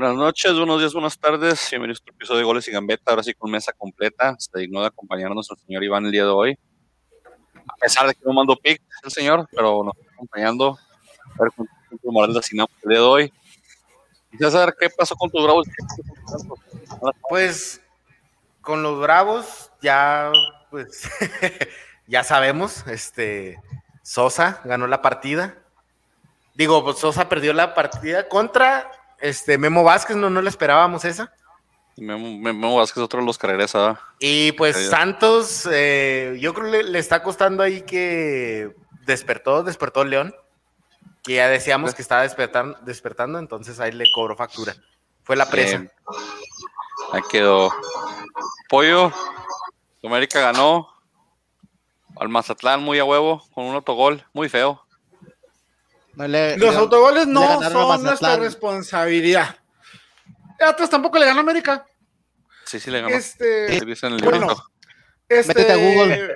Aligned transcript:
Buenas 0.00 0.16
noches, 0.16 0.56
buenos 0.56 0.78
días, 0.78 0.94
buenas 0.94 1.18
tardes. 1.18 1.68
Bienvenidos 1.70 2.00
a 2.00 2.04
otro 2.04 2.14
episodio 2.14 2.38
de 2.38 2.44
Goles 2.44 2.66
y 2.66 2.70
Gambeta. 2.70 3.10
Ahora 3.10 3.22
sí 3.22 3.34
con 3.34 3.50
mesa 3.50 3.70
completa. 3.74 4.34
Se 4.38 4.58
dignó 4.58 4.80
de 4.80 4.86
acompañarnos 4.86 5.50
el 5.50 5.58
señor 5.58 5.84
Iván 5.84 6.06
el 6.06 6.10
día 6.10 6.24
de 6.24 6.30
hoy. 6.30 6.58
A 7.68 7.76
pesar 7.76 8.06
de 8.06 8.14
que 8.14 8.20
no 8.24 8.32
mando 8.32 8.56
pick 8.56 8.80
el 9.04 9.10
señor, 9.10 9.46
pero 9.54 9.84
nos 9.84 9.94
está 9.98 10.10
acompañando. 10.14 10.78
A 11.38 11.42
ver 11.42 11.52
cuánto 11.54 12.12
moral 12.12 12.34
asignamos 12.34 12.70
el 12.82 12.88
día 12.88 12.98
de 12.98 13.04
hoy. 13.04 13.32
Quisiera 14.30 14.50
saber 14.50 14.74
qué 14.80 14.88
pasó 14.88 15.14
con 15.16 15.30
tus 15.30 15.44
bravos. 15.44 15.68
Pues 17.28 17.82
con 18.62 18.82
los 18.82 18.98
bravos 19.00 19.70
ya, 19.82 20.32
pues, 20.70 21.10
ya 22.06 22.24
sabemos, 22.24 22.86
este, 22.86 23.60
Sosa 24.02 24.62
ganó 24.64 24.86
la 24.86 25.02
partida. 25.02 25.58
Digo, 26.54 26.82
pues 26.84 26.96
Sosa 26.96 27.28
perdió 27.28 27.52
la 27.52 27.74
partida 27.74 28.30
contra 28.30 28.90
este 29.20 29.58
Memo 29.58 29.84
Vázquez, 29.84 30.16
no, 30.16 30.30
no 30.30 30.42
le 30.42 30.48
esperábamos 30.48 31.04
esa. 31.04 31.32
Memo, 31.96 32.38
Memo 32.38 32.76
Vázquez, 32.76 33.02
otro 33.02 33.20
de 33.20 33.26
los 33.26 33.38
que 33.38 33.46
regresa. 33.46 34.00
Y 34.18 34.52
pues 34.52 34.88
Santos, 34.88 35.68
eh, 35.70 36.38
yo 36.40 36.54
creo 36.54 36.70
que 36.70 36.82
le, 36.82 36.98
está 36.98 37.22
costando 37.22 37.62
ahí 37.62 37.82
que 37.82 38.74
despertó, 39.04 39.62
despertó 39.62 40.04
León, 40.04 40.34
que 41.22 41.34
ya 41.34 41.48
decíamos 41.48 41.94
que 41.94 42.02
estaba 42.02 42.22
despertando, 42.22 42.78
despertando, 42.82 43.38
entonces 43.38 43.80
ahí 43.80 43.92
le 43.92 44.10
cobró 44.12 44.36
factura. 44.36 44.74
Fue 45.22 45.36
la 45.36 45.48
presa. 45.50 45.84
ahí 47.12 47.22
quedó. 47.30 47.70
Pollo, 48.68 49.12
América 50.02 50.40
ganó 50.40 50.88
al 52.16 52.28
Mazatlán 52.28 52.82
muy 52.82 52.98
a 52.98 53.04
huevo, 53.04 53.42
con 53.52 53.64
un 53.64 53.74
autogol, 53.74 54.24
muy 54.32 54.48
feo. 54.48 54.84
Los 56.28 56.76
autogoles 56.76 57.26
no 57.26 57.62
son 57.62 58.02
nuestra 58.02 58.36
responsabilidad. 58.36 59.56
Atlas 60.60 60.90
tampoco 60.90 61.18
le 61.18 61.26
ganó 61.26 61.38
a 61.40 61.42
América. 61.42 61.86
Sí, 62.64 62.78
sí 62.78 62.90
le 62.90 63.00
ganó. 63.00 63.14
Este, 63.14 63.80
bueno, 64.22 64.54
este, 65.28 65.48
Métete 65.48 65.72
a 65.72 65.76
Google. 65.76 66.34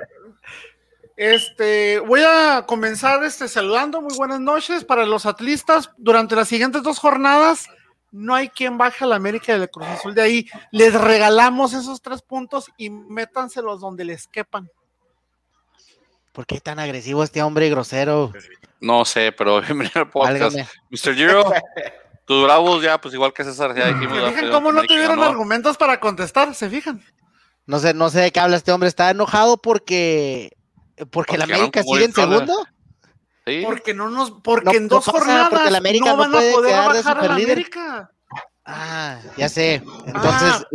Este, 1.16 2.00
voy 2.00 2.22
a 2.26 2.64
comenzar 2.66 3.22
este, 3.22 3.46
saludando. 3.48 4.00
Muy 4.00 4.16
buenas 4.16 4.40
noches 4.40 4.84
para 4.84 5.06
los 5.06 5.26
atlistas. 5.26 5.90
Durante 5.96 6.34
las 6.34 6.48
siguientes 6.48 6.82
dos 6.82 6.98
jornadas, 6.98 7.68
no 8.10 8.34
hay 8.34 8.48
quien 8.48 8.78
baje 8.78 9.04
a 9.04 9.08
la 9.08 9.16
América 9.16 9.56
del 9.58 9.70
Cruz 9.70 9.86
Azul 9.86 10.14
de 10.14 10.22
ahí. 10.22 10.48
Les 10.72 10.94
regalamos 10.94 11.72
esos 11.74 12.00
tres 12.00 12.22
puntos 12.22 12.70
y 12.76 12.90
métanselos 12.90 13.80
donde 13.80 14.04
les 14.04 14.26
quepan. 14.26 14.70
¿Por 16.34 16.46
qué 16.46 16.58
tan 16.58 16.80
agresivo 16.80 17.22
este 17.22 17.44
hombre 17.44 17.70
grosero? 17.70 18.32
No 18.80 19.04
sé, 19.04 19.30
pero 19.30 19.60
bienvenido 19.62 20.00
al 20.00 20.10
podcast. 20.10 20.56
Mr. 20.90 21.14
Giro, 21.14 21.44
tus 22.26 22.42
bravos 22.42 22.82
ya, 22.82 23.00
pues 23.00 23.14
igual 23.14 23.32
que 23.32 23.44
César, 23.44 23.72
ya 23.72 23.86
dijimos. 23.86 24.18
¿Se 24.18 24.32
fijan 24.32 24.50
cómo 24.50 24.72
no 24.72 24.82
tuvieron 24.82 25.22
argumentos 25.22 25.76
para 25.76 26.00
contestar? 26.00 26.52
¿Se 26.56 26.68
fijan? 26.68 27.00
No 27.66 27.78
sé, 27.78 27.94
no 27.94 28.10
sé 28.10 28.20
de 28.20 28.32
qué 28.32 28.40
habla 28.40 28.56
este 28.56 28.72
hombre. 28.72 28.88
Está 28.88 29.10
enojado 29.10 29.58
porque, 29.58 30.56
porque, 31.12 31.38
la 31.38 31.44
América 31.44 31.84
sigue 31.84 32.06
en 32.06 32.12
segundo. 32.12 32.66
¿Sí? 33.46 33.62
Porque 33.64 33.94
no 33.94 34.10
nos, 34.10 34.32
porque 34.32 34.76
en 34.76 34.88
dos 34.88 35.04
jornadas 35.04 35.70
la 35.70 35.78
América 35.78 36.10
no, 36.10 36.16
van 36.16 36.34
a 36.34 36.40
poder 36.40 36.74
bajar 36.74 37.18
a 37.18 37.26
la 37.28 37.34
América. 37.36 38.10
Ah, 38.66 39.18
ya 39.36 39.48
sé. 39.50 39.82
Entonces 40.06 40.66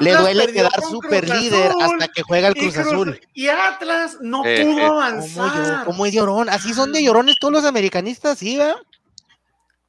le, 0.00 0.14
duele 0.14 0.52
quedar 0.52 0.80
super 0.82 1.28
líder 1.28 1.72
hasta 1.80 2.08
que 2.08 2.22
juega 2.22 2.48
el 2.48 2.54
Cruz, 2.54 2.76
Azul. 2.76 3.20
Y 3.34 3.46
Atlas 3.46 4.18
no 4.20 4.44
eh, 4.44 4.64
pudo 4.64 4.78
eh, 4.78 4.86
avanzar. 4.86 5.84
¿Cómo, 5.84 6.06
es 6.06 6.12
llorón? 6.12 6.48
Así 6.48 6.74
son 6.74 6.92
de 6.92 7.04
llorones 7.04 7.36
todos 7.38 7.52
los 7.52 7.64
americanistas, 7.64 8.38
¿sí, 8.38 8.56
va? 8.56 8.74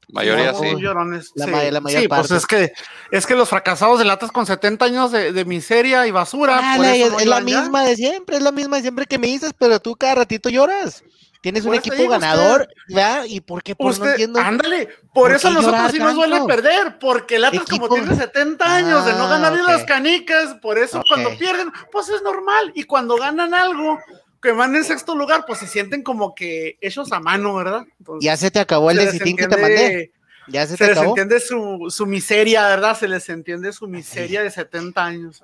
Mayoría 0.09 0.53
sí. 0.53 0.75
Llorones, 0.77 1.31
la, 1.35 1.45
sí. 1.45 1.71
la 1.71 1.79
mayor 1.79 2.01
sí, 2.01 2.07
pues 2.07 2.31
es 2.31 2.45
que, 2.45 2.73
es 3.11 3.25
que 3.25 3.35
los 3.35 3.49
fracasados 3.49 3.99
de 3.99 4.11
Atlas 4.11 4.31
con 4.31 4.45
70 4.45 4.85
años 4.85 5.11
de, 5.11 5.45
miseria 5.45 6.05
y 6.05 6.11
basura. 6.11 6.59
Ah, 6.61 6.95
es, 6.95 7.25
la 7.25 7.39
misma 7.39 7.83
de 7.85 7.95
siempre, 7.95 8.37
es 8.37 8.43
la 8.43 8.51
misma 8.51 8.75
de 8.75 8.81
siempre 8.83 9.05
que 9.07 9.17
me 9.17 9.27
dices, 9.27 9.53
pero 9.57 9.79
tú 9.79 9.95
cada 9.95 10.15
ratito 10.15 10.49
lloras. 10.49 11.03
Tienes 11.41 11.65
un 11.65 11.73
equipo 11.73 12.07
ganador, 12.07 12.69
¿verdad? 12.87 13.25
¿Y 13.25 13.41
por 13.41 13.63
qué? 13.63 13.75
Por 13.75 13.97
no 13.97 14.07
entiendo. 14.07 14.39
Ándale, 14.39 14.89
por, 15.11 15.31
eso 15.31 15.47
a 15.47 15.51
nosotros 15.51 15.91
sí 15.91 15.97
nos 15.97 16.13
duele 16.13 16.39
perder, 16.45 16.99
porque 16.99 17.37
el 17.37 17.45
Atlas 17.45 17.65
como 17.67 17.89
tiene 17.89 18.15
70 18.15 18.75
años 18.75 19.05
de 19.05 19.13
no 19.13 19.27
ganar 19.27 19.53
ni 19.53 19.61
las 19.63 19.83
canicas, 19.83 20.55
por 20.61 20.77
eso 20.77 21.01
cuando 21.07 21.35
pierden, 21.37 21.71
pues 21.91 22.09
es 22.09 22.21
normal, 22.21 22.71
y 22.75 22.83
cuando 22.83 23.17
ganan 23.17 23.55
algo, 23.55 23.99
que 24.39 24.51
van 24.51 24.75
en 24.75 24.83
sexto 24.83 25.15
lugar, 25.15 25.45
pues 25.47 25.59
se 25.59 25.67
sienten 25.67 26.03
como 26.03 26.35
que 26.35 26.77
hechos 26.79 27.11
a 27.11 27.19
mano, 27.19 27.55
¿verdad? 27.55 27.85
ya 28.19 28.37
se 28.37 28.51
te 28.51 28.59
acabó 28.59 28.91
el 28.91 28.97
decitín 28.97 29.35
que 29.35 29.47
te 29.47 29.57
mandé. 29.57 30.11
Ya 30.47 30.67
se, 30.67 30.75
te 30.75 30.87
les 30.87 30.97
entiende 30.97 31.39
su, 31.39 31.87
su, 31.89 32.05
miseria, 32.05 32.67
¿verdad? 32.67 32.97
Se 32.97 33.07
les 33.07 33.29
entiende 33.29 33.71
su 33.71 33.87
miseria 33.87 34.43
de 34.43 34.49
70 34.49 35.05
años. 35.05 35.41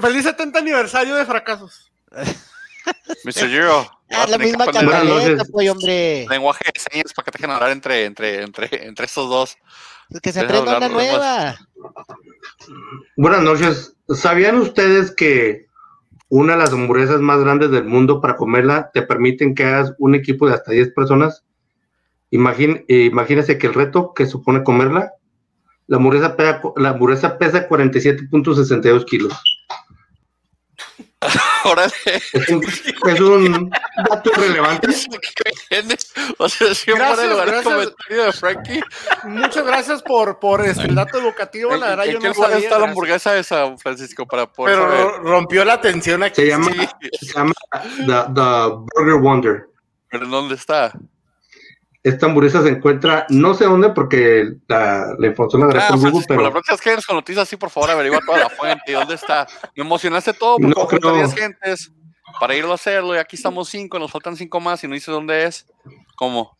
feliz 0.00 0.24
70 0.24 0.58
aniversario 0.58 1.14
de 1.14 1.26
fracasos. 1.26 1.92
Mr. 3.24 3.48
Giro. 3.48 3.90
Es 4.08 4.28
la 4.30 4.38
misma 4.38 4.66
camioneta, 4.66 5.44
pues, 5.50 5.70
hombre. 5.70 6.26
Lenguaje 6.28 6.64
de 6.72 6.80
señas 6.80 7.12
para 7.14 7.24
que 7.24 7.30
te 7.32 7.38
dejen 7.38 7.50
hablar 7.50 7.70
entre, 7.70 8.04
entre, 8.04 8.42
entre, 8.42 8.86
entre 8.86 9.06
estos 9.06 9.28
dos. 9.28 9.56
Es 10.10 10.20
que 10.20 10.32
se 10.32 10.40
aprenda 10.40 10.76
una 10.76 10.88
nueva. 10.88 11.56
Buenas 13.16 13.42
noches. 13.42 13.94
¿Sabían 14.08 14.56
ustedes 14.56 15.14
que 15.14 15.66
una 16.28 16.54
de 16.54 16.58
las 16.58 16.72
hamburguesas 16.72 17.20
más 17.20 17.40
grandes 17.40 17.70
del 17.70 17.84
mundo 17.84 18.20
para 18.20 18.36
comerla 18.36 18.90
te 18.92 19.02
permiten 19.02 19.54
que 19.54 19.64
hagas 19.64 19.94
un 19.98 20.14
equipo 20.14 20.46
de 20.46 20.54
hasta 20.54 20.72
10 20.72 20.92
personas? 20.92 21.44
imagínese 22.30 23.58
que 23.58 23.66
el 23.66 23.74
reto 23.74 24.14
que 24.14 24.24
supone 24.24 24.64
comerla, 24.64 25.12
la 25.86 25.98
hamburguesa 25.98 26.34
pesa, 26.34 26.62
la 26.76 26.90
hamburguesa 26.90 27.36
pesa 27.36 27.68
47.62 27.68 29.04
kilos. 29.04 29.51
Órale. 31.64 31.92
Es 32.04 33.20
un, 33.20 33.70
dato 34.08 34.30
relevante. 34.36 34.88
O 36.38 36.48
sea, 36.48 36.74
siempre 36.74 37.28
lugar 37.28 37.62
comentario 37.62 38.24
de 38.24 38.32
Frankie. 38.32 38.80
Muchas 39.24 39.64
gracias 39.64 40.02
por, 40.02 40.38
por 40.38 40.60
este, 40.64 40.84
el 40.84 40.94
dato 40.94 41.18
educativo. 41.18 41.76
La 41.76 41.90
verdad, 41.90 42.04
yo 42.06 42.20
no 42.20 42.34
sabía. 42.34 42.58
está 42.58 42.78
la 42.78 42.88
hamburguesa 42.88 43.36
esa, 43.36 43.76
Francisco? 43.76 44.26
Para 44.26 44.46
poder 44.46 44.78
Pero 44.78 45.18
rompió 45.18 45.64
la 45.64 45.74
atención 45.74 46.22
aquí. 46.22 46.42
Se 46.42 46.48
llama, 46.48 46.70
se 47.20 47.32
llama 47.32 47.52
the, 47.98 48.32
the 48.34 48.86
Burger 48.94 49.20
Wonder. 49.20 49.68
¿Pero 50.10 50.26
dónde 50.26 50.56
está? 50.56 50.92
Esta 52.02 52.26
hamburguesa 52.26 52.62
se 52.62 52.68
encuentra, 52.68 53.26
no 53.28 53.54
sé 53.54 53.64
dónde, 53.64 53.90
porque 53.90 54.54
la, 54.66 55.14
la 55.18 55.26
información 55.28 55.60
la 55.60 55.66
agarré 55.68 55.86
ah, 55.88 55.96
Google, 55.96 56.24
pero... 56.26 56.42
La 56.42 56.50
próxima 56.50 56.74
vez 56.74 56.80
que 56.80 56.90
vienes 56.90 57.06
con 57.06 57.16
noticias, 57.16 57.48
sí, 57.48 57.56
por 57.56 57.70
favor, 57.70 57.90
averigua 57.90 58.18
toda 58.26 58.38
la 58.38 58.50
fuente 58.50 58.82
y 58.88 58.92
dónde 58.92 59.14
está. 59.14 59.46
Me 59.76 59.84
emocionaste 59.84 60.32
todo, 60.32 60.56
porque 60.58 60.98
no, 61.00 61.14
10 61.14 61.34
gentes 61.34 61.92
para 62.40 62.56
irlo 62.56 62.72
a 62.72 62.74
hacerlo, 62.74 63.14
y 63.14 63.18
aquí 63.18 63.36
estamos 63.36 63.68
cinco, 63.68 63.98
nos 63.98 64.10
faltan 64.10 64.36
cinco 64.36 64.58
más, 64.58 64.82
y 64.82 64.88
no 64.88 64.94
dice 64.94 65.12
dónde 65.12 65.44
es. 65.44 65.66
¿Cómo? 66.16 66.58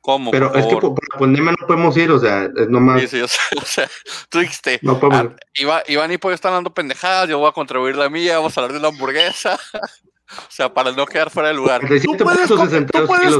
¿Cómo? 0.00 0.30
Pero 0.30 0.52
es 0.54 0.66
que 0.66 0.76
por, 0.76 0.94
la 1.12 1.18
pandemia 1.18 1.52
no 1.52 1.66
podemos 1.66 1.96
ir, 1.96 2.10
o 2.10 2.18
sea, 2.18 2.48
es 2.56 2.68
nomás. 2.68 3.02
Sí, 3.02 3.08
sí, 3.08 3.20
o 3.20 3.64
sea, 3.64 3.88
tú 4.30 4.40
dijiste, 4.40 4.80
no 4.82 4.98
podemos. 4.98 5.34
Ah, 5.68 5.82
Iván, 5.86 6.10
y 6.10 6.18
Pollo 6.18 6.34
están 6.34 6.52
dando 6.52 6.72
pendejadas, 6.72 7.28
yo 7.28 7.38
voy 7.38 7.48
a 7.48 7.52
contribuir 7.52 7.96
la 7.96 8.08
mía, 8.08 8.38
vamos 8.38 8.56
a 8.56 8.60
hablar 8.62 8.74
de 8.74 8.80
la 8.80 8.88
hamburguesa. 8.88 9.58
o 9.74 10.50
sea, 10.50 10.72
para 10.72 10.90
no 10.90 11.06
quedar 11.06 11.30
fuera 11.30 11.50
de 11.50 11.54
lugar. 11.54 11.82
¿Tú 11.82 12.16
puedes, 12.16 12.48
¿tú 12.48 13.06
puedes, 13.06 13.34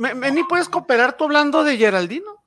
Meni, 0.00 0.44
¿puedes 0.44 0.68
cooperar 0.70 1.16
tú 1.16 1.24
hablando 1.24 1.62
de 1.62 1.76
Geraldino? 1.76 2.42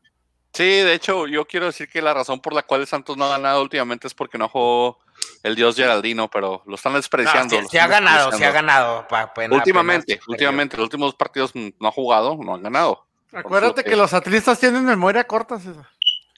Sí, 0.53 0.63
de 0.63 0.93
hecho, 0.93 1.27
yo 1.27 1.45
quiero 1.45 1.67
decir 1.67 1.87
que 1.87 2.01
la 2.01 2.13
razón 2.13 2.39
por 2.39 2.53
la 2.53 2.63
cual 2.63 2.85
Santos 2.87 3.15
no 3.15 3.25
ha 3.25 3.29
ganado 3.29 3.61
últimamente 3.61 4.07
es 4.07 4.13
porque 4.15 4.39
no 4.39 4.49
jugó 4.49 4.99
el 5.43 5.55
dios 5.55 5.75
Geraldino, 5.75 6.29
pero 6.29 6.63
lo 6.65 6.75
están 6.75 6.93
despreciando. 6.93 7.55
Se 7.69 7.79
ha 7.79 7.87
ganado, 7.87 8.31
se 8.31 8.43
ha 8.43 8.51
ganado. 8.51 9.07
últimamente, 9.51 10.19
últimamente, 10.27 10.77
los 10.77 10.85
últimos 10.85 11.13
partidos 11.13 11.51
no 11.53 11.87
ha 11.87 11.91
jugado, 11.91 12.37
no 12.43 12.55
han 12.55 12.63
ganado. 12.63 13.05
Acuérdate 13.31 13.83
que, 13.83 13.95
los 13.95 14.13
atlistas 14.13 14.59
tienen 14.59 14.83
memoria 14.83 15.23
corta, 15.23 15.59
César. 15.59 15.87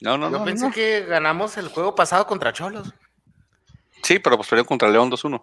No, 0.02 0.18
no, 0.18 0.30
yo 0.30 0.44
pensé 0.44 0.70
que 0.70 1.06
ganamos 1.06 1.56
el 1.56 1.68
juego 1.68 1.94
pasado 1.94 2.26
contra 2.26 2.52
Cholos. 2.52 2.92
Sí, 4.02 4.18
pero 4.18 4.36
pues 4.36 4.48
perdieron 4.48 4.68
contra 4.68 4.88
León 4.88 5.10
2-1. 5.10 5.42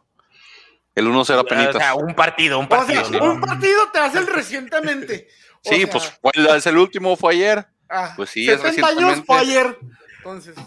El 0.95 1.07
1-0 1.07 1.39
apenas. 1.39 1.75
O 1.75 1.79
sea, 1.79 1.95
un 1.95 2.13
partido, 2.13 2.59
un 2.59 2.67
partido. 2.67 3.03
Un 3.23 3.41
partido 3.41 3.91
te 3.91 3.99
hacen 3.99 4.27
recientemente. 4.27 5.27
Sí, 5.63 5.85
pues 5.85 6.11
fue 6.21 6.31
es 6.55 6.67
el 6.67 6.77
último, 6.77 7.15
fue 7.15 7.33
ayer. 7.33 7.65
Ah, 7.89 8.13
pues 8.15 8.31
sí, 8.31 8.49
es 8.49 8.61
recientemente. 8.61 9.03
años 9.03 9.23
fue 9.25 9.37
ayer. 9.39 9.77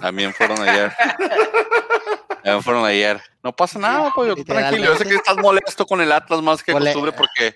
También 0.00 0.32
fueron 0.34 0.60
ayer. 0.60 0.92
También 2.42 2.62
fueron 2.62 2.84
ayer. 2.84 3.20
No 3.42 3.54
pasa 3.54 3.78
nada, 3.78 4.10
pues 4.14 4.44
tranquilo. 4.44 4.84
Yo 4.84 4.96
sé 4.96 5.04
que 5.04 5.14
estás 5.14 5.36
molesto 5.36 5.86
con 5.86 6.00
el 6.00 6.12
Atlas 6.12 6.42
más 6.42 6.62
que 6.62 6.72
costumbre 6.72 7.12
porque 7.12 7.54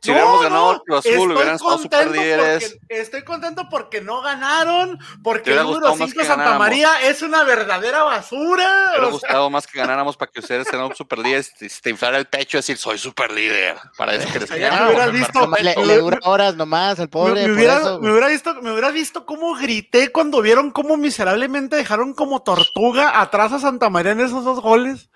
Si 0.00 0.10
hubiéramos 0.10 0.42
ganado 0.42 0.72
el 0.72 0.80
Cruz 0.80 1.06
Azul, 1.06 1.32
hubieran 1.32 1.56
estado 1.56 1.78
super 1.78 2.10
líderes. 2.10 2.78
Estoy 2.88 3.22
contento 3.24 3.68
porque 3.68 4.00
no 4.00 4.20
ganaron, 4.22 4.98
porque 5.22 5.52
el 5.52 5.62
número 5.62 5.94
5 5.96 6.24
Santa 6.24 6.58
María 6.58 7.02
es 7.02 7.22
una 7.22 7.44
verdadera 7.44 8.02
basura. 8.02 8.90
Me 8.92 8.98
hubiera 8.98 9.12
gustado 9.12 9.50
más 9.50 9.66
que 9.66 9.78
ganáramos 9.78 10.16
para 10.16 10.30
que 10.30 10.40
ustedes 10.40 10.68
sean 10.68 10.94
super 10.94 11.18
líderes 11.18 11.52
y 11.60 11.68
te 11.68 11.90
inflara 11.90 12.18
el 12.18 12.26
pecho 12.26 12.56
y 12.56 12.60
decir, 12.60 12.76
soy 12.76 12.98
super 12.98 13.30
líder. 13.30 13.76
Para 13.96 14.14
eso 14.14 14.32
que 14.32 14.40
les 14.40 14.50
le, 15.62 15.86
le, 15.86 15.98
dura 15.98 16.18
horas 16.22 16.56
nomás 16.56 17.00
al 17.00 17.08
pobre. 17.08 17.46
Me, 17.46 17.52
hubiera, 17.52 17.98
me, 17.98 18.10
hubiera, 18.10 18.28
visto, 18.28 18.54
me 18.62 18.70
hubiera 18.72 18.90
visto 18.90 19.26
cómo 19.26 19.54
grité 19.56 20.12
cuando 20.12 20.40
vieron 20.42 20.70
cómo 20.70 20.96
miserablemente 20.96 21.76
dejaron 21.76 22.14
como 22.14 22.42
tortuga 22.42 23.20
atrás 23.20 23.52
a 23.52 23.58
Santa 23.58 23.90
María 23.90 24.12
en 24.12 24.20
esos 24.20 24.44
dos 24.44 24.60
goles 24.60 25.08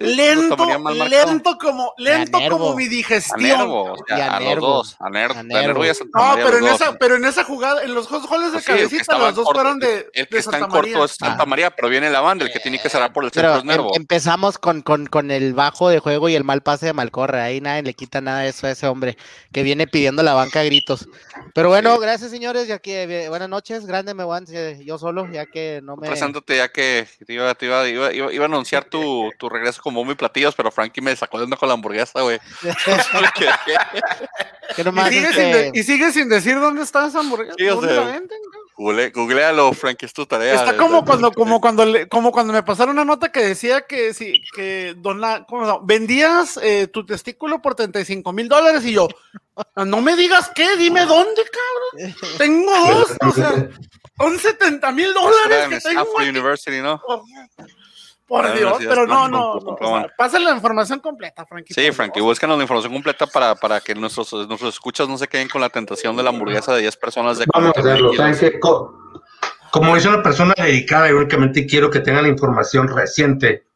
lento, 0.00 0.56
lento 0.94 1.58
como, 1.58 1.92
lento 1.98 2.38
como 2.48 2.74
mi 2.74 2.88
digestión. 2.88 3.60
A, 3.60 4.40
los 4.40 4.60
dos, 4.60 4.96
a 4.98 5.10
Nervo. 5.10 5.42
no, 5.42 6.34
pero 6.36 6.58
en, 6.58 6.66
esa, 6.68 6.96
pero 6.98 7.16
en 7.16 7.24
esa 7.24 7.44
jugada, 7.44 7.82
en 7.82 7.94
los 7.94 8.08
dos 8.08 8.26
goles 8.26 8.46
de 8.52 8.52
pues 8.52 8.64
cabecita, 8.64 9.18
los 9.18 9.34
dos 9.34 9.48
fueron 9.52 9.78
de, 9.78 10.08
El 10.14 10.28
que 10.28 10.38
está 10.38 10.58
en 10.58 10.66
corto 10.66 11.04
es 11.04 11.12
Santa 11.12 11.42
ah. 11.42 11.46
María, 11.46 11.70
pero 11.70 11.88
viene 11.88 12.10
la 12.10 12.20
banda, 12.20 12.44
el 12.44 12.52
que 12.52 12.60
tiene 12.60 12.78
que 12.78 12.88
cerrar 12.88 13.12
por 13.12 13.24
el 13.24 13.32
centro 13.32 13.56
es 13.56 13.60
em, 13.62 13.66
Nervo. 13.66 13.92
empezamos 13.96 14.58
con, 14.58 14.82
con, 14.82 15.06
con 15.06 15.30
el 15.30 15.54
bajo 15.54 15.88
de 15.88 15.98
juego 15.98 16.28
y 16.28 16.34
el 16.34 16.44
mal 16.44 16.62
pase 16.62 16.86
de 16.86 16.92
Malcorra, 16.92 17.44
ahí 17.44 17.60
nadie 17.60 17.82
le 17.82 17.94
quita 17.94 18.20
nada 18.20 18.40
de 18.40 18.48
eso 18.50 18.66
a 18.66 18.70
ese 18.70 18.86
hombre 18.86 19.16
que 19.52 19.62
viene 19.62 19.86
pidiendo 19.86 20.22
la 20.22 20.34
banca 20.34 20.60
a 20.60 20.64
gritos. 20.64 21.08
Pero 21.54 21.68
bueno, 21.68 21.98
gracias 21.98 22.30
señores, 22.30 22.68
ya 22.68 22.78
que 22.78 23.02
eh, 23.02 23.28
buenas 23.28 23.48
noches, 23.48 23.86
grande 23.86 24.14
me 24.14 24.24
voy 24.24 24.36
yo 24.84 24.98
solo, 24.98 25.30
ya 25.32 25.46
que 25.46 25.80
no 25.82 25.96
me... 25.96 26.08
Presántate 26.08 26.56
ya 26.56 26.68
que 26.68 27.06
iba, 27.26 27.56
iba, 27.60 27.88
iba, 27.88 28.32
iba, 28.32 28.44
a 28.44 28.46
anunciar 28.46 28.84
tu, 28.84 29.32
tu 29.38 29.48
regreso 29.48 29.80
como 29.86 30.04
muy 30.04 30.16
platillos, 30.16 30.52
pero 30.56 30.72
Frankie 30.72 31.00
me 31.00 31.14
sacó 31.14 31.38
de 31.38 31.44
onda 31.44 31.56
con 31.56 31.68
la 31.68 31.74
hamburguesa, 31.74 32.20
güey. 32.22 32.40
¿Y, 35.74 35.84
sigue 35.84 36.10
sin, 36.10 36.28
decir 36.28 36.58
dónde 36.58 36.82
está 36.82 37.06
esa 37.06 37.20
hamburguesa. 37.20 37.54
¿Dónde 37.56 37.94
la 37.94 38.02
venden? 38.02 38.36
Google, 38.76 39.10
googlealo, 39.10 39.72
Frankie, 39.74 40.06
es 40.06 40.12
tu 40.12 40.26
tarea. 40.26 40.56
Está 40.56 40.76
como 40.76 41.04
cuando, 41.04 41.30
como 41.30 41.60
cuando, 41.60 41.86
como 42.10 42.32
cuando 42.32 42.52
me 42.52 42.64
pasaron 42.64 42.96
una 42.96 43.04
nota 43.04 43.30
que 43.30 43.44
decía 43.44 43.82
que 43.82 44.12
si, 44.12 44.42
que 44.56 44.96
don 44.98 45.22
¿cómo 45.46 45.82
vendías 45.82 46.58
eh, 46.60 46.88
tu 46.88 47.06
testículo 47.06 47.62
por 47.62 47.76
35 47.76 48.32
mil 48.32 48.48
dólares 48.48 48.84
y 48.84 48.92
yo, 48.92 49.06
no 49.76 50.00
me 50.00 50.16
digas 50.16 50.50
qué, 50.52 50.76
dime 50.76 51.06
dónde, 51.06 51.42
cabrón. 51.44 52.16
Tengo 52.38 52.72
dos, 52.92 53.12
o 53.24 53.30
sea, 53.30 53.68
son 54.18 54.36
70 54.36 54.90
mil 54.90 55.14
dólares 55.14 55.68
que 55.68 55.80
tengo. 55.80 56.12
University, 56.16 56.80
¿no? 56.80 57.00
Por 58.26 58.52
Dios, 58.54 58.78
pero 58.80 59.06
no, 59.06 59.28
no, 59.28 59.60
no 59.60 60.06
pasen 60.18 60.44
la 60.44 60.50
información 60.50 60.98
completa, 60.98 61.46
Frankie. 61.46 61.74
Sí, 61.74 61.92
Frankie, 61.92 62.20
búscanos 62.20 62.56
la 62.56 62.64
información 62.64 62.92
completa 62.92 63.26
para, 63.28 63.54
para 63.54 63.80
que 63.80 63.94
nuestros, 63.94 64.32
nuestros 64.32 64.74
escuchas 64.74 65.08
no 65.08 65.16
se 65.16 65.28
queden 65.28 65.48
con 65.48 65.60
la 65.60 65.68
tentación 65.68 66.16
de 66.16 66.24
la 66.24 66.30
hamburguesa 66.30 66.74
de 66.74 66.80
10 66.80 66.96
personas 66.96 67.38
de 67.38 67.46
Vamos 67.54 67.72
a 67.76 67.80
hacerlo, 67.80 68.12
como 69.70 69.94
dice 69.94 70.08
una 70.08 70.22
persona 70.22 70.54
dedicada, 70.56 71.10
y 71.10 71.12
únicamente 71.12 71.66
quiero 71.66 71.90
que 71.90 72.00
tengan 72.00 72.22
la 72.22 72.28
información 72.30 72.88
reciente. 72.88 73.66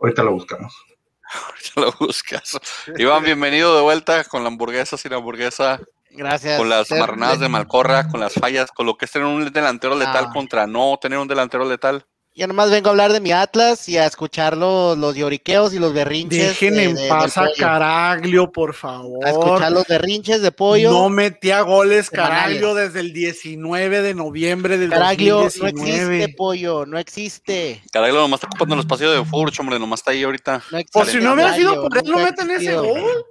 Ahorita 0.00 0.22
lo 0.22 0.32
buscamos. 0.32 0.74
Ahorita 1.46 1.80
lo 1.80 2.06
buscas. 2.06 2.58
Iván, 2.98 3.24
bienvenido 3.24 3.74
de 3.74 3.82
vuelta 3.82 4.22
con 4.24 4.42
la 4.42 4.48
hamburguesa 4.48 4.96
sin 4.96 5.14
hamburguesa. 5.14 5.80
Gracias. 6.10 6.58
Con 6.58 6.68
las 6.68 6.90
marranadas 6.90 7.40
de 7.40 7.48
Malcorra, 7.48 8.08
con 8.08 8.20
las 8.20 8.34
fallas, 8.34 8.70
con 8.70 8.86
lo 8.86 8.96
que 8.96 9.06
es 9.06 9.10
tener 9.10 9.26
un 9.26 9.50
delantero 9.52 9.94
letal 9.94 10.26
ah. 10.28 10.32
contra 10.32 10.66
no 10.66 10.98
tener 11.00 11.18
un 11.18 11.28
delantero 11.28 11.64
letal. 11.64 12.06
Ya 12.36 12.46
nomás 12.46 12.70
vengo 12.70 12.88
a 12.88 12.90
hablar 12.90 13.14
de 13.14 13.20
mi 13.20 13.32
Atlas 13.32 13.88
y 13.88 13.96
a 13.96 14.04
escuchar 14.04 14.58
los, 14.58 14.98
los 14.98 15.16
lloriqueos 15.16 15.72
y 15.72 15.78
los 15.78 15.94
berrinches. 15.94 16.48
Dejen 16.48 16.78
en 16.78 17.08
paz 17.08 17.38
a 17.38 17.48
Caraglio, 17.56 18.52
por 18.52 18.74
favor. 18.74 19.24
A 19.24 19.30
escuchar 19.30 19.72
los 19.72 19.86
berrinches 19.86 20.42
de 20.42 20.52
pollo. 20.52 20.90
No 20.90 21.08
metía 21.08 21.62
goles 21.62 22.10
Caraglio 22.10 22.74
desde 22.74 23.00
el 23.00 23.14
19 23.14 24.02
de 24.02 24.12
noviembre 24.12 24.76
del 24.76 24.90
Caraglio 24.90 25.44
2019. 25.44 25.72
no 25.72 26.12
existe, 26.12 26.34
pollo, 26.36 26.84
no 26.84 26.98
existe. 26.98 27.82
Caraglio 27.90 28.20
nomás 28.20 28.36
está 28.36 28.48
ocupando 28.48 28.74
el 28.74 28.80
espacio 28.80 29.10
de 29.10 29.24
Furch, 29.24 29.58
hombre, 29.60 29.78
nomás 29.78 30.00
está 30.00 30.10
ahí 30.10 30.22
ahorita. 30.22 30.62
No 30.70 30.78
por 30.92 31.06
si 31.06 31.16
no 31.16 31.32
hubiera 31.32 31.54
sido 31.54 31.80
por 31.80 31.96
él, 31.96 32.04
no, 32.04 32.18
meten 32.18 32.50
ese 32.50 32.74
gol. 32.74 33.24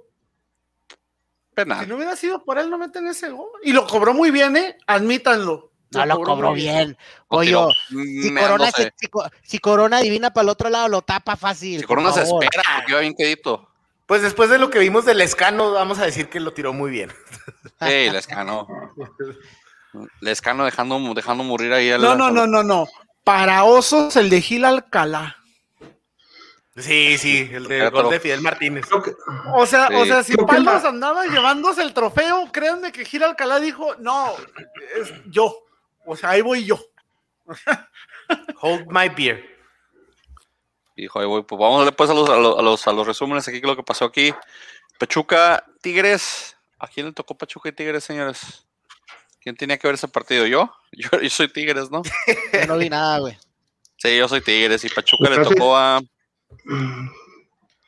Pena. 1.54 1.84
Si 1.84 1.86
no 1.86 1.94
hubiera 1.94 2.16
sido 2.16 2.42
por 2.42 2.58
él, 2.58 2.68
no 2.68 2.76
meten 2.76 3.06
ese 3.06 3.30
gol. 3.30 3.50
Y 3.62 3.72
lo 3.72 3.86
cobró 3.86 4.14
muy 4.14 4.32
bien, 4.32 4.56
¿eh? 4.56 4.76
Admítanlo. 4.84 5.75
No 5.90 6.06
lo 6.06 6.20
cobró 6.20 6.52
bien. 6.52 6.96
Oye, 7.28 7.56
si, 9.42 9.58
corona, 9.58 10.00
divina 10.00 10.32
para 10.32 10.42
el 10.44 10.48
otro 10.50 10.68
lado, 10.68 10.88
lo 10.88 11.02
tapa 11.02 11.36
fácil. 11.36 11.80
Si 11.80 11.86
Corona 11.86 12.12
se 12.12 12.22
espera, 12.22 12.62
porque 12.76 12.92
iba 12.92 13.00
bien 13.00 13.14
quedito. 13.14 13.68
Pues 14.06 14.22
después 14.22 14.50
de 14.50 14.58
lo 14.58 14.70
que 14.70 14.78
vimos 14.78 15.04
del 15.04 15.20
Escano, 15.20 15.72
vamos 15.72 15.98
a 15.98 16.04
decir 16.04 16.28
que 16.28 16.38
lo 16.38 16.52
tiró 16.52 16.72
muy 16.72 16.90
bien. 16.90 17.12
Sí, 17.80 17.92
el 17.92 18.14
Escano. 18.14 18.66
El 20.22 20.28
Escano 20.28 20.64
dejando, 20.64 20.98
dejando 21.14 21.44
morir 21.44 21.72
ahí. 21.72 21.90
no, 21.98 22.14
no, 22.14 22.30
no, 22.30 22.46
no, 22.46 22.62
no. 22.62 22.86
Para 23.24 23.64
osos, 23.64 24.14
el 24.16 24.30
de 24.30 24.40
Gil 24.40 24.64
Alcalá. 24.64 25.36
Sí, 26.76 27.16
sí, 27.16 27.48
el 27.52 27.66
de, 27.66 27.88
gol 27.88 28.10
de 28.10 28.20
Fidel 28.20 28.42
Martínez. 28.42 28.86
O 29.54 29.66
sea, 29.66 29.88
o 29.94 30.04
sea, 30.04 30.22
si 30.22 30.36
Palos 30.36 30.84
andaba 30.84 31.24
llevándose 31.26 31.82
el 31.82 31.94
trofeo, 31.94 32.50
créanme 32.52 32.92
que 32.92 33.04
Gil 33.04 33.22
Alcalá 33.22 33.58
dijo, 33.58 33.96
no, 33.96 34.32
es 35.00 35.12
yo. 35.26 35.65
O 36.06 36.16
sea, 36.16 36.30
ahí 36.30 36.40
voy 36.40 36.64
yo. 36.64 36.78
Hold 38.60 38.86
my 38.88 39.08
beer. 39.08 39.44
Hijo, 40.96 41.20
ahí 41.20 41.26
voy. 41.26 41.42
Pues 41.42 41.58
vamos 41.58 41.76
a 41.76 41.78
darle 41.84 41.92
pues 41.92 42.10
a 42.10 42.14
los, 42.14 42.28
a 42.30 42.62
los, 42.62 42.88
a 42.88 42.92
los, 42.92 43.06
resúmenes 43.06 43.46
aquí, 43.46 43.60
lo 43.60 43.76
que 43.76 43.82
pasó 43.82 44.06
aquí. 44.06 44.32
Pachuca, 44.98 45.64
Tigres. 45.82 46.56
¿A 46.78 46.88
quién 46.88 47.06
le 47.06 47.12
tocó 47.12 47.36
Pachuca 47.36 47.68
y 47.68 47.72
Tigres, 47.72 48.04
señores? 48.04 48.66
¿Quién 49.40 49.56
tenía 49.56 49.78
que 49.78 49.86
ver 49.86 49.94
ese 49.94 50.08
partido? 50.08 50.46
¿Yo? 50.46 50.72
Yo, 50.92 51.08
soy 51.28 51.52
Tigres, 51.52 51.90
¿no? 51.90 52.02
Yo 52.52 52.66
no 52.66 52.78
vi 52.78 52.88
nada, 52.88 53.18
güey. 53.18 53.36
Sí, 53.98 54.16
yo 54.18 54.28
soy 54.28 54.42
Tigres 54.42 54.84
y 54.84 54.90
Pachuca 54.90 55.30
le 55.30 55.42
tocó 55.42 55.74
a. 55.74 56.00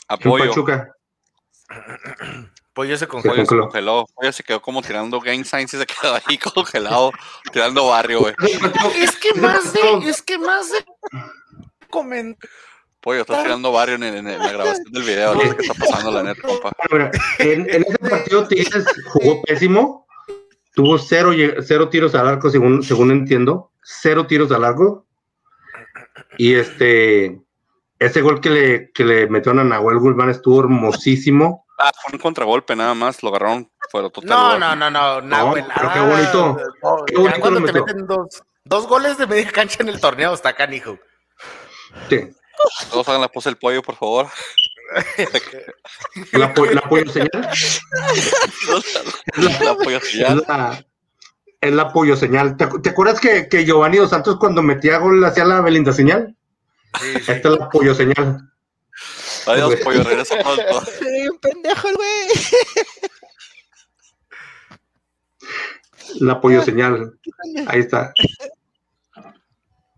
Apoyo. 0.08 0.48
Pachuca. 0.48 0.94
Pollo 2.78 2.96
se 2.96 3.08
congeló. 3.08 3.34
Se 3.34 3.44
congeló. 3.44 4.06
Pollo 4.14 4.32
se 4.32 4.44
quedó 4.44 4.62
como 4.62 4.82
tirando 4.82 5.18
game 5.18 5.42
science 5.42 5.76
y 5.76 5.80
se 5.80 5.84
quedó 5.84 6.14
ahí 6.14 6.38
congelado, 6.54 7.10
tirando 7.52 7.88
barrio, 7.88 8.20
güey. 8.20 8.34
Es 8.94 9.16
que 9.16 9.34
más 9.34 9.72
de, 9.72 9.80
es 10.08 10.22
que 10.22 10.38
más 10.38 10.70
de 10.70 10.84
comentar. 11.90 12.48
Pollo, 13.00 13.22
está 13.22 13.42
tirando 13.42 13.72
barrio 13.72 13.96
en, 13.96 14.24
la 14.24 14.52
grabación 14.52 14.92
del 14.92 15.02
video, 15.02 15.34
no 15.34 15.40
sé 15.40 15.56
qué 15.56 15.62
está 15.62 15.74
pasando 15.74 16.12
la 16.12 16.22
neta, 16.22 16.40
compa. 16.40 16.70
En, 17.40 17.68
en 17.68 17.82
ese 17.82 17.98
partido 17.98 18.46
Tigres 18.46 18.84
jugó 19.06 19.42
pésimo, 19.42 20.06
tuvo 20.72 20.98
cero, 20.98 21.32
cero 21.62 21.88
tiros 21.88 22.14
al 22.14 22.28
arco, 22.28 22.48
según, 22.48 22.84
según 22.84 23.10
entiendo, 23.10 23.72
cero 23.82 24.28
tiros 24.28 24.52
al 24.52 24.62
arco. 24.62 25.04
Y 26.36 26.54
este, 26.54 27.40
ese 27.98 28.20
gol 28.20 28.40
que 28.40 28.50
le, 28.50 28.92
que 28.92 29.04
le 29.04 29.26
metieron 29.26 29.58
a 29.58 29.64
Nahuel 29.64 29.98
Guzmán 29.98 30.30
estuvo 30.30 30.60
hermosísimo. 30.60 31.64
Ah, 31.78 31.92
fue 32.02 32.14
un 32.14 32.18
contragolpe 32.18 32.74
nada 32.74 32.94
más, 32.94 33.22
lo 33.22 33.28
agarraron 33.28 33.70
fuera 33.90 34.10
total. 34.10 34.28
No, 34.28 34.58
no, 34.58 34.74
no, 34.74 34.90
no, 34.90 35.20
no, 35.20 35.54
pero 35.54 35.92
qué 35.92 36.00
bonito. 36.00 36.56
qué 37.06 37.16
bonito 37.16 37.40
cuando 37.40 37.64
te 37.64 37.72
meten 37.72 38.06
dos, 38.06 38.42
dos, 38.64 38.88
goles 38.88 39.16
de 39.16 39.28
media 39.28 39.50
cancha 39.52 39.82
en 39.82 39.88
el 39.88 40.00
torneo, 40.00 40.34
está 40.34 40.54
canijo. 40.54 40.98
Sí. 42.08 42.30
Todos 42.90 43.08
hagan 43.08 43.20
la 43.20 43.28
pose 43.28 43.50
del 43.50 43.58
pollo, 43.58 43.80
por 43.82 43.94
favor. 43.94 44.26
¿La, 46.32 46.48
la 46.48 46.88
pollo 46.88 47.12
señal? 47.12 47.30
la, 49.36 49.76
pollo 49.76 50.00
señal. 50.00 50.44
Es 51.60 51.72
la, 51.72 51.92
pollo 51.92 52.16
señal. 52.16 52.56
¿Te, 52.56 52.90
acuerdas 52.90 53.20
que, 53.20 53.48
que, 53.48 53.64
Giovanni 53.64 53.98
Dos 53.98 54.10
Santos 54.10 54.38
cuando 54.38 54.62
metía 54.62 54.98
gol 54.98 55.24
hacía 55.24 55.44
la 55.44 55.60
Belinda 55.60 55.92
señal? 55.92 56.34
Sí, 57.00 57.12
sí. 57.20 57.32
Esta 57.32 57.50
es 57.50 57.58
la 57.58 57.68
pollo 57.68 57.94
señal. 57.94 58.50
Adiós, 59.48 59.76
pollo, 59.82 60.02
regresa 60.02 60.36
pronto. 60.42 60.84
Sí, 60.98 61.28
un 61.28 61.38
pendejo 61.38 61.88
el 61.88 61.96
güey. 61.96 62.08
La 66.20 66.40
pollo 66.40 66.62
señal. 66.62 67.18
Ahí 67.66 67.80
está. 67.80 68.12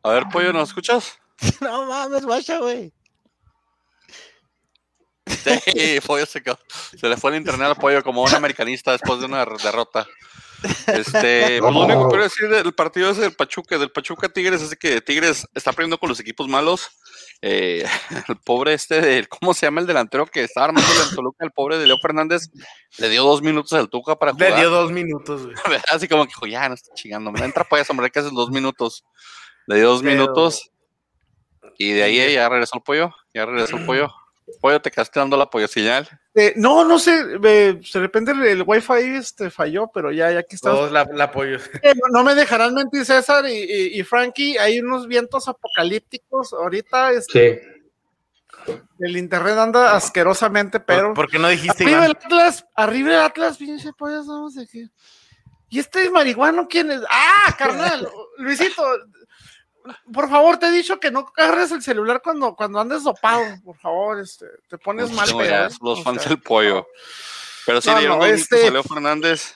A 0.02 0.10
ver, 0.10 0.24
pollo, 0.32 0.52
¿nos 0.52 0.68
escuchas? 0.70 1.16
No 1.60 1.86
mames, 1.86 2.26
guacha, 2.26 2.58
güey. 2.58 2.92
Sí, 5.26 5.98
pollo 6.06 6.26
se 6.26 6.42
quedó. 6.42 6.58
Se 6.98 7.08
le 7.08 7.16
fue 7.16 7.30
el 7.30 7.38
internet 7.38 7.68
al 7.68 7.76
pollo 7.76 8.02
como 8.02 8.22
un 8.22 8.34
americanista 8.34 8.92
después 8.92 9.20
de 9.20 9.26
una 9.26 9.44
derrota. 9.44 10.06
Este, 10.86 11.58
pues 11.60 11.72
lo 11.72 11.84
único 11.84 12.04
que 12.04 12.08
quiero 12.10 12.24
decir 12.24 12.48
del 12.48 12.74
partido 12.74 13.10
es 13.10 13.16
del 13.16 13.32
Pachuca, 13.32 13.78
del 13.78 13.90
Pachuca 13.90 14.28
Tigres, 14.28 14.60
es 14.60 14.76
que 14.76 15.00
Tigres 15.00 15.46
está 15.54 15.70
aprendiendo 15.70 15.98
con 15.98 16.10
los 16.10 16.20
equipos 16.20 16.48
malos. 16.48 16.90
Eh, 17.42 17.84
el 18.28 18.36
pobre 18.36 18.74
este, 18.74 19.00
de, 19.00 19.26
¿cómo 19.26 19.54
se 19.54 19.66
llama 19.66 19.80
el 19.80 19.86
delantero 19.86 20.26
que 20.26 20.44
estaba 20.44 20.66
armando 20.66 20.88
el 21.08 21.14
Toluca? 21.14 21.44
El 21.44 21.52
pobre 21.52 21.78
de 21.78 21.86
Leo 21.86 21.98
Fernández 22.00 22.50
le 22.98 23.08
dio 23.08 23.22
dos 23.24 23.42
minutos 23.42 23.72
al 23.72 23.88
Tuca 23.88 24.16
para 24.16 24.32
jugar. 24.32 24.52
Le 24.52 24.56
dio 24.60 24.70
dos 24.70 24.92
minutos, 24.92 25.48
Así 25.90 26.08
como 26.08 26.24
que 26.24 26.28
dijo, 26.28 26.46
ya 26.46 26.68
no 26.68 26.74
estoy 26.74 26.94
chingando, 26.94 27.32
me 27.32 27.44
entra 27.44 27.64
pues, 27.64 27.88
hombre, 27.90 28.10
que 28.10 28.18
haces 28.18 28.32
dos 28.32 28.50
minutos. 28.50 29.04
Le 29.66 29.76
dio 29.76 29.88
dos 29.88 30.02
minutos 30.02 30.70
y 31.78 31.92
de 31.92 32.02
ahí 32.02 32.34
ya 32.34 32.48
regresó 32.48 32.76
el 32.76 32.82
pollo, 32.82 33.14
ya 33.32 33.46
regresó 33.46 33.76
el 33.76 33.86
pollo. 33.86 34.08
Pollo, 34.60 34.80
te 34.80 34.90
quedaste 34.90 35.20
dando 35.20 35.36
la 35.36 35.48
pollo 35.48 35.68
señal. 35.68 36.08
Eh, 36.34 36.54
no, 36.56 36.84
no 36.84 36.98
sé, 36.98 37.38
de 37.38 37.80
repente 37.94 38.32
el, 38.32 38.62
wifi 38.62 39.16
este, 39.16 39.50
falló, 39.50 39.90
pero 39.92 40.12
ya, 40.12 40.30
ya 40.30 40.40
aquí 40.40 40.54
está. 40.54 40.70
Todos 40.70 40.92
la, 40.92 41.02
apoyo. 41.24 41.58
Eh, 41.82 41.94
no, 42.12 42.22
me 42.22 42.34
dejarán 42.34 42.74
mentir 42.74 43.04
César 43.04 43.44
y, 43.48 44.02
Frankie, 44.04 44.58
hay 44.58 44.80
unos 44.80 45.06
vientos 45.06 45.48
apocalípticos 45.48 46.52
ahorita. 46.52 47.12
Este, 47.12 47.62
sí. 47.62 48.72
El 48.98 49.16
internet 49.16 49.56
anda 49.56 49.96
asquerosamente, 49.96 50.80
pero. 50.80 51.14
¿Por, 51.14 51.28
qué 51.28 51.38
no 51.38 51.48
dijiste 51.48 51.84
Arriba 51.84 52.04
el 52.04 52.12
Atlas, 52.12 52.66
arriba 52.74 53.08
el 53.10 53.20
Atlas, 53.20 53.56
pinche 53.56 53.92
pollo, 53.92 54.24
vamos 54.24 54.58
aquí. 54.58 54.90
¿Y 55.70 55.78
este 55.78 56.10
marihuano 56.10 56.66
quién 56.68 56.90
es? 56.90 57.00
¡Ah, 57.08 57.54
carnal! 57.56 58.08
Luisito, 58.38 58.82
por 60.12 60.28
favor, 60.28 60.58
te 60.58 60.66
he 60.66 60.70
dicho 60.70 60.98
que 61.00 61.10
no 61.10 61.26
agarres 61.36 61.70
el 61.72 61.82
celular 61.82 62.20
cuando, 62.22 62.54
cuando 62.54 62.80
andes 62.80 63.04
dopado, 63.04 63.42
por 63.64 63.76
favor, 63.78 64.20
este, 64.20 64.46
te 64.68 64.78
pones 64.78 65.10
mal. 65.12 65.28
¿eh? 65.40 65.68
los 65.80 66.02
fans 66.02 66.28
del 66.28 66.40
pollo. 66.40 66.86
Pero 67.66 67.80
sí, 67.80 67.90
no, 68.06 68.24
este... 68.24 68.70
Fernández. 68.82 69.54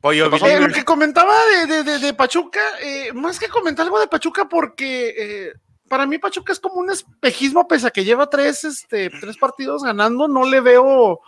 Pollo, 0.00 0.26
eh, 0.26 0.60
lo 0.60 0.68
que 0.68 0.84
comentaba 0.84 1.34
de, 1.66 1.82
de, 1.82 1.98
de, 1.98 2.14
Pachuca, 2.14 2.60
eh, 2.82 3.12
más 3.14 3.38
que 3.38 3.48
comentar 3.48 3.86
algo 3.86 3.98
de 3.98 4.06
Pachuca, 4.06 4.46
porque 4.46 5.14
eh, 5.16 5.52
para 5.88 6.06
mí 6.06 6.18
Pachuca 6.18 6.52
es 6.52 6.60
como 6.60 6.76
un 6.76 6.90
espejismo, 6.90 7.66
pese 7.66 7.86
a 7.86 7.90
que 7.90 8.04
lleva 8.04 8.28
tres, 8.28 8.64
este, 8.64 9.08
tres 9.08 9.38
partidos 9.38 9.82
ganando, 9.82 10.28
no 10.28 10.44
le 10.44 10.60
veo, 10.60 11.20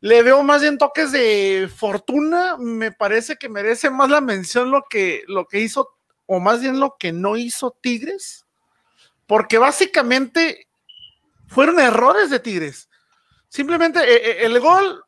le 0.00 0.22
veo 0.22 0.42
más 0.42 0.62
bien 0.62 0.78
toques 0.78 1.12
de 1.12 1.70
fortuna, 1.74 2.56
me 2.58 2.90
parece 2.90 3.36
que 3.36 3.50
merece 3.50 3.90
más 3.90 4.08
la 4.08 4.22
mención 4.22 4.70
lo 4.70 4.84
que, 4.88 5.22
lo 5.28 5.46
que 5.46 5.60
hizo 5.60 5.90
o 6.32 6.38
más 6.38 6.60
bien 6.60 6.78
lo 6.78 6.94
que 6.96 7.10
no 7.10 7.36
hizo 7.36 7.76
Tigres, 7.80 8.46
porque 9.26 9.58
básicamente 9.58 10.68
fueron 11.48 11.80
errores 11.80 12.30
de 12.30 12.38
Tigres. 12.38 12.88
Simplemente 13.48 13.98
eh, 13.98 14.30
eh, 14.30 14.46
el 14.46 14.60
gol, 14.60 15.04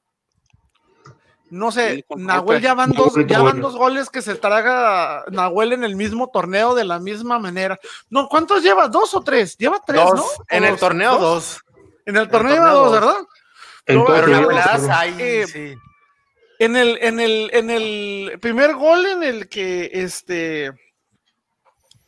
no 1.51 1.71
sé, 1.71 2.05
Nahuel 2.17 2.61
ya 2.61 2.75
van, 2.75 2.91
dos, 2.91 3.15
ya 3.29 3.41
van 3.41 3.61
dos 3.61 3.77
goles 3.77 4.11
que 4.11 4.21
se 4.21 4.35
traga 4.35 5.25
Nahuel 5.31 5.75
en 5.75 5.85
el 5.85 5.95
mismo 5.95 6.29
torneo 6.29 6.75
de 6.75 6.87
la 6.87 6.99
misma 6.99 7.39
manera. 7.39 7.79
No, 8.11 8.29
¿cuántos 8.29 8.65
lleva? 8.65 8.89
¿Dos 8.89 9.15
o 9.15 9.21
tres? 9.21 9.57
Lleva 9.57 9.81
tres, 9.87 10.03
¿no? 10.03 10.25
En 10.49 10.65
el 10.65 10.77
torneo 10.77 11.19
dos. 11.19 11.61
En 12.05 12.17
el 12.17 12.29
torneo 12.29 12.55
lleva 12.55 12.71
dos, 12.73 12.91
¿verdad? 12.91 13.17
Eh, 13.87 15.77
en 16.59 16.77
el, 16.77 16.99
en 17.01 17.21
el, 17.21 17.51
en 17.53 17.71
el 17.71 18.41
primer 18.41 18.75
gol 18.75 19.07
en 19.07 19.23
el 19.23 19.49
que 19.49 19.89
este 19.93 20.73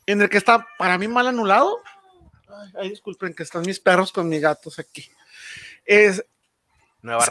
en 0.07 0.23
el 0.23 0.29
que 0.29 0.39
está 0.39 0.67
para 0.79 0.99
mí 0.99 1.09
mal 1.09 1.27
anulado. 1.27 1.83
Ay, 2.79 2.91
disculpen 2.91 3.35
que 3.35 3.43
están 3.43 3.63
mis 3.63 3.81
perros 3.81 4.13
con 4.13 4.29
mis 4.29 4.41
gatos 4.41 4.79
aquí. 4.79 5.11
Es, 5.85 6.25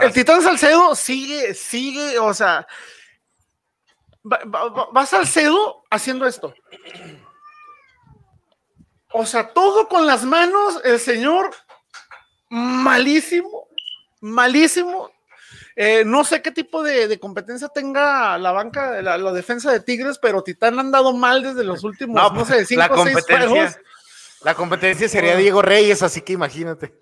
el 0.01 0.13
Titán 0.13 0.41
Salcedo 0.41 0.95
sigue, 0.95 1.53
sigue, 1.53 2.19
o 2.19 2.33
sea, 2.33 2.67
va, 4.23 5.05
Salcedo 5.05 5.83
haciendo 5.89 6.27
esto. 6.27 6.53
O 9.11 9.25
sea, 9.25 9.53
todo 9.53 9.87
con 9.87 10.05
las 10.05 10.23
manos, 10.23 10.79
el 10.83 10.99
señor 10.99 11.51
malísimo, 12.49 13.67
malísimo, 14.21 15.11
eh, 15.75 16.03
no 16.05 16.23
sé 16.23 16.41
qué 16.41 16.51
tipo 16.51 16.83
de, 16.83 17.19
competencia 17.19 17.67
tenga 17.69 18.37
la 18.37 18.51
banca, 18.51 19.01
la, 19.01 19.17
la, 19.17 19.31
defensa 19.31 19.71
de 19.71 19.79
Tigres, 19.79 20.19
pero 20.19 20.43
Titán 20.43 20.79
han 20.79 20.91
dado 20.91 21.13
mal 21.13 21.41
desde 21.41 21.63
los 21.63 21.83
últimos, 21.83 22.33
no, 22.33 22.45
sé, 22.45 22.65
cinco 22.65 22.93
o 22.93 23.03
seis 23.03 23.25
juegos. 23.25 23.77
La 24.43 24.55
competencia 24.55 25.07
sería 25.07 25.35
Diego 25.37 25.61
Reyes, 25.61 26.03
así 26.03 26.21
que 26.21 26.33
imagínate. 26.33 26.93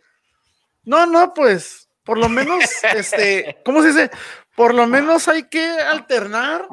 No, 0.83 1.05
no, 1.05 1.33
pues, 1.33 1.89
por 2.03 2.17
lo 2.17 2.29
menos, 2.29 2.63
este, 2.95 3.57
¿cómo 3.65 3.81
se 3.81 3.89
dice? 3.89 4.11
Por 4.55 4.73
lo 4.73 4.87
menos 4.87 5.27
hay 5.27 5.43
que 5.43 5.63
alternar. 5.63 6.67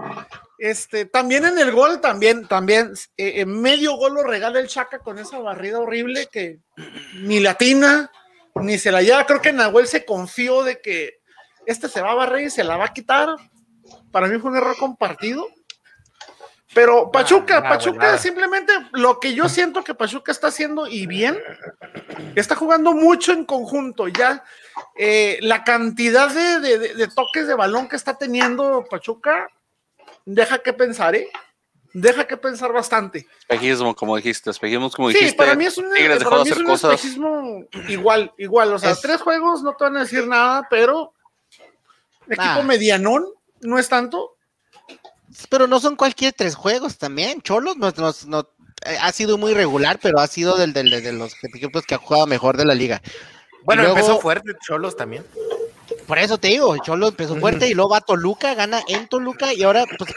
Este, 0.59 1.05
también 1.05 1.45
en 1.45 1.59
el 1.59 1.71
gol, 1.71 2.01
también, 2.01 2.49
también, 2.49 2.93
eh, 3.17 3.35
en 3.37 3.61
medio 3.61 3.97
gol 3.97 4.15
lo 4.15 4.25
regala 4.25 4.59
el 4.59 4.67
Chaca 4.67 4.99
con 4.99 5.19
esa 5.19 5.39
barrida 5.39 5.79
horrible 5.79 6.29
que 6.33 6.59
ni 7.15 7.39
latina, 7.39 8.11
ni 8.57 8.77
se 8.77 8.91
la 8.91 9.03
lleva. 9.03 9.25
Creo 9.25 9.41
que 9.41 9.53
Nahuel 9.53 9.87
se 9.87 10.05
confió 10.05 10.65
de 10.65 10.81
que 10.81 11.18
este 11.69 11.87
se 11.89 12.01
va 12.01 12.13
a 12.13 12.15
barrer 12.15 12.47
y 12.47 12.51
se 12.51 12.65
la 12.65 12.79
va 12.79 12.87
a 12.87 12.93
quitar. 12.95 13.29
Para 14.11 14.27
mí 14.27 14.39
fue 14.39 14.51
un 14.51 14.57
error 14.57 14.75
compartido. 14.79 15.47
Pero 16.75 17.11
Pachuca, 17.11 17.63
Pachuca 17.63 18.17
simplemente 18.19 18.73
lo 18.93 19.21
que 19.21 19.35
yo 19.35 19.49
siento 19.49 19.85
que 19.85 19.95
Pachuca 19.95 20.33
está 20.33 20.49
haciendo 20.49 20.87
y 20.87 21.07
bien, 21.07 21.39
está 22.35 22.55
jugando 22.55 22.93
mucho 22.93 23.33
en 23.33 23.45
conjunto. 23.45 24.09
Ya 24.09 24.45
eh, 24.97 25.39
la 25.43 25.63
cantidad 25.63 26.31
de, 26.31 27.09
toques 27.15 27.47
de 27.47 27.55
balón 27.55 27.89
que 27.89 27.97
está 27.97 28.17
teniendo 28.17 28.87
Pachuca 28.89 29.49
deja 30.25 30.59
que 30.59 30.73
pensar, 30.73 31.15
¿eh? 31.15 31.29
Deja 31.93 32.27
que 32.27 32.37
pensar 32.37 32.73
bastante. 32.73 33.27
Espejismo, 33.41 33.95
como 33.95 34.17
dijiste, 34.17 34.51
espejismo, 34.51 34.91
como 34.91 35.09
dijiste. 35.09 35.31
Sí, 35.31 35.37
para 35.37 35.55
mí 35.55 35.67
es 35.67 35.77
un, 35.77 35.87
para 35.89 36.45
mí 36.45 36.51
es 36.51 36.57
un 36.57 36.71
espejismo 36.71 37.65
igual, 37.89 38.33
igual. 38.39 38.73
O 38.73 38.79
sea, 38.79 38.95
tres 38.95 39.21
juegos 39.21 39.63
no 39.63 39.75
te 39.75 39.85
van 39.85 39.97
a 39.97 40.01
decir 40.01 40.27
nada, 40.27 40.67
pero 40.71 41.15
equipo 42.35 42.63
medianón, 42.63 43.25
no 43.61 43.79
es 43.79 43.89
tanto. 43.89 44.37
Pero 45.49 45.67
no 45.67 45.81
son 45.81 45.97
cualquier 45.97 46.33
tres 46.33 46.55
juegos 46.55 46.99
también. 46.99 47.43
Cholos 47.43 47.77
no, 47.77 48.41
eh, 48.87 48.99
ha 49.01 49.13
sido 49.13 49.39
muy 49.39 49.55
regular, 49.55 49.99
pero 50.03 50.21
ha 50.21 50.27
sido 50.27 50.57
del, 50.57 50.73
de 50.73 51.13
los 51.13 51.33
equipos 51.43 51.85
que 51.85 51.95
ha 51.95 51.99
jugado 51.99 52.27
mejor 52.27 52.57
de 52.57 52.65
la 52.65 52.75
liga. 52.75 53.03
Bueno, 53.65 53.85
empezó 53.85 54.19
fuerte 54.21 54.53
Cholos 54.67 54.97
también. 54.97 55.25
Por 56.07 56.19
eso 56.19 56.39
te 56.39 56.49
digo, 56.49 56.77
Cholos 56.79 57.11
empezó 57.11 57.37
fuerte 57.37 57.69
y 57.69 57.75
luego 57.75 57.91
va 57.91 58.01
Toluca, 58.01 58.55
gana 58.55 58.83
en 58.89 59.09
Toluca 59.09 59.53
y 59.53 59.63
ahora 59.63 59.85
pues 59.99 60.11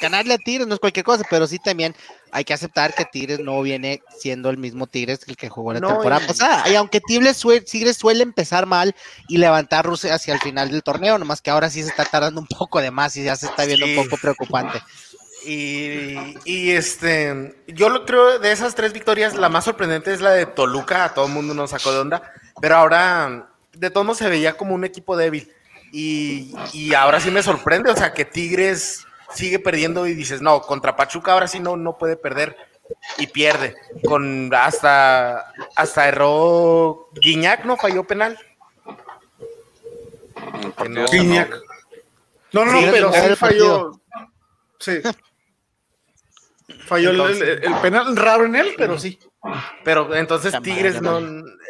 ganarle 0.00 0.34
a 0.34 0.38
Tigres 0.38 0.66
no 0.66 0.74
es 0.74 0.80
cualquier 0.80 1.04
cosa, 1.04 1.24
pero 1.28 1.46
sí 1.46 1.58
también 1.58 1.94
hay 2.32 2.44
que 2.44 2.52
aceptar 2.52 2.94
que 2.94 3.04
Tigres 3.04 3.40
no 3.40 3.60
viene 3.62 4.02
siendo 4.18 4.50
el 4.50 4.58
mismo 4.58 4.86
Tigres 4.86 5.24
que 5.24 5.30
el 5.30 5.36
que 5.36 5.48
jugó 5.48 5.72
la 5.72 5.80
temporada 5.80 6.26
pasada. 6.26 6.68
Y 6.68 6.74
aunque 6.74 7.00
Tigres 7.00 7.36
suele, 7.36 8.22
empezar 8.22 8.66
mal 8.66 8.94
y 9.28 9.38
levantar 9.38 9.84
Rusia 9.84 10.14
hacia 10.14 10.34
el 10.34 10.40
final 10.40 10.70
del 10.70 10.82
torneo, 10.82 11.18
nomás 11.18 11.40
que 11.40 11.50
ahora 11.50 11.70
sí 11.70 11.82
se 11.82 11.90
está 11.90 12.04
tardando 12.04 12.40
un 12.40 12.46
poco 12.46 12.80
de 12.80 12.90
más 12.90 13.16
y 13.16 13.22
ya 13.24 13.36
se 13.36 13.46
está 13.46 13.64
viendo 13.64 13.86
un 13.86 13.96
poco 13.96 14.16
preocupante. 14.16 14.82
Y, 15.46 16.70
este, 16.70 17.54
yo 17.68 17.88
lo 17.88 18.06
creo 18.06 18.38
de 18.38 18.50
esas 18.50 18.74
tres 18.74 18.92
victorias, 18.92 19.34
la 19.34 19.48
más 19.48 19.64
sorprendente 19.64 20.12
es 20.12 20.20
la 20.20 20.30
de 20.30 20.46
Toluca, 20.46 21.04
a 21.04 21.14
todo 21.14 21.26
el 21.26 21.32
mundo 21.32 21.54
nos 21.54 21.70
sacó 21.70 21.92
de 21.92 21.98
onda, 21.98 22.32
pero 22.60 22.76
ahora 22.76 23.48
de 23.74 23.90
todo 23.90 24.04
modos 24.04 24.18
se 24.18 24.28
veía 24.28 24.56
como 24.56 24.74
un 24.74 24.84
equipo 24.84 25.16
débil. 25.16 25.52
Y, 25.92 26.52
y 26.72 26.94
ahora 26.94 27.20
sí 27.20 27.30
me 27.30 27.42
sorprende, 27.42 27.90
o 27.90 27.96
sea, 27.96 28.12
que 28.12 28.24
Tigres 28.24 29.04
sigue 29.32 29.58
perdiendo 29.58 30.06
y 30.06 30.14
dices, 30.14 30.42
no, 30.42 30.62
contra 30.62 30.96
Pachuca 30.96 31.32
ahora 31.32 31.48
sí 31.48 31.60
no, 31.60 31.76
no 31.76 31.98
puede 31.98 32.16
perder 32.16 32.56
y 33.18 33.26
pierde. 33.26 33.76
Con 34.06 34.52
hasta 34.54 35.52
hasta 35.76 36.08
erró 36.08 37.08
Guiñac, 37.14 37.64
¿no? 37.64 37.76
Falló 37.76 38.04
penal. 38.04 38.38
No, 40.88 41.06
Guiñac. 41.06 41.60
No, 42.52 42.64
no, 42.64 42.72
no, 42.72 42.80
pero 42.90 43.12
sí 43.12 43.36
falló. 43.36 44.00
Sí. 44.78 45.00
Falló 46.86 47.28
el, 47.28 47.74
penal 47.82 48.16
raro 48.16 48.46
en 48.46 48.56
él, 48.56 48.74
pero 48.76 48.98
sí. 48.98 49.18
Pero 49.84 50.14
entonces 50.14 50.54
Tigres 50.62 51.02
no. 51.02 51.18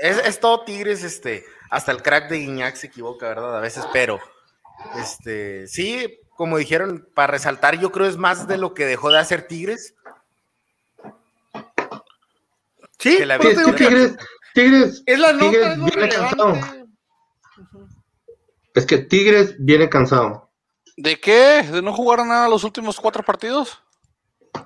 Es, 0.00 0.18
es, 0.18 0.40
todo 0.40 0.64
Tigres, 0.64 1.02
este. 1.02 1.44
Hasta 1.70 1.90
el 1.92 2.02
crack 2.02 2.28
de 2.28 2.38
Guiñac 2.38 2.76
se 2.76 2.88
equivoca, 2.88 3.28
¿verdad? 3.28 3.56
A 3.56 3.60
veces, 3.60 3.84
pero. 3.92 4.20
Este. 4.96 5.66
Sí, 5.66 6.20
como 6.36 6.58
dijeron, 6.58 7.08
para 7.14 7.32
resaltar, 7.32 7.78
yo 7.78 7.92
creo 7.92 8.06
es 8.06 8.16
más 8.16 8.48
de 8.48 8.58
lo 8.58 8.74
que 8.74 8.86
dejó 8.86 9.10
de 9.10 9.18
hacer 9.18 9.46
Tigres. 9.46 9.94
Sí, 12.98 13.18
que 13.18 13.72
Tigres, 13.76 14.16
Tigres, 14.54 15.02
es 15.04 15.18
la 15.18 15.32
nota, 15.32 15.50
Tigres 15.50 15.84
viene 15.84 16.08
cansado. 16.08 16.54
Es 18.74 18.86
que 18.86 18.98
Tigres 18.98 19.54
viene 19.58 19.88
cansado. 19.88 20.50
¿De 20.96 21.20
qué? 21.20 21.62
¿De 21.70 21.82
no 21.82 21.92
jugar 21.92 22.24
nada 22.24 22.48
los 22.48 22.64
últimos 22.64 22.98
cuatro 22.98 23.22
partidos? 23.22 23.82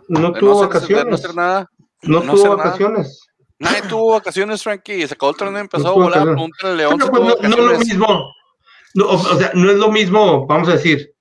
No 0.09 0.33
tuvo 0.33 0.61
vacaciones. 0.61 1.07
no 1.07 1.15
hacer 1.15 1.35
nada. 1.35 1.71
No, 2.03 2.23
tuvo 2.23 2.57
vacaciones. 2.57 3.29
Nadie 3.59 3.83
tuvo 3.83 4.13
vacaciones, 4.13 4.63
Frankie. 4.63 5.07
Se 5.07 5.15
acabó 5.15 5.33
el 5.33 5.37
torneo 5.37 5.59
y 5.59 5.63
empezó 5.63 5.89
a 5.89 5.93
volar. 5.93 6.29
el 6.63 6.77
León. 6.77 6.99
Pues, 6.99 7.11
no, 7.13 7.49
no, 7.49 7.57
es 7.57 7.59
lo 7.59 7.79
mismo. 7.79 8.35
o, 9.05 9.39
sea, 9.39 9.51
no 9.55 9.71
es 9.71 9.77
lo 9.77 9.91
mismo, 9.91 10.47
vamos 10.47 10.69
a 10.69 10.73
decir, 10.73 11.13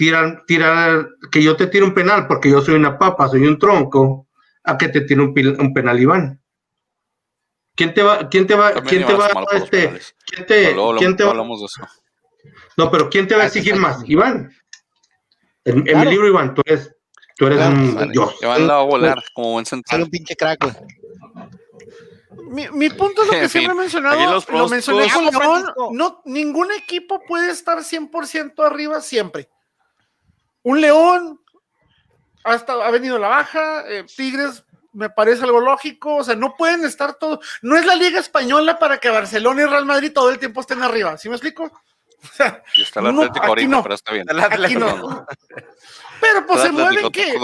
tirar, 0.00 0.44
tirar, 0.46 1.10
que 1.30 1.42
yo 1.42 1.56
te 1.56 1.66
tire 1.66 1.84
un 1.84 1.92
penal 1.92 2.26
porque 2.26 2.48
yo 2.48 2.62
soy 2.62 2.74
una 2.74 2.98
papa, 2.98 3.28
soy 3.28 3.44
un 3.46 3.58
tronco, 3.58 4.28
a 4.64 4.78
que 4.78 4.88
te 4.88 5.02
tire 5.02 5.20
un, 5.20 5.74
penal 5.74 6.00
Iván. 6.00 6.40
¿Quién 7.74 7.92
te 7.92 8.02
va, 8.02 8.26
quién 8.30 8.46
te 8.46 8.54
va, 8.54 8.72
quién 8.80 9.06
te 9.06 9.12
va, 9.12 9.28
este, 9.52 10.00
quién 10.24 10.46
te, 10.46 10.74
quién 10.96 11.16
te 11.16 11.24
va? 11.24 11.34
No, 12.78 12.90
pero 12.90 13.10
¿quién 13.10 13.28
te 13.28 13.36
va 13.36 13.42
a 13.42 13.46
exigir 13.48 13.76
más? 13.76 14.02
Iván. 14.08 14.50
En, 15.66 15.84
mi 15.84 16.04
libro, 16.06 16.28
Iván, 16.28 16.54
tú 16.54 16.62
eres, 16.64 16.96
tú 17.36 17.48
eres 17.48 17.58
un 17.58 18.10
Iván 18.40 18.66
la 18.66 18.76
va 18.76 18.80
a 18.80 18.84
volar 18.84 19.22
como 19.34 19.52
buen 19.52 19.66
central. 19.66 20.04
un 20.04 20.08
pinche 20.08 20.34
crack, 20.34 20.64
Mi, 22.72 22.88
punto 22.88 23.20
es 23.20 23.28
lo 23.28 23.34
que 23.34 23.48
siempre 23.50 23.74
he 23.74 23.76
mencionado, 23.76 24.42
lo 24.48 24.66
mencioné 24.66 25.10
con 25.10 25.26
León, 25.26 25.64
no, 25.92 26.22
ningún 26.24 26.72
equipo 26.72 27.20
puede 27.28 27.50
estar 27.50 27.80
100% 27.80 28.64
arriba 28.64 29.02
siempre. 29.02 29.50
Un 30.62 30.80
León 30.80 31.40
hasta 32.44 32.72
ha 32.72 32.90
venido 32.90 33.18
la 33.18 33.28
baja, 33.28 33.84
eh, 33.88 34.04
Tigres 34.04 34.64
me 34.92 35.10
parece 35.10 35.44
algo 35.44 35.60
lógico, 35.60 36.16
o 36.16 36.24
sea, 36.24 36.34
no 36.34 36.56
pueden 36.56 36.84
estar 36.84 37.14
todos, 37.14 37.46
no 37.62 37.76
es 37.76 37.86
la 37.86 37.94
Liga 37.94 38.18
Española 38.18 38.78
para 38.78 38.98
que 38.98 39.08
Barcelona 39.08 39.62
y 39.62 39.66
Real 39.66 39.86
Madrid 39.86 40.12
todo 40.12 40.30
el 40.30 40.38
tiempo 40.38 40.60
estén 40.60 40.82
arriba, 40.82 41.16
¿sí 41.16 41.28
me 41.28 41.36
explico? 41.36 41.64
O 41.64 42.26
sea, 42.34 42.62
y 42.76 42.82
está 42.82 43.00
el 43.00 43.06
Atlético 43.06 43.46
ahorita, 43.46 43.82
pero 43.82 43.94
está 43.94 44.12
bien. 44.12 44.26
Pero 46.20 46.46
pues 46.46 46.60
se 46.60 46.70
mueven, 46.70 47.10
¿qué? 47.10 47.34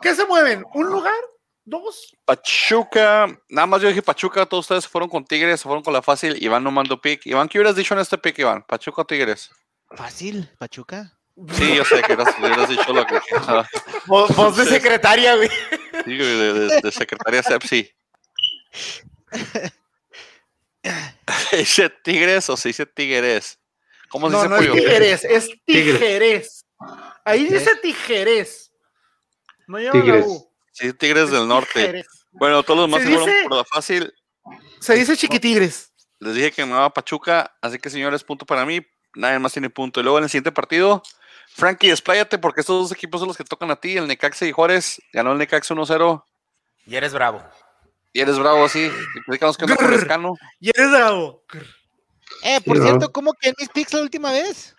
¿Qué 0.00 0.14
se 0.14 0.24
mueven? 0.26 0.64
¿Un 0.72 0.86
lugar? 0.86 1.16
¿Dos? 1.64 2.14
Pachuca, 2.24 3.26
nada 3.48 3.66
más 3.66 3.80
yo 3.80 3.88
dije 3.88 4.02
Pachuca, 4.02 4.46
todos 4.46 4.66
ustedes 4.66 4.86
fueron 4.86 5.08
con 5.08 5.24
Tigres, 5.24 5.60
se 5.60 5.64
fueron 5.64 5.82
con 5.82 5.94
la 5.94 6.02
fácil, 6.02 6.40
Iván 6.40 6.62
no 6.62 6.70
mandó 6.70 7.00
pick. 7.00 7.26
Iván, 7.26 7.48
¿qué 7.48 7.58
hubieras 7.58 7.74
dicho 7.74 7.94
en 7.94 8.00
este 8.00 8.18
pick, 8.18 8.38
Iván? 8.38 8.62
¿Pachuca 8.62 9.02
o 9.02 9.04
Tigres? 9.06 9.50
Fácil, 9.90 10.50
Pachuca. 10.58 11.18
Sí, 11.52 11.74
yo 11.76 11.84
sé 11.84 12.00
que 12.02 12.14
hubieras, 12.14 12.68
dicho 12.68 12.92
lo 12.92 13.04
que. 13.06 13.20
Vos, 14.06 14.56
de 14.56 14.66
secretaria, 14.66 15.34
güey. 15.34 15.48
Sí, 16.04 16.16
de, 16.16 16.80
de, 16.80 16.92
secretaria 16.92 17.42
Sepsi. 17.42 17.90
¿Se 21.50 21.56
dice 21.56 21.90
Tigres 21.90 22.48
o 22.50 22.56
se 22.56 22.68
dice 22.68 22.86
Tigres? 22.86 23.58
¿Cómo 24.08 24.28
se 24.28 24.32
no, 24.36 24.42
dice 24.42 24.48
no 24.48 24.56
es 24.56 24.84
Tigres, 24.84 25.24
es 25.24 25.50
Tijeres. 25.64 26.66
Ahí 27.24 27.48
dice 27.48 27.74
Tijeres. 27.82 28.72
No 29.66 29.78
lleva 29.78 29.98
la 29.98 30.26
U. 30.26 30.50
Sí, 30.72 30.92
Tigres 30.92 31.30
del 31.30 31.48
Norte. 31.48 32.04
Bueno, 32.30 32.62
todos 32.62 32.80
los 32.80 32.88
demás 32.88 33.02
se, 33.02 33.18
fueron 33.18 33.48
por 33.48 33.56
la 33.58 33.64
fácil. 33.64 34.12
Se 34.80 34.94
dice 34.94 35.16
Chiquitigres. 35.16 35.92
Les 36.20 36.34
dije 36.34 36.52
que 36.52 36.64
me 36.64 36.72
va 36.72 36.92
Pachuca, 36.92 37.56
así 37.60 37.78
que 37.78 37.90
señores, 37.90 38.22
punto 38.24 38.44
para 38.44 38.64
mí. 38.64 38.80
Nadie 39.14 39.38
más 39.38 39.52
tiene 39.52 39.70
punto. 39.70 40.00
Y 40.00 40.02
luego 40.02 40.18
en 40.18 40.24
el 40.24 40.30
siguiente 40.30 40.52
partido, 40.52 41.02
Frankie, 41.48 41.88
despláyate 41.88 42.38
porque 42.38 42.60
estos 42.60 42.88
dos 42.88 42.92
equipos 42.92 43.20
son 43.20 43.28
los 43.28 43.36
que 43.36 43.44
tocan 43.44 43.70
a 43.70 43.76
ti, 43.76 43.96
el 43.96 44.06
Necaxa 44.06 44.46
y 44.46 44.52
Juárez. 44.52 45.00
Ganó 45.12 45.32
el 45.32 45.38
Necaxa 45.38 45.74
1-0. 45.74 46.24
Y 46.86 46.96
eres 46.96 47.12
bravo. 47.12 47.42
Y 48.12 48.20
eres 48.20 48.38
bravo, 48.38 48.68
sí. 48.68 48.90
Platicamos 49.26 49.56
que 49.56 49.66
no 49.66 49.76
con 49.76 49.92
Escano. 49.92 50.34
Y 50.60 50.70
eres 50.70 50.90
bravo. 50.90 51.42
Eh, 52.42 52.60
por 52.60 52.78
cierto, 52.78 53.12
¿cómo 53.12 53.32
que 53.34 53.48
en 53.48 53.54
mis 53.58 53.68
picks 53.68 53.92
la 53.92 54.02
última 54.02 54.30
vez? 54.32 54.76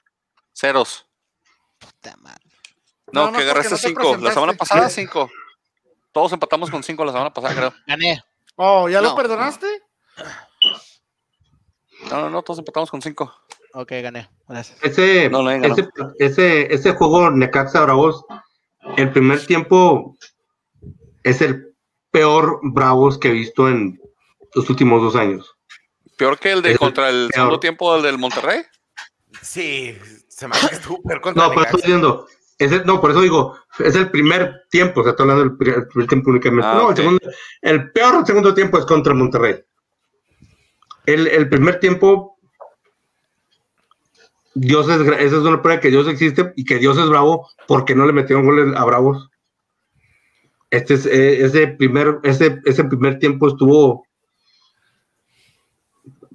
Ceros. 0.54 1.06
Puta 1.80 2.16
madre. 2.18 2.42
No, 3.12 3.32
que 3.32 3.42
agarraste 3.42 3.78
cinco. 3.78 4.18
la 4.18 4.34
semana 4.34 4.54
pasada, 4.54 4.90
cinco. 4.90 5.30
Todos 6.12 6.32
empatamos 6.32 6.70
con 6.70 6.84
cinco 6.84 7.04
la 7.06 7.12
semana 7.12 7.34
pasada, 7.34 7.56
creo. 7.56 7.74
Gané. 7.88 8.24
Oh, 8.56 8.88
¿ya 8.88 9.02
lo 9.02 9.16
perdonaste? 9.16 9.68
No, 12.10 12.22
no, 12.22 12.30
no, 12.30 12.42
todos 12.42 12.60
empatamos 12.60 12.90
con 12.90 13.02
cinco. 13.02 13.34
Ok, 13.76 13.92
gané. 14.02 14.30
Gracias. 14.48 14.78
Ese, 14.82 15.26
ese, 15.26 15.90
ese, 16.18 16.74
ese, 16.74 16.92
juego 16.94 17.30
Necaxa 17.30 17.82
Bravos, 17.82 18.24
el 18.96 19.12
primer 19.12 19.46
tiempo 19.46 20.16
es 21.24 21.42
el 21.42 21.76
peor 22.10 22.62
Bravos 22.64 23.18
que 23.18 23.28
he 23.28 23.32
visto 23.32 23.68
en 23.68 24.00
los 24.54 24.70
últimos 24.70 25.02
dos 25.02 25.18
años. 25.18 25.54
¿Peor 26.18 26.40
que 26.40 26.54
el 26.54 26.62
de 26.62 26.78
contra 26.78 27.10
el 27.10 27.30
segundo 27.34 27.60
tiempo 27.60 27.94
del 27.94 28.04
del 28.04 28.18
Monterrey? 28.18 28.62
Sí, 29.42 29.98
se 30.30 30.48
me 30.48 30.56
hace 30.56 30.82
súper 30.82 31.20
contra 31.20 31.44
No, 31.44 31.50
pero 31.50 31.66
estoy 31.66 31.82
diciendo, 31.82 32.28
no, 32.86 33.02
por 33.02 33.12
eso 33.12 33.22
digo, 33.22 33.58
es 33.80 33.96
el 33.96 34.10
primer 34.10 34.64
tiempo, 34.70 35.02
o 35.02 35.04
sea, 35.04 35.12
estoy 35.12 35.30
hablando 35.30 35.44
del 35.44 35.58
primer, 35.58 36.08
tiempo 36.08 36.30
únicamente. 36.30 36.66
Ah, 36.66 36.76
no, 36.76 36.90
el, 36.92 36.96
segundo, 36.96 37.20
el 37.62 37.92
peor 37.92 38.26
segundo 38.26 38.54
tiempo 38.54 38.78
es 38.78 38.86
contra 38.86 39.14
Monterrey. 39.14 39.62
El, 41.06 41.28
el 41.28 41.50
primer 41.50 41.82
tiempo, 41.82 42.35
Dios 44.56 44.88
es, 44.88 45.02
esa 45.02 45.36
es 45.36 45.44
una 45.44 45.62
prueba 45.62 45.82
que 45.82 45.90
Dios 45.90 46.08
existe 46.08 46.54
y 46.56 46.64
que 46.64 46.78
Dios 46.78 46.98
es 46.98 47.10
bravo 47.10 47.50
porque 47.68 47.94
no 47.94 48.06
le 48.06 48.14
metieron 48.14 48.46
goles 48.46 48.74
a 48.76 48.86
Bravos. 48.86 49.30
Este 50.70 50.94
es, 50.94 51.06
eh, 51.06 51.44
ese, 51.44 51.68
primer, 51.68 52.20
ese, 52.24 52.62
ese 52.64 52.86
primer 52.86 53.20
tiempo 53.20 53.50
estuvo. 53.50 54.08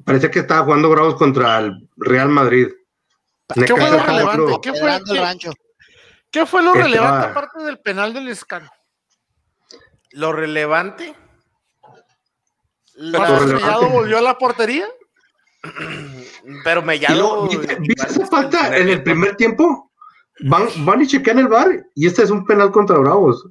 Parecía 0.05 0.31
que 0.31 0.41
estaba 0.41 0.65
jugando 0.65 0.91
Bravos 0.91 1.15
contra 1.15 1.59
el 1.59 1.89
Real 1.97 2.29
Madrid. 2.29 2.69
¿Qué 3.55 3.67
fue 3.67 3.91
lo 3.91 3.99
relevante? 3.99 4.59
¿Qué 4.63 4.73
fue, 4.75 4.95
el 4.95 5.55
¿Qué 6.31 6.47
fue 6.47 6.63
lo 6.63 6.75
relevante 6.75 7.27
aparte 7.27 7.65
del 7.65 7.79
penal 7.79 8.13
del 8.13 8.29
escano? 8.29 8.71
Lo 10.13 10.33
relevante. 10.33 11.15
¿Mellado 12.97 13.89
volvió 13.89 14.19
a 14.19 14.23
la 14.23 14.37
portería? 14.37 14.87
Pero 16.65 16.83
Mellado. 16.83 17.49
¿Viste 17.49 18.07
esa 18.07 18.27
falta 18.27 18.77
en 18.77 18.89
el 18.89 19.03
primer 19.03 19.37
tiempo? 19.37 19.93
Van, 20.41 20.69
van 20.85 21.03
y 21.03 21.07
chequean 21.07 21.39
el 21.39 21.49
bar 21.49 21.69
y 21.95 22.07
este 22.07 22.23
es 22.23 22.31
un 22.31 22.47
penal 22.47 22.71
contra 22.71 22.99
Bravos. 22.99 23.47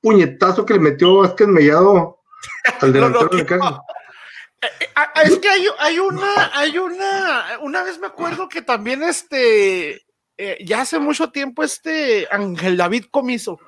Puñetazo 0.00 0.64
que 0.64 0.74
le 0.74 0.80
metió 0.80 1.18
Vázquez 1.18 1.48
Mellado 1.48 2.18
al 2.80 2.92
delantero 2.92 3.36
de 3.36 3.44
casa. 3.44 3.82
Eh, 4.62 4.66
eh, 4.80 4.86
ah, 4.94 5.12
es 5.24 5.38
que 5.38 5.48
hay, 5.48 5.66
hay, 5.78 5.98
una, 5.98 6.50
hay 6.54 6.78
una, 6.78 7.44
una 7.60 7.82
vez 7.82 7.98
me 7.98 8.06
acuerdo 8.06 8.48
que 8.48 8.62
también 8.62 9.02
este, 9.02 10.02
eh, 10.38 10.58
ya 10.64 10.82
hace 10.82 10.98
mucho 10.98 11.30
tiempo 11.30 11.62
este 11.62 12.26
Ángel 12.30 12.76
David 12.76 13.06
Comiso 13.10 13.58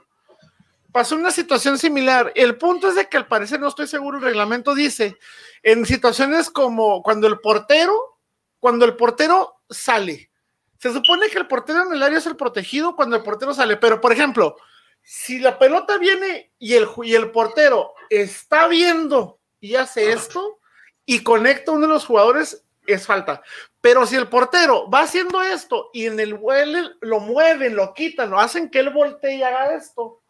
pasó 0.92 1.16
una 1.16 1.30
situación 1.30 1.78
similar. 1.78 2.32
El 2.34 2.56
punto 2.56 2.88
es 2.88 2.94
de 2.94 3.08
que 3.08 3.16
al 3.16 3.26
parecer, 3.26 3.58
no 3.58 3.68
estoy 3.68 3.86
seguro, 3.86 4.18
el 4.18 4.24
reglamento 4.24 4.74
dice, 4.74 5.18
en 5.62 5.84
situaciones 5.86 6.50
como 6.50 7.02
cuando 7.02 7.26
el 7.26 7.40
portero, 7.40 8.18
cuando 8.60 8.84
el 8.84 8.96
portero 8.96 9.62
sale, 9.68 10.30
se 10.78 10.92
supone 10.92 11.28
que 11.28 11.38
el 11.38 11.46
portero 11.46 11.86
en 11.86 11.92
el 11.92 12.02
área 12.02 12.18
es 12.18 12.26
el 12.26 12.36
protegido 12.36 12.94
cuando 12.94 13.16
el 13.16 13.22
portero 13.22 13.54
sale, 13.54 13.76
pero 13.76 14.00
por 14.00 14.12
ejemplo, 14.12 14.56
si 15.02 15.38
la 15.38 15.58
pelota 15.58 15.98
viene 15.98 16.52
y 16.58 16.74
el, 16.74 16.88
y 17.02 17.14
el 17.14 17.30
portero 17.30 17.94
está 18.10 18.68
viendo 18.68 19.40
y 19.60 19.76
hace 19.76 20.12
esto 20.12 20.58
y 21.06 21.22
conecta 21.22 21.70
a 21.72 21.74
uno 21.74 21.86
de 21.86 21.92
los 21.92 22.06
jugadores, 22.06 22.64
es 22.86 23.06
falta. 23.06 23.42
Pero 23.80 24.06
si 24.06 24.16
el 24.16 24.28
portero 24.28 24.88
va 24.90 25.00
haciendo 25.00 25.40
esto 25.42 25.90
y 25.92 26.06
en 26.06 26.18
el 26.20 26.34
vuelo 26.34 26.90
lo 27.00 27.20
mueven, 27.20 27.76
lo 27.76 27.94
quitan, 27.94 28.30
lo 28.30 28.38
hacen 28.38 28.70
que 28.70 28.80
él 28.80 28.90
voltee 28.90 29.36
y 29.36 29.42
haga 29.42 29.74
esto, 29.74 30.21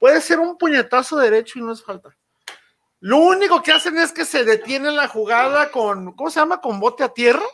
puede 0.00 0.20
ser 0.20 0.40
un 0.40 0.58
puñetazo 0.58 1.16
derecho 1.18 1.60
y 1.60 1.62
no 1.62 1.72
es 1.72 1.84
falta. 1.84 2.16
Lo 2.98 3.18
único 3.18 3.62
que 3.62 3.72
hacen 3.72 3.96
es 3.98 4.10
que 4.10 4.24
se 4.24 4.44
detiene 4.44 4.90
la 4.90 5.06
jugada 5.06 5.70
con, 5.70 6.12
¿cómo 6.16 6.30
se 6.30 6.40
llama? 6.40 6.60
Con 6.60 6.80
bote 6.80 7.04
a 7.04 7.10
tierra 7.10 7.44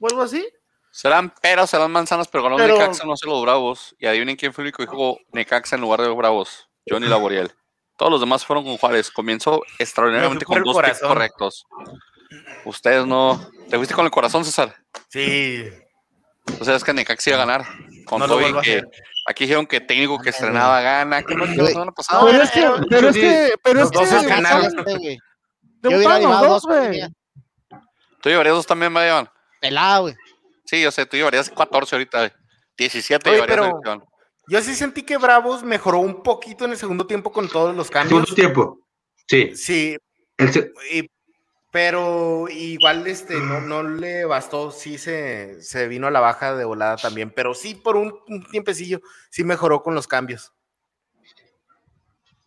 o 0.00 0.06
algo 0.06 0.22
así. 0.22 0.48
Serán 0.90 1.30
peras, 1.30 1.70
serán 1.70 1.90
manzanas, 1.90 2.28
pero 2.28 2.44
ganó 2.44 2.58
Necaxa, 2.58 3.04
no 3.04 3.16
sé 3.16 3.26
los 3.26 3.42
Bravos. 3.42 3.94
Y 3.98 4.06
adivinen 4.06 4.36
quién 4.36 4.52
fue 4.52 4.62
el 4.62 4.66
único 4.66 4.82
que 4.82 4.88
jugó 4.88 5.18
Necaxa 5.32 5.76
en 5.76 5.82
lugar 5.82 6.00
de 6.00 6.08
los 6.08 6.16
Bravos. 6.16 6.68
Johnny 6.88 7.06
Laboriel. 7.06 7.52
Todos 7.96 8.10
los 8.10 8.20
demás 8.20 8.44
fueron 8.44 8.64
con 8.64 8.76
Juárez. 8.76 9.10
Comenzó 9.10 9.62
extraordinariamente 9.78 10.44
con 10.44 10.62
dos 10.62 10.76
picks 10.82 11.00
correctos. 11.00 11.66
Ustedes 12.64 13.06
no. 13.06 13.40
¿Te 13.70 13.76
fuiste 13.76 13.94
con 13.94 14.04
el 14.04 14.10
corazón, 14.10 14.44
César? 14.44 14.74
Sí. 15.08 15.68
O 16.60 16.64
sea, 16.64 16.74
es 16.74 16.84
que 16.84 16.92
Necaxa 16.92 17.30
iba 17.30 17.42
a 17.42 17.46
ganar. 17.46 17.66
Con 18.04 18.20
todo 18.20 18.40
y 18.40 18.60
que 18.62 18.82
aquí 19.26 19.44
dijeron 19.44 19.66
que 19.66 19.80
técnico 19.80 20.18
que 20.18 20.30
estrenaba 20.30 20.80
gana. 20.80 21.22
¿Qué 21.22 21.34
no 21.34 21.46
la 21.46 21.66
semana 21.66 21.92
pasada? 21.92 22.24
Pero 22.24 22.42
es 22.42 22.50
que, 22.50 22.70
pero 22.88 23.08
es 23.08 23.16
que, 23.16 23.54
pero 23.62 23.82
es 23.82 23.90
que. 23.90 25.18
Yo 25.82 25.96
hubiera 25.96 26.18
llevado 26.18 26.46
dos, 26.46 26.62
güey. 26.64 27.02
Tú 28.20 28.28
llevarías 28.28 28.54
dos 28.54 28.66
también, 28.66 28.92
Marian. 28.92 29.28
Pelado, 29.60 30.02
güey. 30.02 30.14
Sí, 30.64 30.80
yo 30.80 30.90
sé, 30.90 31.04
tú 31.06 31.16
llevarías 31.16 31.50
14 31.50 31.96
ahorita, 31.96 32.32
17 32.78 33.30
Oye, 33.30 33.42
pero 33.46 33.80
Yo 34.48 34.62
sí 34.62 34.74
sentí 34.74 35.02
que 35.02 35.16
Bravos 35.18 35.62
mejoró 35.64 35.98
un 35.98 36.22
poquito 36.22 36.64
en 36.64 36.70
el 36.70 36.76
segundo 36.76 37.06
tiempo 37.06 37.32
con 37.32 37.48
todos 37.48 37.74
los 37.74 37.90
cambios. 37.90 38.28
Segundo 38.28 38.34
tiempo, 38.34 38.78
sí. 39.26 39.54
Sí. 39.56 39.96
Y 40.92 41.10
pero 41.72 42.48
igual 42.50 43.06
este 43.06 43.40
no, 43.40 43.62
no 43.62 43.82
le 43.82 44.26
bastó, 44.26 44.70
sí 44.70 44.98
se, 44.98 45.58
vino 45.88 46.06
a 46.06 46.10
la 46.10 46.20
baja 46.20 46.54
de 46.54 46.66
volada 46.66 46.96
también, 46.96 47.32
pero 47.34 47.54
sí 47.54 47.74
por 47.74 47.96
un, 47.96 48.12
tiempecillo 48.50 49.00
sí 49.30 49.42
mejoró 49.42 49.82
con 49.82 49.94
los 49.94 50.06
cambios. 50.06 50.52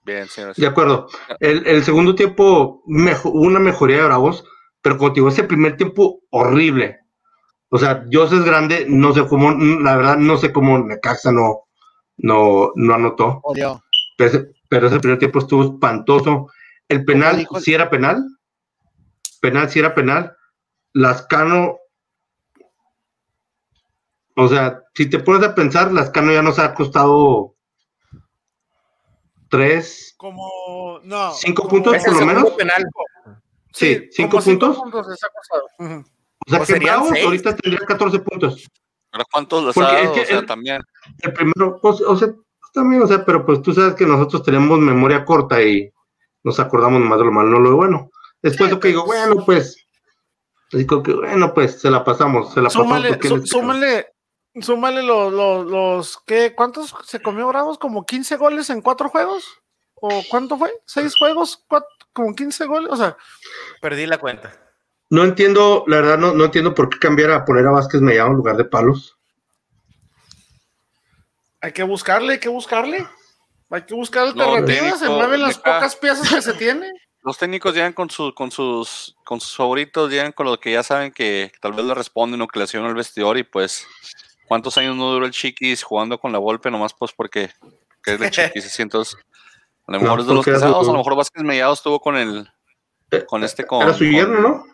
Bien, 0.05 0.27
señor. 0.27 0.55
De 0.55 0.67
acuerdo. 0.67 1.07
El, 1.39 1.83
segundo 1.83 2.13
tiempo, 2.13 2.83
una 2.85 3.59
mejoría 3.59 3.97
de 3.97 4.03
Bravos, 4.03 4.45
pero 4.79 4.99
contigo 4.99 5.29
ese 5.29 5.43
primer 5.43 5.75
tiempo 5.75 6.21
horrible. 6.29 6.99
O 7.69 7.79
sea, 7.79 7.95
Dios 8.05 8.31
es 8.31 8.43
grande, 8.43 8.85
no 8.87 9.11
sé 9.11 9.25
cómo, 9.27 9.51
la 9.51 9.97
verdad, 9.97 10.17
no 10.17 10.37
sé 10.37 10.53
cómo 10.53 10.77
Necaxa 10.77 11.31
no, 11.31 11.63
no, 12.17 12.71
no 12.75 12.93
anotó. 12.93 13.41
Pero, 14.15 14.45
pero, 14.69 14.87
ese 14.87 14.99
primer 14.99 15.17
tiempo 15.17 15.39
estuvo 15.39 15.63
espantoso. 15.63 16.51
El 16.87 17.03
penal, 17.03 17.47
si 17.59 17.73
era 17.73 17.89
penal, 17.89 18.23
penal, 19.45 19.69
si 19.69 19.79
era 19.79 19.93
penal, 19.93 20.35
Lascano, 20.93 21.77
o 24.35 24.47
sea, 24.47 24.81
si 24.95 25.09
te 25.09 25.19
pones 25.19 25.47
a 25.47 25.53
pensar, 25.53 25.91
Lascano 25.91 26.31
ya 26.31 26.41
nos 26.41 26.57
ha 26.57 26.73
costado 26.73 27.55
tres, 29.49 30.15
como, 30.17 30.99
no, 31.03 31.31
cinco 31.33 31.67
puntos 31.67 32.03
por 32.03 32.19
lo 32.19 32.25
menos. 32.25 32.53
Sí, 33.71 34.09
cinco 34.11 34.39
puntos. 34.39 34.77
O 34.77 36.49
sea, 36.49 36.65
que 36.65 36.79
Bravos 36.79 37.11
ahorita 37.23 37.55
tendría 37.55 37.85
14 37.85 38.19
puntos. 38.19 38.69
¿Pero 39.11 39.25
cuántos 39.31 39.63
los 39.63 39.77
ha 39.77 39.81
dado? 39.81 40.11
o 40.11 40.25
sea, 40.25 40.45
también. 40.45 40.81
El 41.19 41.33
primero, 41.33 41.79
pues, 41.81 42.01
o 42.01 42.15
sea, 42.15 42.29
también, 42.73 43.01
o 43.01 43.07
sea, 43.07 43.25
pero 43.25 43.45
pues 43.45 43.61
tú 43.61 43.73
sabes 43.73 43.95
que 43.95 44.05
nosotros 44.05 44.43
tenemos 44.43 44.79
memoria 44.79 45.25
corta 45.25 45.61
y 45.61 45.91
nos 46.43 46.59
acordamos 46.59 47.01
más 47.01 47.17
de 47.19 47.25
lo 47.25 47.31
malo, 47.31 47.49
no 47.49 47.59
lo 47.59 47.75
bueno. 47.75 48.11
Después 48.45 48.69
lo 48.69 48.79
que 48.79 48.89
digo, 48.89 49.05
bueno, 49.05 49.43
pues, 49.43 49.75
digo 50.71 51.01
que, 51.01 51.15
bueno, 51.15 51.51
pues, 51.55 51.81
se 51.81 51.89
la 51.89 52.03
pasamos, 52.03 52.53
se 52.53 52.61
la 52.61 52.69
súmale, 52.69 53.15
pasamos. 53.15 53.49
súmale, 53.49 54.13
súmale 54.61 55.01
los, 55.01 55.33
los, 55.33 55.65
los, 55.65 56.19
¿qué? 56.27 56.53
¿Cuántos 56.53 56.93
se 57.05 57.19
comió 57.23 57.47
Bravos? 57.47 57.79
¿Como 57.79 58.05
15 58.05 58.37
goles 58.37 58.69
en 58.69 58.81
cuatro 58.81 59.09
juegos? 59.09 59.47
¿O 59.95 60.21
cuánto 60.29 60.59
fue? 60.59 60.71
¿Seis 60.85 61.15
juegos? 61.17 61.65
Cuatro, 61.67 61.89
¿Como 62.13 62.35
15 62.35 62.65
goles? 62.67 62.91
O 62.91 62.95
sea. 62.95 63.17
Perdí 63.81 64.05
la 64.05 64.19
cuenta. 64.19 64.53
No 65.09 65.23
entiendo, 65.23 65.83
la 65.87 65.95
verdad, 65.95 66.19
no, 66.19 66.35
no 66.35 66.45
entiendo 66.45 66.75
por 66.75 66.89
qué 66.89 66.99
cambiar 66.99 67.31
a 67.31 67.45
poner 67.45 67.65
a 67.65 67.71
Vázquez 67.71 68.01
Mellado 68.01 68.29
en 68.29 68.35
lugar 68.35 68.57
de 68.57 68.65
Palos. 68.65 69.17
Hay 71.61 71.71
que 71.71 71.81
buscarle, 71.81 72.33
hay 72.33 72.39
que 72.39 72.49
buscarle. 72.49 73.07
Hay 73.71 73.81
que 73.81 73.95
buscar 73.95 74.27
alternativas, 74.27 74.99
se 74.99 75.09
mueven 75.09 75.41
las 75.41 75.57
pocas 75.57 75.95
piezas 75.95 76.29
que 76.29 76.43
se 76.43 76.53
tienen. 76.53 76.93
Los 77.25 77.39
técnicos 77.39 77.73
llegan 77.73 77.93
con, 77.93 78.07
con, 78.35 78.51
sus, 78.51 79.15
con 79.23 79.41
sus 79.41 79.57
favoritos, 79.57 80.11
llegan 80.11 80.31
con 80.31 80.45
lo 80.45 80.59
que 80.59 80.71
ya 80.71 80.83
saben 80.83 81.11
que, 81.11 81.51
tal 81.59 81.73
vez 81.73 81.83
le 81.83 81.95
responden 81.95 82.39
o 82.39 82.47
que 82.47 82.59
le 82.59 82.65
el 82.65 82.93
vestidor 82.93 83.39
y 83.39 83.43
pues 83.43 83.87
cuántos 84.47 84.77
años 84.77 84.95
no 84.95 85.11
duró 85.11 85.25
el 85.25 85.31
Chiquis 85.31 85.81
jugando 85.81 86.19
con 86.19 86.31
la 86.31 86.37
golpe 86.37 86.69
nomás 86.69 86.93
pues 86.93 87.13
porque 87.13 87.49
es 88.05 88.19
de 88.19 88.29
Chiquis, 88.29 88.79
entonces 88.79 89.17
a 89.87 89.91
lo 89.93 89.99
mejor 89.99 90.19
es 90.19 90.27
de 90.27 90.35
los 90.35 90.45
casados, 90.45 90.87
a 90.87 90.91
lo 90.91 90.99
mejor 90.99 91.15
Vázquez 91.15 91.41
Mellado 91.41 91.73
estuvo 91.73 91.99
con 91.99 92.15
el 92.15 92.47
eh, 93.09 93.25
con 93.25 93.43
este 93.43 93.65
con, 93.65 93.81
Era 93.81 93.95
su 93.95 94.03
yerno, 94.03 94.39
¿no? 94.39 94.65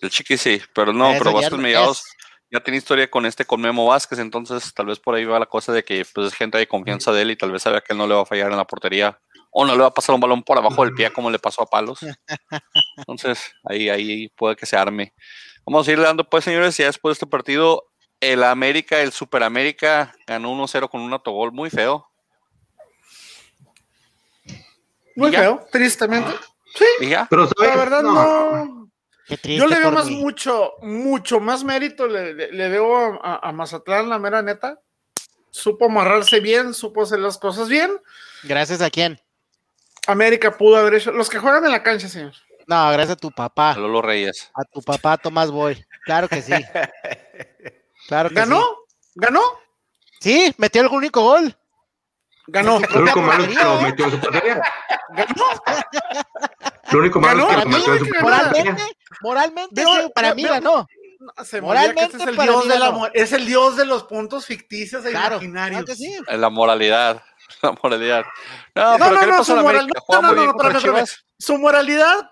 El 0.00 0.10
Chiquis 0.10 0.40
sí, 0.40 0.62
pero 0.72 0.92
no, 0.92 1.14
pero 1.18 1.32
Vázquez 1.32 1.58
Mediados 1.58 2.04
ya 2.48 2.60
tiene 2.60 2.78
historia 2.78 3.10
con 3.10 3.26
este, 3.26 3.44
con 3.44 3.60
Memo 3.60 3.86
Vázquez, 3.86 4.20
entonces 4.20 4.72
tal 4.72 4.86
vez 4.86 5.00
por 5.00 5.16
ahí 5.16 5.24
va 5.24 5.40
la 5.40 5.46
cosa 5.46 5.72
de 5.72 5.82
que 5.82 6.06
pues 6.14 6.28
es 6.28 6.34
gente 6.34 6.58
de 6.58 6.68
confianza 6.68 7.10
de 7.10 7.22
él 7.22 7.32
y 7.32 7.36
tal 7.36 7.50
vez 7.50 7.64
sabe 7.64 7.82
que 7.82 7.92
él 7.92 7.98
no 7.98 8.06
le 8.06 8.14
va 8.14 8.22
a 8.22 8.26
fallar 8.26 8.52
en 8.52 8.56
la 8.56 8.66
portería 8.68 9.18
o 9.50 9.64
no 9.64 9.72
le 9.74 9.80
va 9.80 9.88
a 9.88 9.94
pasar 9.94 10.14
un 10.14 10.20
balón 10.20 10.42
por 10.42 10.58
abajo 10.58 10.84
del 10.84 10.94
pie 10.94 11.10
como 11.12 11.30
le 11.30 11.38
pasó 11.38 11.62
a 11.62 11.66
Palos. 11.66 12.00
Entonces 12.96 13.52
ahí, 13.64 13.88
ahí 13.88 14.28
puede 14.28 14.56
que 14.56 14.66
se 14.66 14.76
arme. 14.76 15.14
Vamos 15.64 15.86
a 15.86 15.92
ir 15.92 16.00
dando 16.00 16.28
pues 16.28 16.44
señores, 16.44 16.76
ya 16.76 16.86
después 16.86 17.12
de 17.12 17.24
este 17.24 17.26
partido, 17.26 17.84
el 18.20 18.42
América, 18.42 19.00
el 19.00 19.12
Super 19.12 19.42
América 19.42 20.14
ganó 20.26 20.52
1-0 20.52 20.88
con 20.88 21.00
un 21.00 21.12
autogol 21.12 21.52
muy 21.52 21.70
feo. 21.70 22.06
Muy 25.16 25.30
feo, 25.32 25.66
tristemente. 25.70 26.32
Sí, 26.74 26.84
pero 27.28 27.48
la 27.58 27.76
verdad 27.76 28.02
no 28.02 28.80
yo 29.44 29.66
le 29.66 29.78
veo 29.78 29.92
más 29.92 30.10
mucho, 30.10 30.72
mucho 30.82 31.40
más 31.40 31.62
mérito, 31.62 32.06
le, 32.06 32.34
le, 32.34 32.68
veo 32.68 33.20
a, 33.22 33.52
Mazatlán, 33.52 34.08
la 34.08 34.18
mera 34.18 34.42
neta. 34.42 34.80
Supo 35.50 35.86
amarrarse 35.86 36.40
bien, 36.40 36.74
supo 36.74 37.02
hacer 37.02 37.20
las 37.20 37.38
cosas 37.38 37.68
bien. 37.68 37.90
¿Gracias 38.42 38.80
a 38.80 38.90
quién? 38.90 39.20
América 40.10 40.56
pudo 40.56 40.76
haber 40.76 40.94
hecho. 40.94 41.12
Los 41.12 41.28
que 41.28 41.38
juegan 41.38 41.64
en 41.64 41.72
la 41.72 41.82
cancha, 41.82 42.08
señor. 42.08 42.32
No, 42.66 42.90
gracias 42.92 43.16
a 43.16 43.16
tu 43.16 43.30
papá. 43.30 43.72
A 43.72 43.78
Lolo 43.78 44.00
Reyes. 44.00 44.50
A 44.54 44.64
tu 44.64 44.80
papá, 44.82 45.16
Tomás 45.16 45.50
Boy. 45.50 45.84
Claro 46.04 46.28
que 46.28 46.42
sí. 46.42 46.52
Claro 48.08 48.30
¿Ganó? 48.32 48.64
¿Ganó? 49.14 49.40
Sí, 50.20 50.52
metió 50.56 50.82
el 50.82 50.88
único 50.88 51.22
gol. 51.22 51.56
Ganó. 52.48 52.78
El 52.78 53.02
único 53.02 53.20
malo 53.20 53.46
que 53.46 53.54
lo 53.54 53.80
metió 53.82 54.04
en 54.06 54.10
su 54.10 54.20
portería. 54.20 54.62
Ganó. 55.10 55.44
Lo 56.90 56.98
único 56.98 57.20
malo 57.20 57.48
es 57.48 57.56
que 57.56 57.62
lo 57.62 57.70
metió 57.70 57.94
en 57.94 58.04
su 58.04 58.10
Moralmente, 58.20 58.96
moralmente 59.20 59.84
para 60.12 60.34
mí 60.34 60.42
ganó. 60.42 60.88
Moralmente 61.60 62.16
es 62.16 62.26
el, 62.26 62.36
dios 62.36 62.68
de 62.68 62.78
la, 62.78 63.10
es 63.14 63.32
el 63.32 63.46
dios 63.46 63.76
de 63.76 63.84
los 63.84 64.04
puntos 64.04 64.46
ficticios 64.46 65.04
e 65.04 65.10
imaginarios. 65.10 65.84
La 66.28 66.48
moralidad. 66.48 67.22
La 67.62 67.72
moralidad. 67.82 68.24
No, 68.74 68.98
no, 68.98 69.04
pero 69.04 69.20
no, 69.20 69.26
no, 69.26 69.44
su, 69.44 69.56
moral, 69.56 69.86
no, 69.86 70.22
no, 70.22 70.34
no, 70.34 70.52
no, 70.52 71.06
su 71.38 71.58
moralidad 71.58 72.28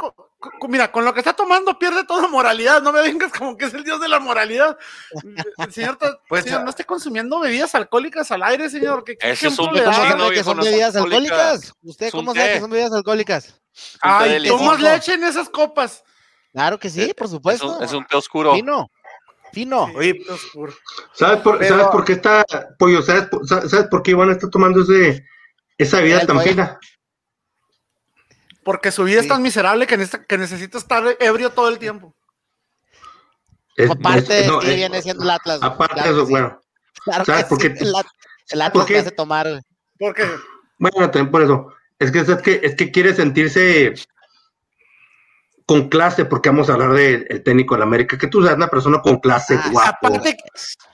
mira, 0.68 0.92
con 0.92 1.04
lo 1.04 1.12
que 1.12 1.20
está 1.20 1.32
tomando 1.32 1.78
pierde 1.78 2.04
toda 2.04 2.28
moralidad. 2.28 2.82
No 2.82 2.92
me 2.92 3.02
vengas 3.02 3.32
como 3.32 3.56
que 3.56 3.66
es 3.66 3.74
el 3.74 3.84
dios 3.84 4.00
de 4.00 4.08
la 4.08 4.20
moralidad. 4.20 4.76
señor, 5.70 5.98
pues, 6.28 6.44
señor 6.44 6.62
no 6.62 6.70
esté 6.70 6.84
consumiendo 6.84 7.40
bebidas 7.40 7.74
alcohólicas 7.74 8.30
al 8.30 8.42
aire, 8.42 8.70
señor. 8.70 9.04
¿Qué, 9.04 9.16
qué 9.16 9.30
ejemplo 9.32 9.72
le 9.72 9.82
da? 9.82 10.30
que 10.30 10.44
son 10.44 10.58
bebidas 10.58 10.96
alcohólicas? 10.96 11.74
¿Usted 11.82 12.10
cómo 12.10 12.34
sabe 12.34 12.54
que 12.54 12.60
son 12.60 12.70
bebidas 12.70 12.92
alcohólicas? 12.92 13.60
Ay, 14.00 14.48
tomas 14.48 14.80
leche 14.80 15.14
en 15.14 15.24
esas 15.24 15.48
copas. 15.48 16.04
Claro 16.52 16.78
que 16.78 16.88
sí, 16.88 17.02
eh, 17.02 17.14
por 17.14 17.28
supuesto. 17.28 17.80
Es 17.82 17.92
un, 17.92 18.04
té 18.06 18.16
oscuro. 18.16 18.54
Fino. 18.54 18.90
Fino. 19.52 19.84
Oye, 19.94 20.20
oscuro. 20.28 20.72
¿Sabes 21.12 21.40
por, 21.40 21.64
¿sabes 21.64 21.86
por 21.88 22.04
qué 22.04 22.12
está, 22.14 22.44
pollo? 22.78 23.02
¿Sabes, 23.02 23.28
¿Sabes 23.46 23.86
por 23.90 24.02
qué 24.02 24.12
Iván 24.12 24.30
está 24.30 24.48
tomando 24.48 24.82
ese, 24.82 25.24
esa 25.76 25.98
bebida 25.98 26.26
tan 26.26 26.40
fina? 26.40 26.78
Porque 28.62 28.92
su 28.92 29.04
vida 29.04 29.20
es 29.20 29.28
tan 29.28 29.40
miserable 29.40 29.86
que, 29.86 29.96
necesita, 29.96 30.78
estar 30.78 31.02
ebrio 31.20 31.50
todo 31.50 31.68
el 31.68 31.78
tiempo. 31.78 32.14
aparte 33.88 34.34
de 34.34 34.58
que 34.60 34.74
viene 34.74 35.00
siendo 35.00 35.24
el 35.24 35.30
Atlas. 35.30 35.60
Aparte 35.62 36.02
de 36.02 36.10
eso, 36.10 36.26
bueno. 36.26 36.60
¿Sabes 37.24 37.44
por 37.46 37.58
qué? 37.58 37.74
El, 37.78 38.60
Atlas 38.62 38.86
te 38.86 38.98
hace 38.98 39.10
tomar. 39.10 39.62
¿Por 39.98 40.14
qué? 40.14 40.28
Bueno, 40.78 41.10
también 41.10 41.30
por 41.30 41.42
eso. 41.42 41.72
Es 41.98 42.12
que, 42.12 42.20
es 42.20 42.42
que, 42.42 42.60
es 42.62 42.76
que 42.76 42.92
quiere 42.92 43.14
sentirse 43.14 43.94
con 45.68 45.90
clase, 45.90 46.24
porque 46.24 46.48
vamos 46.48 46.70
a 46.70 46.72
hablar 46.72 46.94
del 46.94 47.42
técnico 47.44 47.74
de 47.74 47.80
la 47.80 47.84
América, 47.84 48.16
que 48.16 48.28
tú 48.28 48.42
seas 48.42 48.56
una 48.56 48.68
persona 48.68 49.02
con 49.02 49.18
clase, 49.20 49.54
ah, 49.62 49.68
guapo. 49.70 50.06
Aparte, 50.06 50.36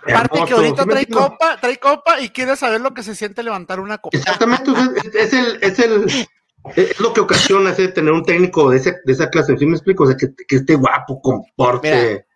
aparte 0.05 0.45
que 0.45 0.53
ahorita 0.53 0.85
trae 0.85 1.07
copa, 1.07 1.57
trae 1.61 1.79
copa 1.79 2.21
y 2.21 2.31
quiere 2.31 2.57
saber 2.57 2.81
lo 2.81 2.93
que 2.93 3.05
se 3.05 3.15
siente 3.15 3.45
levantar 3.45 3.79
una 3.79 3.99
copa. 3.99 4.19
Exactamente, 4.19 4.73
es, 5.15 5.33
el, 5.33 5.59
es 5.63 5.79
el, 5.79 6.27
es 6.75 6.99
lo 6.99 7.13
que 7.13 7.21
ocasiona 7.21 7.71
ese 7.71 7.87
tener 7.87 8.13
un 8.13 8.25
técnico 8.25 8.69
de, 8.69 8.79
ese, 8.79 8.97
de 9.05 9.13
esa 9.13 9.31
clase. 9.31 9.57
¿Sí 9.57 9.65
me 9.65 9.77
explico? 9.77 10.03
O 10.03 10.07
sea, 10.09 10.17
que, 10.17 10.35
que 10.49 10.57
esté 10.57 10.75
guapo, 10.75 11.23
comporte. 11.23 12.27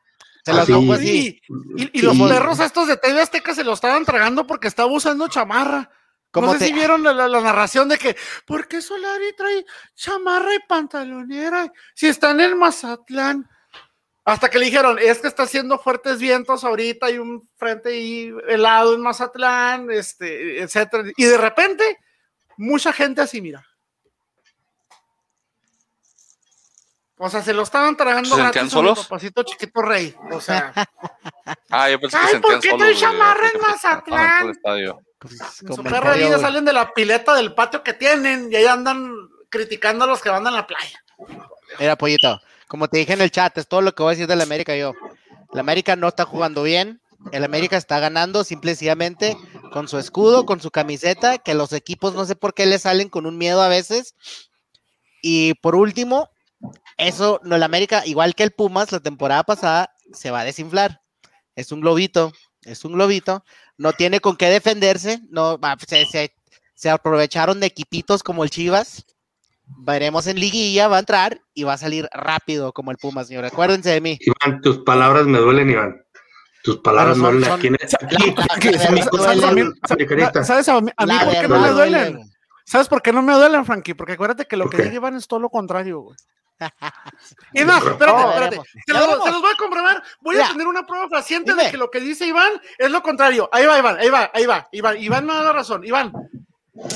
se 0.44 0.52
así. 0.52 1.40
y, 1.76 1.90
y, 1.92 2.02
los 2.02 2.16
perros 2.16 2.60
estos 2.60 2.86
de 2.86 2.98
TV 2.98 3.20
Azteca 3.20 3.52
se 3.52 3.64
lo 3.64 3.72
estaban 3.72 4.04
tragando 4.04 4.46
porque 4.46 4.68
estaba 4.68 4.92
usando 4.92 5.26
chamarra. 5.26 5.90
No 6.34 6.52
sé 6.52 6.66
si 6.66 6.72
vieron 6.72 7.02
la, 7.02 7.28
narración 7.28 7.88
de 7.88 7.98
que, 7.98 8.16
¿por 8.46 8.68
qué 8.68 8.82
Solari 8.82 9.32
trae 9.36 9.64
chamarra 9.94 10.54
y 10.54 10.58
pantalonera? 10.68 11.72
Si 11.94 12.06
está 12.06 12.30
en 12.30 12.40
el 12.40 12.56
Mazatlán. 12.56 13.48
Hasta 14.24 14.50
que 14.50 14.58
le 14.58 14.66
dijeron, 14.66 14.98
es 14.98 15.20
que 15.20 15.28
está 15.28 15.44
haciendo 15.44 15.78
fuertes 15.78 16.18
vientos 16.18 16.62
ahorita, 16.62 17.06
hay 17.06 17.18
un 17.18 17.48
frente 17.56 17.88
ahí 17.88 18.30
helado 18.46 18.94
en 18.94 19.00
Mazatlán, 19.00 19.90
este, 19.90 20.60
etcétera. 20.60 21.04
Y 21.16 21.24
de 21.24 21.38
repente, 21.38 21.98
mucha 22.58 22.92
gente 22.92 23.22
así, 23.22 23.40
mira. 23.40 23.67
O 27.18 27.28
sea, 27.28 27.42
se 27.42 27.52
lo 27.52 27.62
estaban 27.62 27.96
tragando 27.96 28.36
¿Se 28.36 28.42
sentían 28.42 28.70
solos? 28.70 29.00
papacito 29.00 29.42
chiquito 29.42 29.82
rey. 29.82 30.14
O 30.30 30.40
sea. 30.40 30.72
ah, 31.70 31.90
yo 31.90 32.00
pensé 32.00 32.16
que 32.16 32.22
Ay, 32.22 32.30
sentían 32.32 32.42
¿por 32.42 32.60
qué 32.60 32.74
trae 32.74 32.94
chamarra 32.94 33.48
en 33.52 33.60
Mazatlán? 33.60 34.52
En 35.62 35.74
su 35.74 35.82
perra 35.82 36.14
vida 36.14 36.38
salen 36.38 36.64
de 36.64 36.72
la 36.72 36.92
pileta 36.94 37.34
del 37.34 37.54
patio 37.54 37.82
que 37.82 37.92
tienen 37.92 38.52
y 38.52 38.56
ahí 38.56 38.66
andan 38.66 39.12
criticando 39.50 40.04
a 40.04 40.08
los 40.08 40.20
que 40.20 40.30
van 40.30 40.46
a 40.46 40.50
la 40.50 40.66
playa. 40.66 41.04
Mira, 41.80 41.96
pollito, 41.96 42.40
como 42.68 42.88
te 42.88 42.98
dije 42.98 43.14
en 43.14 43.20
el 43.20 43.30
chat, 43.32 43.56
es 43.58 43.66
todo 43.66 43.80
lo 43.80 43.94
que 43.94 44.02
voy 44.02 44.10
a 44.10 44.14
decir 44.14 44.28
del 44.28 44.40
América 44.40 44.76
yo. 44.76 44.94
El 45.52 45.58
América 45.58 45.96
no 45.96 46.08
está 46.08 46.24
jugando 46.24 46.62
bien. 46.62 47.00
El 47.32 47.42
América 47.42 47.76
está 47.76 47.98
ganando 47.98 48.44
simplemente 48.44 49.36
con 49.72 49.88
su 49.88 49.98
escudo, 49.98 50.46
con 50.46 50.60
su 50.60 50.70
camiseta, 50.70 51.38
que 51.38 51.54
los 51.54 51.72
equipos 51.72 52.14
no 52.14 52.24
sé 52.24 52.36
por 52.36 52.54
qué 52.54 52.66
le 52.66 52.78
salen 52.78 53.08
con 53.08 53.26
un 53.26 53.36
miedo 53.36 53.60
a 53.60 53.68
veces. 53.68 54.14
Y 55.20 55.54
por 55.54 55.74
último, 55.74 56.30
eso, 56.98 57.40
no, 57.44 57.56
el 57.56 57.62
América, 57.62 58.02
igual 58.04 58.34
que 58.34 58.42
el 58.42 58.50
Pumas, 58.50 58.90
la 58.90 59.00
temporada 59.00 59.44
pasada, 59.44 59.94
se 60.12 60.30
va 60.30 60.40
a 60.40 60.44
desinflar. 60.44 61.00
Es 61.54 61.72
un 61.72 61.80
globito, 61.80 62.32
es 62.62 62.84
un 62.84 62.92
globito. 62.92 63.44
No 63.76 63.92
tiene 63.92 64.20
con 64.20 64.36
qué 64.36 64.46
defenderse. 64.46 65.20
No, 65.30 65.58
se, 65.86 66.32
se, 66.74 66.90
aprovecharon 66.90 67.60
de 67.60 67.66
equipitos 67.66 68.22
como 68.22 68.42
el 68.42 68.50
Chivas. 68.50 69.06
Veremos 69.64 70.26
en 70.26 70.40
liguilla, 70.40 70.88
va 70.88 70.96
a 70.96 71.00
entrar 71.00 71.40
y 71.54 71.62
va 71.62 71.74
a 71.74 71.78
salir 71.78 72.08
rápido 72.12 72.72
como 72.72 72.90
el 72.90 72.96
Pumas, 72.96 73.28
señor. 73.28 73.44
Acuérdense 73.44 73.90
de 73.90 74.00
mí. 74.00 74.18
Iván, 74.20 74.60
tus 74.60 74.78
palabras 74.78 75.26
me 75.26 75.38
duelen, 75.38 75.70
Iván. 75.70 76.02
Tus 76.64 76.78
palabras 76.78 77.16
me 77.16 77.30
duelen. 77.30 77.52
Aquí, 77.52 77.68
¿Sabes 80.44 80.68
a 80.68 80.80
mí, 80.80 80.90
por 80.98 81.40
qué 81.40 81.48
no 81.48 81.60
me 81.60 81.70
duelen? 81.70 82.20
¿Sabes 82.64 82.88
por 82.88 83.02
qué 83.02 83.12
no 83.12 83.22
me 83.22 83.34
duelen, 83.34 83.64
Frankie? 83.64 83.94
Porque 83.94 84.14
acuérdate 84.14 84.46
que 84.46 84.56
lo 84.56 84.68
que 84.68 84.82
dice 84.82 84.96
Iván 84.96 85.14
es 85.14 85.28
todo 85.28 85.40
lo 85.40 85.48
contrario, 85.48 86.00
güey. 86.00 86.16
Y 87.52 87.64
no, 87.64 87.76
espérate, 87.76 88.28
espérate. 88.28 88.60
Se, 88.86 88.92
los, 88.92 89.18
voy 89.18 89.52
a 89.52 89.56
comprobar. 89.56 90.02
Voy 90.20 90.38
a 90.40 90.48
tener 90.48 90.66
una 90.66 90.86
prueba 90.86 91.08
fehaciente 91.08 91.54
de 91.54 91.70
que 91.70 91.76
lo 91.76 91.90
que 91.90 92.00
dice 92.00 92.26
Iván 92.26 92.52
es 92.76 92.90
lo 92.90 93.02
contrario. 93.02 93.48
Ahí 93.52 93.66
va, 93.66 93.78
Iván, 93.78 93.98
ahí 93.98 94.10
va, 94.10 94.30
ahí 94.34 94.46
va. 94.46 94.68
Iván, 94.72 94.98
Iván 94.98 95.26
me 95.26 95.34
da 95.34 95.42
la 95.42 95.52
razón. 95.52 95.84
Iván, 95.84 96.12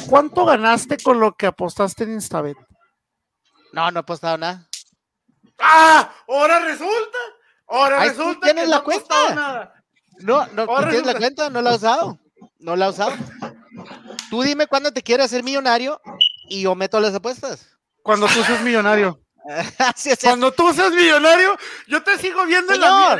¿cuánto 0.09 0.44
ganaste 0.44 0.98
con 0.98 1.20
lo 1.20 1.35
que 1.35 1.46
apostaste 1.46 2.05
en 2.05 2.12
Instabet? 2.12 2.57
No, 3.72 3.90
no 3.90 4.01
he 4.01 4.03
apostado 4.03 4.37
nada. 4.38 4.68
¡Ah! 5.59 6.11
Ahora 6.29 6.61
resulta. 6.61 7.18
Ahora 7.68 8.05
resulta. 8.05 8.46
¿Tienes 8.46 8.68
la 8.68 8.81
cuenta? 8.81 9.75
No, 10.18 10.46
no, 10.48 10.66
¿tienes 10.66 11.07
la 11.07 11.14
cuenta? 11.14 11.51
No 11.51 11.62
la 11.62 11.70
has 11.70 11.77
usado. 11.77 12.18
No 12.59 12.77
la 12.77 12.87
has 12.87 12.94
usado. 12.94 13.12
Tú 14.31 14.42
dime 14.42 14.66
cuándo 14.66 14.92
te 14.92 15.03
quieres 15.03 15.27
hacer 15.27 15.42
millonario 15.42 16.01
y 16.48 16.62
yo 16.62 16.75
meto 16.75 17.01
las 17.01 17.14
apuestas. 17.14 17.77
Cuando 18.03 18.27
tú 18.27 18.42
seas 18.42 18.62
millonario. 18.62 19.20
Cuando 20.23 20.53
tú 20.53 20.73
seas 20.73 20.93
millonario, 20.93 21.57
yo 21.87 22.03
te 22.03 22.19
sigo 22.19 22.45
viendo 22.47 22.73
en 22.75 22.81
la, 22.81 23.19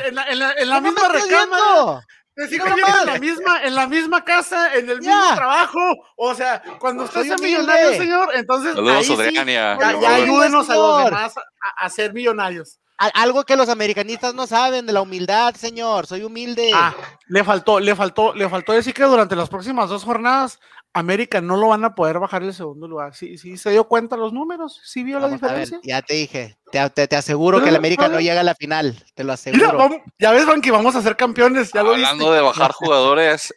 en 0.59 0.69
la, 0.69 0.81
misma 0.81 1.09
recámara. 1.09 2.07
Te 2.35 2.49
sigo 2.49 2.65
viendo 2.65 3.01
en 3.01 3.07
la 3.07 3.19
misma, 3.19 3.63
en 3.63 3.75
la 3.75 3.87
misma 3.87 4.25
casa, 4.25 4.75
en 4.75 4.89
el 4.89 5.01
mismo 5.01 5.35
trabajo. 5.35 5.81
O 6.17 6.35
sea, 6.35 6.63
cuando 6.79 7.05
usted 7.05 7.25
sea 7.25 7.37
millonario, 7.37 7.93
señor, 7.95 8.31
entonces 8.35 8.77
ahí 8.77 9.35
ya, 9.47 9.73
ayúdenos 10.15 10.71
a 10.71 10.75
los 10.75 11.05
demás 11.05 11.35
a, 11.77 11.91
ser 11.91 12.13
millonarios. 12.15 12.79
Algo 13.15 13.43
que 13.43 13.57
los 13.57 13.69
americanistas 13.69 14.33
no 14.33 14.47
saben 14.47 14.87
de 14.87 14.93
la 14.93 15.03
humildad, 15.03 15.57
señor. 15.57 16.07
Soy 16.07 16.23
humilde. 16.23 16.71
Ah, 16.73 16.95
le 17.27 17.43
faltó, 17.43 17.81
le 17.81 17.97
faltó, 17.97 18.33
le 18.33 18.49
faltó 18.49 18.73
decir 18.73 18.95
que 18.95 19.03
durante 19.03 19.35
las 19.35 19.49
próximas 19.49 19.89
dos 19.89 20.05
jornadas 20.05 20.61
América 20.95 21.41
no 21.41 21.57
lo 21.57 21.69
van 21.69 21.85
a 21.85 21.95
poder 21.95 22.19
bajar 22.19 22.43
el 22.43 22.53
segundo 22.53 22.87
lugar. 22.87 23.15
Sí, 23.15 23.39
sí, 23.39 23.57
se 23.57 23.71
dio 23.71 23.85
cuenta 23.85 24.17
los 24.17 24.33
números, 24.33 24.81
sí 24.85 25.03
vio 25.03 25.19
la 25.19 25.29
diferencia. 25.29 25.81
ya 25.83 26.03
te 26.03 26.15
dije, 26.15 26.59
te, 26.71 27.07
te, 27.07 27.17
aseguro 27.17 27.63
que 27.63 27.71
el 27.71 27.77
América 27.77 28.09
no 28.09 28.21
llega 28.21 28.41
a 28.41 28.45
la 28.45 28.55
final, 28.55 29.03
te 29.15 29.25
lo 29.25 29.33
aseguro. 29.33 29.91
ya 30.19 30.33
ves, 30.33 30.45
que 30.63 30.71
vamos 30.71 30.95
a 30.95 31.03
ser 31.03 31.17
campeones, 31.17 31.73
ya 31.73 31.81
Hablando 31.81 32.33
de 32.33 32.41
bajar 32.43 32.73
jugadores, 32.73 33.55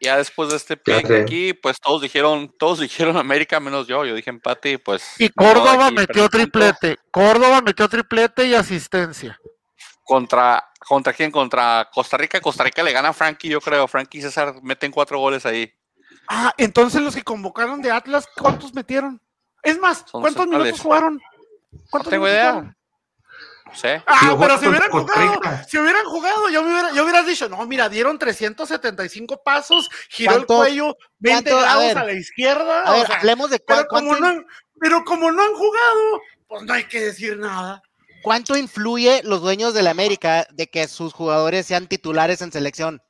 ya 0.00 0.16
después 0.16 0.50
de 0.50 0.56
este 0.56 0.76
pick 0.76 1.10
aquí, 1.10 1.52
pues 1.52 1.78
todos 1.78 2.00
dijeron, 2.00 2.54
todos 2.58 2.80
dijeron 2.80 3.16
América 3.16 3.60
menos 3.60 3.86
yo, 3.86 4.04
yo 4.04 4.14
dije 4.14 4.30
empate 4.30 4.72
y 4.72 4.76
pues. 4.78 5.02
Y 5.18 5.28
Córdoba 5.28 5.90
metió 5.90 6.28
triplete, 6.28 6.96
Córdoba 7.10 7.60
metió 7.60 7.88
triplete 7.88 8.46
y 8.46 8.54
asistencia. 8.54 9.38
Contra, 10.04 10.64
¿Contra 10.88 11.12
quién? 11.12 11.30
Contra 11.30 11.86
Costa 11.92 12.16
Rica. 12.16 12.40
Costa 12.40 12.64
Rica 12.64 12.82
le 12.82 12.92
gana 12.92 13.10
a 13.10 13.12
Frankie, 13.12 13.50
yo 13.50 13.60
creo. 13.60 13.86
Frankie 13.86 14.18
y 14.18 14.22
César 14.22 14.54
meten 14.62 14.90
cuatro 14.90 15.18
goles 15.18 15.44
ahí. 15.44 15.70
Ah, 16.28 16.52
entonces 16.58 17.00
los 17.00 17.14
que 17.14 17.22
convocaron 17.22 17.80
de 17.80 17.90
Atlas, 17.90 18.28
¿cuántos 18.36 18.74
metieron? 18.74 19.20
Es 19.62 19.78
más, 19.78 20.04
¿cuántos 20.10 20.46
minutos 20.46 20.80
jugaron? 20.80 21.20
¿Cuántos 21.90 22.10
no 22.12 22.16
tengo 22.16 22.28
idea. 22.28 22.76
No 23.64 23.74
sé. 23.74 24.02
Ah, 24.06 24.36
pero 24.38 24.58
si 24.58 24.66
hubieran 24.66 24.90
jugado, 24.90 25.40
si 25.68 25.78
hubieran 25.78 26.04
jugado, 26.04 26.48
yo, 26.48 26.62
me 26.62 26.70
hubiera, 26.70 26.92
yo 26.92 27.02
hubieras 27.02 27.26
dicho, 27.26 27.48
no, 27.48 27.64
mira, 27.66 27.88
dieron 27.88 28.18
375 28.18 29.42
pasos, 29.42 29.90
giró 30.08 30.36
el 30.36 30.46
cuello 30.46 30.96
20 31.18 31.50
grados 31.50 31.96
a, 31.96 32.04
la 32.04 32.12
izquierda. 32.12 32.82
A 32.82 32.92
ver, 32.92 33.12
hablemos 33.12 33.50
de 33.50 33.58
pero 33.60 33.86
como, 33.86 34.16
no 34.16 34.26
han, 34.26 34.46
pero 34.80 35.04
como 35.04 35.30
no 35.30 35.42
han 35.42 35.52
jugado, 35.52 36.20
pues 36.46 36.62
no 36.62 36.72
hay 36.72 36.84
que 36.84 37.00
decir 37.00 37.38
nada. 37.38 37.82
¿Cuánto 38.22 38.56
influye 38.56 39.22
los 39.24 39.42
dueños 39.42 39.74
de 39.74 39.82
la 39.82 39.90
América 39.90 40.46
de 40.50 40.68
que 40.68 40.88
sus 40.88 41.12
jugadores 41.12 41.66
sean 41.66 41.86
titulares 41.86 42.42
en 42.42 42.52
selección? 42.52 43.02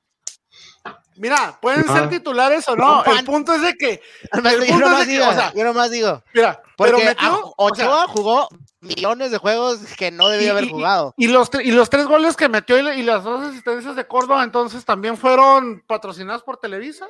Mira, 1.19 1.59
pueden 1.61 1.87
ser 1.87 2.09
titulares 2.09 2.69
o 2.69 2.77
no. 2.77 3.05
El 3.05 3.25
punto 3.25 3.53
es 3.55 3.63
de 3.63 3.75
que. 3.75 4.01
yo, 4.69 4.79
no 4.79 4.89
más 4.89 5.07
digo, 5.07 5.25
yo 5.55 5.65
nomás 5.65 5.91
digo. 5.91 6.23
Mira, 6.33 6.63
pero 6.77 6.99
metió, 6.99 7.55
Ochoa 7.57 8.07
jugó 8.09 8.49
millones 8.81 9.31
de 9.31 9.39
juegos 9.39 9.81
que 9.97 10.11
no 10.11 10.29
debía 10.29 10.53
haber 10.53 10.69
jugado. 10.69 11.15
Y, 11.17 11.29
los, 11.29 11.51
y 11.63 11.73
los 11.73 11.91
tres 11.91 12.07
goles 12.07 12.37
que 12.37 12.49
metió 12.49 12.79
y, 12.79 13.03
las 13.03 13.25
dos 13.25 13.43
asistencias 13.43 13.97
de 13.97 14.07
Córdoba, 14.07 14.45
entonces 14.45 14.85
también 14.85 15.17
fueron 15.17 15.83
patrocinados 15.87 16.43
por 16.43 16.59
Televisa. 16.59 17.09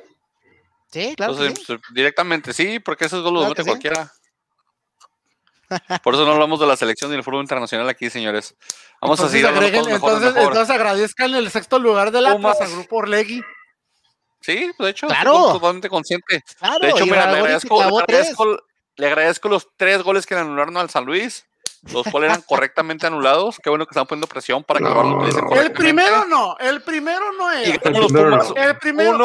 Sí, 0.91 1.13
claro. 1.15 1.35
Pues, 1.35 1.53
directamente 1.93 2.53
sí, 2.53 2.79
porque 2.79 3.05
esos 3.05 3.23
goles 3.23 3.41
los 3.41 3.49
mete 3.49 3.63
cualquiera. 3.63 4.11
Por 6.03 6.15
eso 6.15 6.25
no 6.25 6.31
hablamos 6.31 6.59
de 6.59 6.65
la 6.65 6.75
selección 6.75 7.11
ni 7.11 7.17
el 7.17 7.23
fútbol 7.23 7.41
internacional 7.41 7.87
aquí, 7.87 8.09
señores. 8.09 8.55
Vamos 9.01 9.19
a 9.19 9.29
seguir 9.29 9.45
entonces, 9.45 10.35
entonces 10.35 10.69
agradezcan 10.69 11.35
el 11.35 11.49
sexto 11.51 11.77
lugar 11.77 12.11
del 12.11 12.25
Atlas 12.25 12.59
al 12.61 12.71
grupo 12.71 12.97
Orlegui. 12.97 13.43
Sí, 14.41 14.71
de 14.77 14.89
hecho, 14.89 15.07
claro. 15.07 15.53
totalmente 15.53 15.89
consciente. 15.89 16.43
de 16.81 16.89
hecho, 16.89 17.05
mira, 17.05 17.31
le, 17.31 17.39
agradezco, 17.39 17.83
le, 18.95 19.07
agradezco, 19.07 19.49
los 19.49 19.67
tres 19.75 20.01
goles 20.01 20.25
que 20.25 20.35
le 20.35 20.41
anularon 20.41 20.77
al 20.77 20.89
San 20.89 21.05
Luis, 21.05 21.45
los 21.91 22.07
cuales 22.07 22.31
eran 22.31 22.41
correctamente 22.47 23.05
anulados. 23.05 23.59
Qué 23.61 23.69
bueno 23.69 23.85
que 23.85 23.91
están 23.91 24.07
poniendo 24.07 24.27
presión 24.27 24.63
para 24.63 24.79
que 24.79 24.85
lo 24.85 25.17
utilicen 25.17 25.45
El 25.51 25.71
primero 25.73 26.25
no, 26.25 26.57
el 26.57 26.81
primero 26.81 27.33
no 27.33 27.51
es. 27.51 27.67
El 27.67 27.79
primero, 27.79 28.29
no. 28.29 28.55
el, 28.55 28.77
primero 28.77 29.17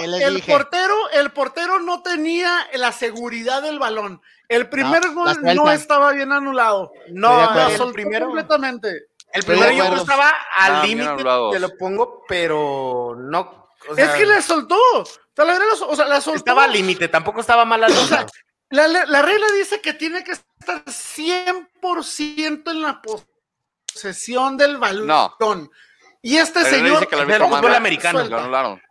el, 0.00 0.42
portero, 0.42 1.10
el 1.12 1.30
portero 1.30 1.78
no 1.78 2.02
tenía 2.02 2.66
la 2.74 2.90
seguridad 2.90 3.62
del 3.62 3.78
balón. 3.78 4.20
El 4.48 4.68
primer 4.68 5.12
gol 5.12 5.38
no 5.42 5.70
estaba 5.70 6.12
bien 6.12 6.32
anulado. 6.32 6.92
No, 7.10 7.48
el 7.68 7.92
primero 7.92 8.26
completamente. 8.26 9.06
El 9.32 9.44
primero 9.44 9.70
yo 9.70 9.96
estaba 9.96 10.32
al 10.56 10.82
límite, 10.88 11.22
te 11.52 11.60
lo 11.60 11.76
pongo, 11.78 12.24
pero 12.26 13.14
no 13.18 13.65
es 13.96 14.08
que 14.10 14.26
la 14.26 14.42
soltó. 14.42 14.76
O 14.98 15.04
sea, 15.96 16.06
la 16.06 16.20
soltó. 16.20 16.38
Estaba 16.38 16.64
al 16.64 16.72
límite, 16.72 17.08
tampoco 17.08 17.40
estaba 17.40 17.64
mal 17.64 17.84
o 17.84 18.06
sea, 18.06 18.26
la, 18.70 19.22
regla 19.22 19.46
dice 19.52 19.80
que 19.80 19.92
tiene 19.92 20.24
que 20.24 20.32
estar 20.32 20.84
100% 20.84 22.70
en 22.70 22.82
la 22.82 23.00
posesión 23.02 24.56
del 24.56 24.78
balón. 24.78 25.06
No. 25.06 25.36
Y 26.22 26.36
este 26.36 26.64
señor 26.64 27.00
dice 27.00 27.06
que 27.06 27.16
el 27.16 27.42
fútbol 27.42 27.74
americano 27.74 28.24
lo 28.24 28.38
anularon. 28.38 28.82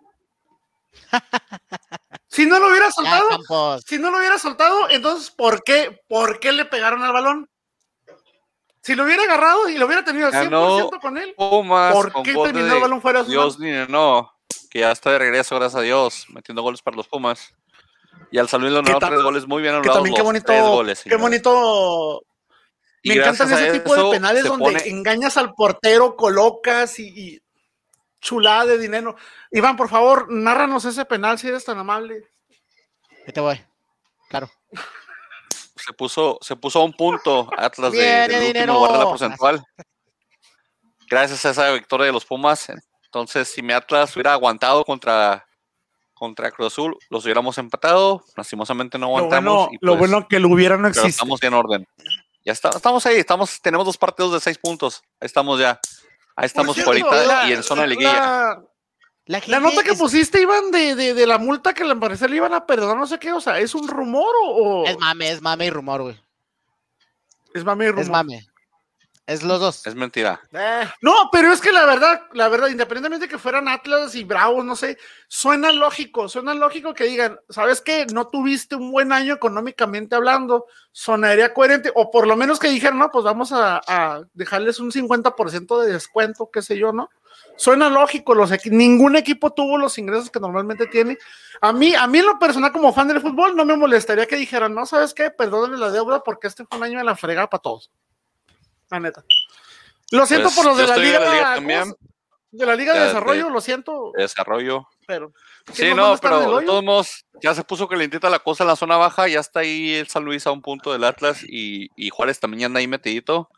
Si 2.28 2.46
no 2.46 2.60
lo 2.60 2.68
hubiera 2.68 2.92
soltado, 2.92 3.80
si 3.80 3.98
no 3.98 4.12
lo 4.12 4.18
hubiera 4.18 4.38
soltado, 4.38 4.90
entonces 4.90 5.32
¿por 5.32 5.64
qué, 5.64 6.02
¿por 6.08 6.40
qué 6.40 6.52
le 6.52 6.66
pegaron 6.66 7.02
al 7.04 7.14
balón? 7.14 7.50
Si 8.82 8.94
lo 8.94 9.04
hubiera 9.04 9.24
agarrado 9.24 9.70
y 9.70 9.78
lo 9.78 9.86
hubiera 9.86 10.04
tenido 10.04 10.28
al 10.28 10.34
100% 10.34 11.00
con 11.00 11.18
él, 11.18 11.34
¿por 11.36 12.24
qué 12.24 12.34
terminó 12.34 12.76
el 12.76 12.82
balón 12.82 13.02
fuera 13.02 13.20
de 13.20 13.26
su 13.26 13.32
Dios 13.32 13.58
ni 13.58 13.72
no 13.88 14.35
que 14.76 14.82
ya 14.82 14.92
está 14.92 15.10
de 15.12 15.20
regreso, 15.20 15.56
gracias 15.56 15.80
a 15.80 15.84
Dios, 15.84 16.26
metiendo 16.28 16.62
goles 16.62 16.82
para 16.82 16.98
los 16.98 17.08
Pumas. 17.08 17.54
Y 18.30 18.38
al 18.38 18.50
salir 18.50 18.74
le 18.74 18.82
tres 18.84 19.24
goles 19.24 19.48
muy 19.48 19.62
bien 19.62 19.76
anulados. 19.76 19.96
También 19.96 20.14
qué 20.18 20.22
bonito, 20.22 20.54
goles, 20.70 21.02
qué 21.02 21.16
bonito. 21.16 22.22
Me 23.06 23.14
encantan 23.14 23.54
ese 23.54 23.72
tipo 23.72 23.96
de 23.96 24.18
penales 24.18 24.44
donde 24.44 24.90
engañas 24.90 25.38
al 25.38 25.54
portero, 25.54 26.18
colocas 26.18 27.00
y, 27.00 27.42
chulada 28.20 28.66
de 28.66 28.78
dinero. 28.78 29.16
Iván, 29.50 29.78
por 29.78 29.88
favor, 29.88 30.30
nárranos 30.30 30.84
ese 30.84 31.06
penal 31.06 31.40
si 31.40 31.48
eres 31.48 31.64
tan 31.64 31.78
amable. 31.78 32.28
Ahí 33.26 33.32
te 33.32 33.40
voy. 33.40 33.64
Claro. 34.28 34.52
Se 35.78 35.94
puso, 35.94 36.38
se 36.42 36.58
puso 36.58 36.82
a 36.82 36.84
un 36.84 36.92
punto 36.92 37.50
Atlas 37.58 37.94
de, 37.94 38.28
del 38.28 38.48
último 38.48 38.74
lugar 38.74 38.92
de 38.92 38.98
la 38.98 39.06
porcentual. 39.06 39.66
Gracias 41.10 41.46
a 41.46 41.52
esa 41.52 41.72
victoria 41.72 42.08
de 42.08 42.12
los 42.12 42.26
Pumas, 42.26 42.68
entonces, 43.16 43.48
si 43.48 43.62
mi 43.62 43.72
Atlas 43.72 44.14
hubiera 44.14 44.34
aguantado 44.34 44.84
contra, 44.84 45.48
contra 46.14 46.52
Cruz 46.52 46.74
Azul, 46.74 46.98
los 47.10 47.24
hubiéramos 47.24 47.58
empatado. 47.58 48.22
Lastimosamente 48.36 48.98
no 48.98 49.06
aguantamos. 49.06 49.70
Lo 49.80 49.96
bueno, 49.96 50.18
pues, 50.18 50.28
que 50.28 50.40
lo 50.42 50.50
hubiera 50.50 50.76
no 50.76 50.90
existe. 50.90 51.12
estamos 51.12 51.42
en 51.42 51.54
orden. 51.54 51.88
Ya 52.44 52.52
está, 52.52 52.72
estamos 52.72 53.06
ahí, 53.06 53.16
estamos, 53.16 53.62
tenemos 53.62 53.86
dos 53.86 53.98
partidos 53.98 54.34
de 54.34 54.42
seis 54.42 54.58
puntos. 54.58 55.02
Ahí 55.22 55.28
estamos 55.28 55.58
ya. 55.62 55.80
Ahí 56.36 56.46
estamos 56.46 56.78
por 56.78 56.98
y 56.98 57.54
en 57.54 57.64
zona 57.64 57.84
de 57.84 57.88
liguilla. 57.88 58.62
La, 59.28 59.60
nota 59.62 59.82
que 59.82 59.94
pusiste, 59.94 60.42
Iván, 60.42 60.70
de, 60.72 60.96
de, 60.96 61.14
de, 61.14 61.26
la 61.26 61.38
multa 61.38 61.74
que 61.74 61.84
al 61.84 61.98
parecer 61.98 62.30
le 62.30 62.36
iban 62.36 62.54
a 62.54 62.66
perdonar, 62.66 62.98
no 62.98 63.08
sé 63.08 63.18
qué, 63.18 63.32
o 63.32 63.40
sea, 63.40 63.60
¿es 63.60 63.74
un 63.74 63.88
rumor 63.88 64.32
o...? 64.44 64.86
Es 64.86 65.00
mame, 65.00 65.32
es 65.32 65.42
mame 65.42 65.68
y 65.68 65.70
rumor, 65.70 66.02
güey. 66.02 66.22
Es 67.54 67.64
mame 67.64 67.86
y 67.86 67.88
rumor. 67.88 68.04
Es 68.04 68.10
mame. 68.10 68.46
Es 69.28 69.42
los 69.42 69.60
dos. 69.60 69.88
Es 69.88 69.96
mentira. 69.96 70.40
Eh, 70.54 70.88
no, 71.02 71.30
pero 71.32 71.52
es 71.52 71.60
que 71.60 71.72
la 71.72 71.86
verdad, 71.86 72.22
la 72.34 72.48
verdad, 72.48 72.68
independientemente 72.68 73.26
de 73.26 73.32
que 73.32 73.40
fueran 73.40 73.68
Atlas 73.68 74.14
y 74.14 74.24
Bravos, 74.24 74.64
no 74.64 74.76
sé, 74.76 75.00
suena 75.28 75.72
lógico, 75.72 76.30
suena 76.30 76.54
lógico 76.54 76.94
que 76.94 77.06
digan, 77.06 77.40
¿sabes 77.50 77.82
qué? 77.82 78.06
No 78.14 78.28
tuviste 78.28 78.76
un 78.76 78.92
buen 78.92 79.12
año 79.12 79.34
económicamente 79.34 80.16
hablando, 80.16 80.68
sonaría 80.92 81.56
coherente, 81.56 81.92
o 81.96 82.12
por 82.12 82.28
lo 82.28 82.36
menos 82.36 82.60
que 82.60 82.70
dijeran, 82.70 83.00
no, 83.00 83.10
pues 83.10 83.26
vamos 83.26 83.52
a, 83.52 83.82
dejarles 84.34 84.80
un 84.80 84.92
50% 84.92 85.82
de 85.82 85.94
descuento, 85.94 86.52
qué 86.52 86.62
sé 86.62 86.78
yo, 86.78 86.92
¿no? 86.92 87.10
Suena 87.58 87.90
lógico, 87.90 88.36
los 88.36 88.52
ningún 88.66 89.16
equipo 89.16 89.54
tuvo 89.54 89.78
los 89.78 89.98
ingresos 89.98 90.30
que 90.30 90.40
normalmente 90.40 90.86
tiene. 90.86 91.18
A 91.62 91.74
mí, 91.74 91.96
a 91.96 92.06
mí 92.06 92.20
en 92.20 92.26
lo 92.26 92.38
personal, 92.38 92.72
como 92.72 92.94
fan 92.94 93.08
del 93.08 93.22
fútbol, 93.22 93.56
no 93.56 93.66
me 93.66 93.76
molestaría 93.76 94.28
que 94.28 94.36
dijeran, 94.36 94.76
no, 94.76 94.86
¿sabes 94.86 95.14
qué? 95.16 95.32
Perdónenle 95.32 95.78
la 95.78 95.92
deuda 95.92 96.22
porque 96.22 96.48
este 96.48 96.66
fue 96.66 96.78
un 96.78 96.84
año 96.84 97.00
de 97.00 97.06
la 97.06 97.16
fregada 97.16 97.50
para 97.50 97.62
todos 97.62 97.90
la 98.90 99.00
neta. 99.00 99.24
Lo 100.12 100.26
siento 100.26 100.50
pues, 100.50 100.56
por 100.56 100.66
los 100.66 100.78
de 100.78 100.88
la 100.88 100.98
liga, 100.98 101.60
de 102.56 102.66
la 102.66 102.76
Liga 102.76 102.94
de 102.94 103.06
Desarrollo, 103.08 103.50
lo 103.50 103.60
siento. 103.60 104.14
Desarrollo. 104.16 104.88
Pero. 105.06 105.34
Sí, 105.74 105.94
no, 105.94 106.16
pero 106.22 106.60
de 106.60 106.66
todos 106.66 106.84
modos, 106.84 107.26
ya 107.42 107.54
se 107.54 107.64
puso 107.64 107.88
que 107.88 107.98
le 107.98 108.06
intenta 108.06 108.30
la 108.30 108.40
cosa 108.40 108.64
en 108.64 108.70
la 108.70 108.76
zona 108.76 108.98
baja, 108.98 109.28
ya 109.28 109.40
está 109.40 109.62
ahí 109.62 109.94
el 109.94 110.08
San 110.08 110.24
Luis 110.24 110.48
a 110.48 110.52
un 110.52 110.62
punto 110.62 110.94
del 110.94 111.04
Atlas 111.04 111.44
y, 111.44 111.90
Juárez 112.12 112.40
también 112.40 112.66
anda 112.66 112.80
ahí 112.80 112.88
metidito. 112.88 113.50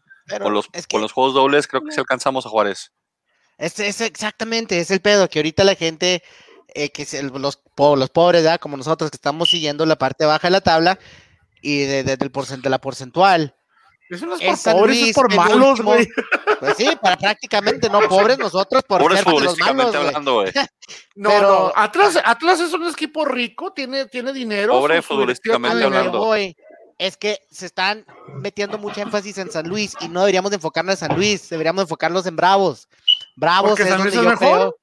con, 0.41 0.53
los, 0.53 0.67
con 0.89 1.01
los 1.01 1.11
juegos 1.11 1.33
dobles, 1.33 1.67
creo 1.67 1.83
que 1.83 1.91
si 1.91 1.99
alcanzamos 1.99 2.45
a 2.45 2.49
Juárez. 2.49 2.91
Es, 3.57 3.79
es 3.79 4.01
exactamente, 4.01 4.79
es 4.79 4.91
el 4.91 5.01
pedo, 5.01 5.29
que 5.29 5.39
ahorita 5.39 5.63
la 5.63 5.75
gente, 5.75 6.23
eh, 6.73 6.89
que 6.89 7.05
los, 7.23 7.61
los 7.77 8.09
pobres, 8.09 8.43
¿verdad? 8.43 8.59
como 8.59 8.77
nosotros 8.77 9.11
que 9.11 9.17
estamos 9.17 9.49
siguiendo 9.49 9.85
la 9.85 9.97
parte 9.97 10.25
baja 10.25 10.47
de 10.47 10.51
la 10.51 10.61
tabla 10.61 10.99
y 11.61 11.79
de, 11.79 12.03
de, 12.03 12.17
del 12.17 12.31
porcent, 12.31 12.63
de 12.63 12.69
la 12.69 12.79
porcentual, 12.79 13.56
Eso 14.09 14.25
no 14.25 14.35
es 14.35 14.61
por 14.63 14.73
pobres, 14.73 15.01
es 15.01 15.13
por 15.13 15.35
malos, 15.35 15.81
güey. 15.81 16.07
Pues 16.59 16.77
sí, 16.77 16.89
para 17.01 17.17
prácticamente 17.17 17.89
no 17.89 18.01
pobres 18.07 18.37
nosotros 18.37 18.83
por 18.87 19.01
pobres 19.01 19.19
ser 19.19 19.27
los 19.27 19.57
malos, 19.59 19.93
hablando, 19.93 20.33
güey. 20.35 20.51
no, 21.15 21.29
Pero, 21.29 21.73
Atlas, 21.75 22.19
Atlas 22.23 22.59
es 22.61 22.73
un 22.73 22.87
equipo 22.87 23.25
rico, 23.25 23.73
tiene, 23.73 24.05
tiene 24.05 24.31
dinero. 24.31 24.73
Pobre 24.73 25.01
futbolísticamente 25.01 25.83
hablando. 25.83 26.33
es 26.97 27.17
que 27.17 27.39
se 27.51 27.65
están 27.65 28.05
metiendo 28.41 28.77
mucho 28.77 29.01
énfasis 29.01 29.37
en 29.39 29.51
San 29.51 29.67
Luis 29.67 29.93
y 29.99 30.07
no 30.07 30.21
deberíamos 30.21 30.53
enfocarnos 30.53 30.93
en 30.93 31.09
San 31.09 31.17
Luis, 31.17 31.49
deberíamos 31.49 31.83
enfocarnos 31.83 32.25
en 32.25 32.35
Bravos. 32.37 32.87
Bravos 33.35 33.79
es 33.79 33.89
donde 33.89 34.11
yo 34.11 34.23
mejor? 34.23 34.37
creo. 34.37 34.75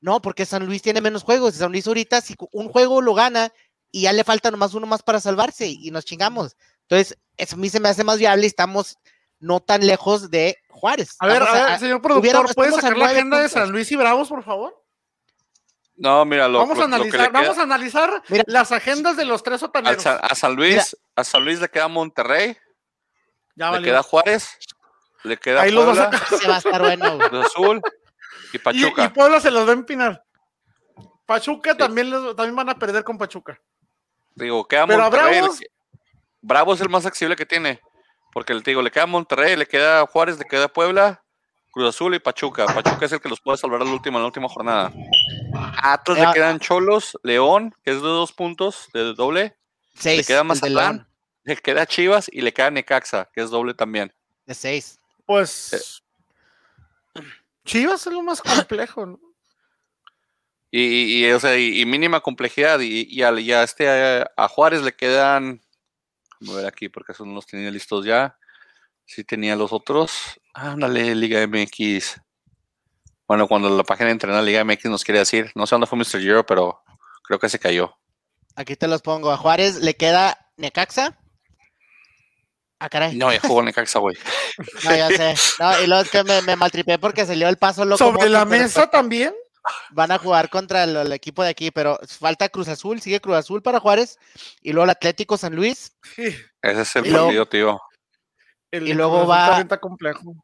No, 0.00 0.20
porque 0.20 0.46
San 0.46 0.66
Luis 0.66 0.82
tiene 0.82 1.00
menos 1.00 1.22
juegos. 1.22 1.54
San 1.54 1.72
Luis 1.72 1.86
ahorita, 1.86 2.20
si 2.20 2.34
un 2.52 2.68
juego 2.68 3.00
lo 3.00 3.14
gana 3.14 3.52
y 3.90 4.02
ya 4.02 4.12
le 4.12 4.24
falta 4.24 4.50
nomás 4.50 4.74
uno 4.74 4.86
más 4.86 5.02
para 5.02 5.20
salvarse 5.20 5.66
y 5.66 5.90
nos 5.90 6.04
chingamos. 6.04 6.56
Entonces, 6.88 7.18
eso 7.36 7.56
a 7.56 7.58
mí 7.58 7.68
se 7.68 7.80
me 7.80 7.88
hace 7.90 8.02
más 8.02 8.18
viable 8.18 8.44
y 8.44 8.46
estamos 8.46 8.96
no 9.38 9.60
tan 9.60 9.86
lejos 9.86 10.30
de 10.30 10.56
Juárez. 10.68 11.16
A 11.20 11.26
ver, 11.26 11.42
a, 11.42 11.52
ver, 11.52 11.78
señor 11.78 12.00
productor, 12.00 12.54
¿puedes 12.54 12.74
sacar 12.76 12.96
la 12.96 13.06
agenda 13.06 13.40
de 13.40 13.48
San 13.48 13.70
Luis 13.70 13.92
y 13.92 13.96
Bravos, 13.96 14.28
por 14.28 14.42
favor? 14.42 14.74
No, 15.96 16.24
mira, 16.24 16.48
lo, 16.48 16.60
vamos, 16.60 16.78
a 16.78 16.84
analizar, 16.84 17.32
vamos 17.32 17.58
a 17.58 17.62
analizar 17.62 18.22
las 18.46 18.70
agendas 18.70 19.16
de 19.16 19.24
los 19.24 19.42
tres 19.42 19.60
sotaneros. 19.60 20.06
A, 20.06 20.34
San 20.34 20.54
Luis, 20.54 20.96
a 21.16 21.24
San 21.24 21.44
Luis 21.44 21.60
le 21.60 21.68
queda 21.68 21.88
Monterrey, 21.88 22.56
le 23.56 23.82
queda 23.82 24.02
Juárez, 24.04 24.48
le 25.24 25.36
queda 25.36 25.62
Ahí 25.62 25.72
Puebla, 25.72 26.10
Se 26.38 26.46
va 26.46 26.54
a 26.54 26.58
estar 26.58 26.80
bueno. 26.80 27.18
Azul 27.44 27.82
y 28.52 28.58
Pachuca. 28.58 29.04
Y, 29.04 29.08
Puebla 29.08 29.40
se 29.40 29.50
los 29.50 29.66
va 29.66 29.70
a 29.70 29.74
empinar. 29.74 30.24
Pachuca 31.26 31.76
también, 31.76 32.10
también 32.36 32.56
van 32.56 32.68
a 32.68 32.78
perder 32.78 33.02
con 33.02 33.18
Pachuca. 33.18 33.60
Digo, 34.36 34.66
queda 34.66 34.86
Monterrey. 34.86 35.42
Bravo 36.48 36.72
es 36.72 36.80
el 36.80 36.88
más 36.88 37.04
accesible 37.04 37.36
que 37.36 37.44
tiene. 37.44 37.78
Porque 38.32 38.54
le 38.54 38.62
digo, 38.62 38.80
le 38.80 38.90
queda 38.90 39.04
Monterrey, 39.04 39.54
le 39.54 39.66
queda 39.66 40.06
Juárez, 40.06 40.38
le 40.38 40.46
queda 40.46 40.66
Puebla, 40.68 41.22
Cruz 41.70 41.90
Azul 41.90 42.14
y 42.14 42.18
Pachuca. 42.18 42.64
Pachuca 42.64 43.04
es 43.04 43.12
el 43.12 43.20
que 43.20 43.28
los 43.28 43.40
puede 43.40 43.58
salvar 43.58 43.82
en 43.82 43.88
la 43.88 43.92
última, 43.92 44.16
en 44.16 44.22
la 44.22 44.26
última 44.28 44.48
jornada. 44.48 44.90
A 45.54 45.92
Atlas 45.92 46.18
le 46.18 46.24
ah. 46.24 46.32
quedan 46.32 46.58
Cholos, 46.58 47.18
León, 47.22 47.74
que 47.84 47.90
es 47.90 47.96
de 47.96 48.08
dos 48.08 48.32
puntos, 48.32 48.88
de 48.94 49.12
doble. 49.12 49.56
Seis. 49.94 50.18
Le 50.20 50.24
queda 50.24 50.42
Mazatlán, 50.42 51.06
le 51.44 51.56
queda 51.58 51.84
Chivas 51.84 52.30
y 52.32 52.40
le 52.40 52.54
queda 52.54 52.70
Necaxa, 52.70 53.28
que 53.34 53.42
es 53.42 53.50
doble 53.50 53.74
también. 53.74 54.14
De 54.46 54.54
seis. 54.54 54.98
Pues. 55.26 56.02
Chivas 57.66 58.06
es 58.06 58.12
lo 58.12 58.22
más 58.22 58.40
complejo, 58.40 59.04
¿no? 59.04 59.20
Y, 60.70 61.26
y, 61.26 61.30
o 61.30 61.40
sea, 61.40 61.58
y, 61.58 61.84
mínima 61.84 62.20
complejidad. 62.20 62.80
Y, 62.80 63.06
y, 63.10 63.22
a, 63.22 63.62
este, 63.62 64.24
a 64.36 64.48
Juárez 64.48 64.82
le 64.82 64.94
quedan 64.94 65.60
Voy 66.40 66.54
a 66.54 66.58
ver 66.58 66.66
aquí 66.66 66.88
porque 66.88 67.12
eso 67.12 67.24
no 67.24 67.34
los 67.34 67.46
tenía 67.46 67.70
listos 67.70 68.04
ya. 68.04 68.36
Sí 69.04 69.24
tenía 69.24 69.56
los 69.56 69.72
otros. 69.72 70.40
Ándale, 70.54 71.14
Liga 71.14 71.46
MX. 71.46 72.20
Bueno, 73.26 73.48
cuando 73.48 73.74
la 73.74 73.84
página 73.84 74.06
de 74.06 74.12
entrenar 74.12 74.42
Liga 74.44 74.64
MX 74.64 74.86
nos 74.86 75.04
quiere 75.04 75.20
decir, 75.20 75.50
no 75.54 75.66
sé 75.66 75.74
dónde 75.74 75.86
fue 75.86 75.98
Mr. 75.98 76.20
Giro, 76.20 76.46
pero 76.46 76.82
creo 77.22 77.38
que 77.38 77.48
se 77.48 77.58
cayó. 77.58 77.94
Aquí 78.56 78.76
te 78.76 78.88
los 78.88 79.02
pongo. 79.02 79.30
A 79.30 79.36
Juárez 79.36 79.76
le 79.76 79.94
queda 79.94 80.50
Necaxa. 80.56 81.18
Ah, 82.80 82.88
caray. 82.88 83.16
No, 83.16 83.32
ya 83.32 83.40
jugó 83.40 83.62
Necaxa, 83.62 83.98
güey. 83.98 84.16
no, 84.84 84.96
ya 84.96 85.08
sé. 85.08 85.34
No, 85.58 85.80
y 85.82 85.86
luego 85.86 86.02
es 86.02 86.10
que 86.10 86.24
me, 86.24 86.42
me 86.42 86.56
maltripé 86.56 86.98
porque 86.98 87.26
salió 87.26 87.48
el 87.48 87.56
paso 87.56 87.84
loco. 87.84 87.98
¿Sobre 87.98 88.28
la 88.28 88.44
mesa 88.44 88.88
también? 88.88 89.34
Van 89.90 90.10
a 90.10 90.18
jugar 90.18 90.50
contra 90.50 90.84
el, 90.84 91.12
equipo 91.12 91.42
de 91.42 91.50
aquí, 91.50 91.70
pero 91.70 91.98
falta 92.06 92.48
Cruz 92.48 92.68
Azul, 92.68 93.00
sigue 93.00 93.20
Cruz 93.20 93.36
Azul 93.36 93.62
para 93.62 93.80
Juárez, 93.80 94.18
y 94.62 94.72
luego 94.72 94.84
el 94.84 94.90
Atlético 94.90 95.36
San 95.36 95.54
Luis. 95.54 95.96
Ese 96.16 96.82
es 96.82 96.96
el 96.96 97.12
partido, 97.12 97.46
tío. 97.46 97.80
y 98.72 98.92
luego 98.94 99.26
va. 99.26 99.66
complejo. 99.80 100.34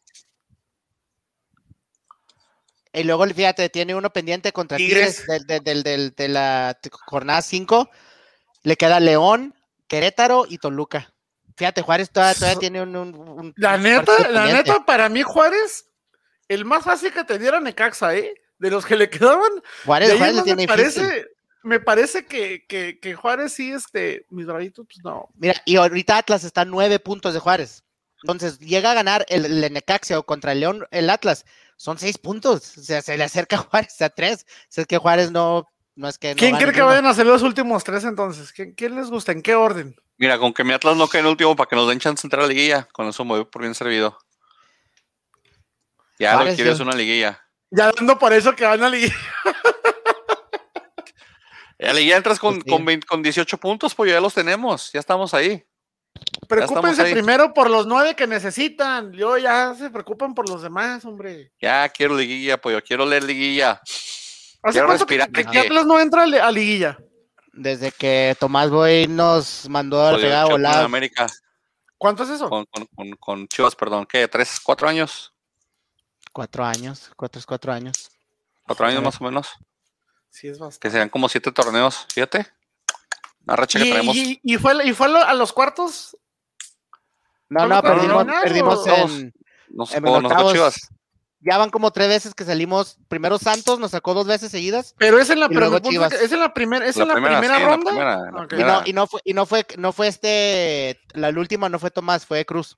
Y 2.93 3.03
luego, 3.03 3.27
fíjate, 3.27 3.69
tiene 3.71 3.95
uno 3.97 4.11
pendiente 4.11 4.53
contra 4.53 4.77
Tigres, 4.77 5.27
de 5.27 6.29
la 6.29 6.79
jornada 7.07 7.43
5. 7.43 7.91
Le 8.63 8.77
queda 8.77 9.01
León, 9.01 9.53
Querétaro 9.89 10.47
y 10.49 10.59
Toluca. 10.59 11.13
Fíjate, 11.57 11.83
Juárez 11.83 12.11
todavía, 12.11 12.57
tiene 12.57 12.83
un, 12.83 13.53
La 13.57 13.79
neta, 13.79 14.29
la 14.29 14.47
neta, 14.47 14.85
para 14.85 15.09
mí, 15.09 15.23
Juárez, 15.23 15.89
el 16.49 16.65
más 16.65 16.85
fácil 16.85 17.13
que 17.13 17.25
te 17.25 17.39
diera 17.39 17.61
Necaxa, 17.61 18.15
¿eh? 18.15 18.35
De 18.59 18.71
los 18.71 18.87
que 18.87 18.97
le 18.97 19.11
quedaban. 19.11 19.51
Juárez, 19.85 20.19
me 20.57 20.67
parece, 20.67 21.27
me 21.63 21.81
parece 21.81 22.27
que, 22.27 22.67
que, 22.67 23.15
Juárez 23.15 23.53
sí, 23.53 23.73
este, 23.73 24.27
mis 24.31 24.47
bravitos, 24.47 24.87
pues 24.87 25.05
no. 25.05 25.29
Mira, 25.35 25.61
y 25.65 25.77
ahorita 25.77 26.19
Atlas 26.19 26.45
está 26.45 26.65
nueve 26.65 26.99
puntos 26.99 27.35
de 27.35 27.41
Juárez. 27.41 27.85
Entonces, 28.23 28.59
llega 28.59 28.93
a 28.93 28.95
ganar 28.95 29.27
el, 29.29 29.45
el 29.45 29.83
o 30.17 30.23
contra 30.23 30.53
el 30.53 30.61
León, 30.61 30.87
el 30.91 31.11
Atlas, 31.11 31.45
son 31.77 31.99
seis 31.99 32.19
puntos. 32.19 32.79
O 32.79 32.83
sea, 32.83 33.03
se 33.03 33.17
le 33.17 33.25
acerca 33.25 33.57
a 33.57 33.59
Juárez 33.71 34.01
a 34.03 34.09
tres. 34.09 34.47
O 34.77 34.81
es 34.81 34.87
que 34.87 34.99
Juárez 34.99 35.31
no, 35.31 35.69
no 35.95 36.09
es 36.09 36.19
que. 36.19 36.35
¿Quién 36.35 36.57
cree 36.57 36.73
que 36.73 36.83
vayan 36.83 37.07
a 37.07 37.15
ser 37.15 37.27
los 37.27 37.43
últimos 37.43 37.85
tres 37.85 38.05
entonces? 38.05 38.53
¿Quién, 38.53 38.95
les 38.95 39.11
gusta? 39.11 39.33
¿En 39.33 39.43
qué 39.43 39.55
orden? 39.55 39.95
Mira, 40.17 40.39
con 40.39 40.55
que 40.55 40.65
mi 40.65 40.73
Atlas 40.73 40.97
no 40.97 41.09
quede 41.09 41.23
en 41.23 41.27
último 41.27 41.57
para 41.57 41.69
que 41.69 41.77
nos 41.77 41.89
den 41.89 41.99
chance 41.99 42.23
de 42.23 42.27
entrar 42.27 42.45
a 42.45 42.47
la 42.47 42.53
liguilla, 42.53 42.89
con 42.93 43.09
eso 43.09 43.25
me 43.25 43.33
voy 43.33 43.45
por 43.45 43.63
bien 43.63 43.75
servido. 43.75 44.17
Ya 46.19 46.43
lo 46.43 46.55
quieres 46.55 46.79
una 46.81 46.95
liguilla. 46.95 47.44
Ya 47.77 47.91
dando 47.91 48.19
por 48.19 48.33
eso 48.33 48.55
que 48.55 48.65
van 48.65 48.83
a 48.83 48.89
ligar. 48.89 49.13
Ya 51.79 52.17
entras 52.17 52.39
con, 52.39 52.61
con, 52.61 53.23
18 53.23 53.59
puntos, 53.59 53.95
pues 53.95 54.11
ya 54.11 54.21
los 54.21 54.33
tenemos, 54.33 54.93
ya 54.93 55.01
estamos 55.01 55.35
ahí. 55.35 55.65
Preocúpense 56.49 57.05
primero 57.11 57.53
por 57.53 57.69
los 57.69 57.87
nueve 57.87 58.15
que 58.15 58.27
necesitan. 58.27 59.13
Yo 59.13 59.37
ya 59.39 59.75
se 59.75 59.91
preocupan 59.91 60.35
por 60.35 60.49
los 60.49 60.63
demás, 60.63 61.05
hombre. 61.05 61.53
Ya 61.61 61.89
quiero 61.89 62.17
liguilla, 62.17 62.61
pues 62.61 62.77
yo 62.77 62.83
quiero 62.83 63.05
leer 63.05 63.25
liguilla. 63.25 63.83
quiero 64.71 64.87
respirar. 64.87 65.31
Que, 65.33 65.45
que, 65.45 65.59
Atlas 65.59 65.85
no 65.85 65.99
entra 65.99 66.23
a 66.23 66.53
liguilla. 66.53 66.97
Desde 67.53 67.91
que 67.91 68.37
Tomás 68.39 68.71
Boy 68.71 69.09
nos 69.09 69.69
mandó 69.69 70.17
pegado 70.17 70.51
volar. 70.51 70.85
América. 70.85 71.27
¿Cuánto 71.99 72.23
es 72.23 72.31
eso? 72.31 72.49
Con, 72.49 72.67
con, 72.67 73.17
con, 73.19 73.49
Chivas, 73.49 73.75
perdón, 73.75 74.07
¿qué? 74.07 74.29
¿Tres, 74.29 74.61
cuatro 74.63 74.89
años? 74.89 75.34
Cuatro 76.35 76.65
años, 76.65 77.13
cuatro, 77.15 77.41
cuatro 77.47 77.73
años. 77.73 78.11
Cuatro 78.67 78.87
años 78.87 79.05
más 79.05 79.21
o 79.21 79.25
menos. 79.25 79.51
Sí, 80.31 80.49
es 80.49 80.59
bastante. 80.59 80.81
Que 80.81 80.91
serían 80.91 81.09
como 81.09 81.29
siete 81.29 81.53
torneos, 81.53 82.09
fíjate. 82.13 82.45
Una 83.47 83.55
racha 83.55 83.79
que 83.79 83.85
tenemos. 83.85 84.17
Y, 84.17 84.59
fue, 84.59 84.85
¿Y 84.85 84.93
fue 84.95 85.07
a 85.17 85.33
los 85.33 85.53
cuartos? 85.53 86.17
No, 87.49 87.69
no, 87.69 87.81
perdimos, 87.81 88.27
perdimos 88.43 88.85
en, 88.85 89.33
no 89.69 89.87
sé, 89.87 89.99
en 89.99 90.53
Chivas. 90.53 90.89
Ya 91.39 91.57
van 91.57 91.71
como 91.71 91.93
tres 91.93 92.09
veces 92.09 92.35
que 92.35 92.45
salimos. 92.45 92.99
Primero 93.07 93.39
Santos 93.39 93.79
nos 93.79 93.93
sacó 93.93 94.13
dos 94.13 94.27
veces 94.27 94.51
seguidas. 94.51 94.97
Pero 94.99 95.21
es 95.21 95.31
en 95.31 95.39
la, 95.39 95.49
primera, 95.49 95.69
es 95.69 96.33
en 96.33 96.41
la, 96.41 96.53
primera, 96.53 96.85
es 96.85 96.97
en 96.97 97.07
la 97.07 97.15
primera, 97.15 97.61
ronda. 97.61 98.49
Y, 98.51 98.65
no, 98.65 98.83
y, 98.87 98.93
no, 98.93 99.07
fue, 99.07 99.21
y 99.23 99.35
no 99.35 99.47
fue, 99.47 99.65
no 99.79 99.93
fue 99.93 100.09
este, 100.09 100.99
la, 101.13 101.31
la 101.31 101.39
última 101.39 101.69
no 101.69 101.79
fue 101.79 101.93
Tomás, 101.93 102.27
fue 102.27 102.45
Cruz. 102.45 102.77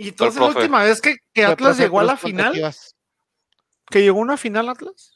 Y 0.00 0.08
entonces 0.08 0.40
la 0.40 0.46
última 0.46 0.82
vez 0.82 1.02
que, 1.02 1.44
Atlas 1.44 1.76
llegó 1.76 2.00
a 2.00 2.04
la 2.04 2.16
final, 2.16 2.54
que 3.90 4.00
llegó 4.00 4.20
a 4.20 4.22
una 4.22 4.38
final 4.38 4.70
Atlas. 4.70 5.12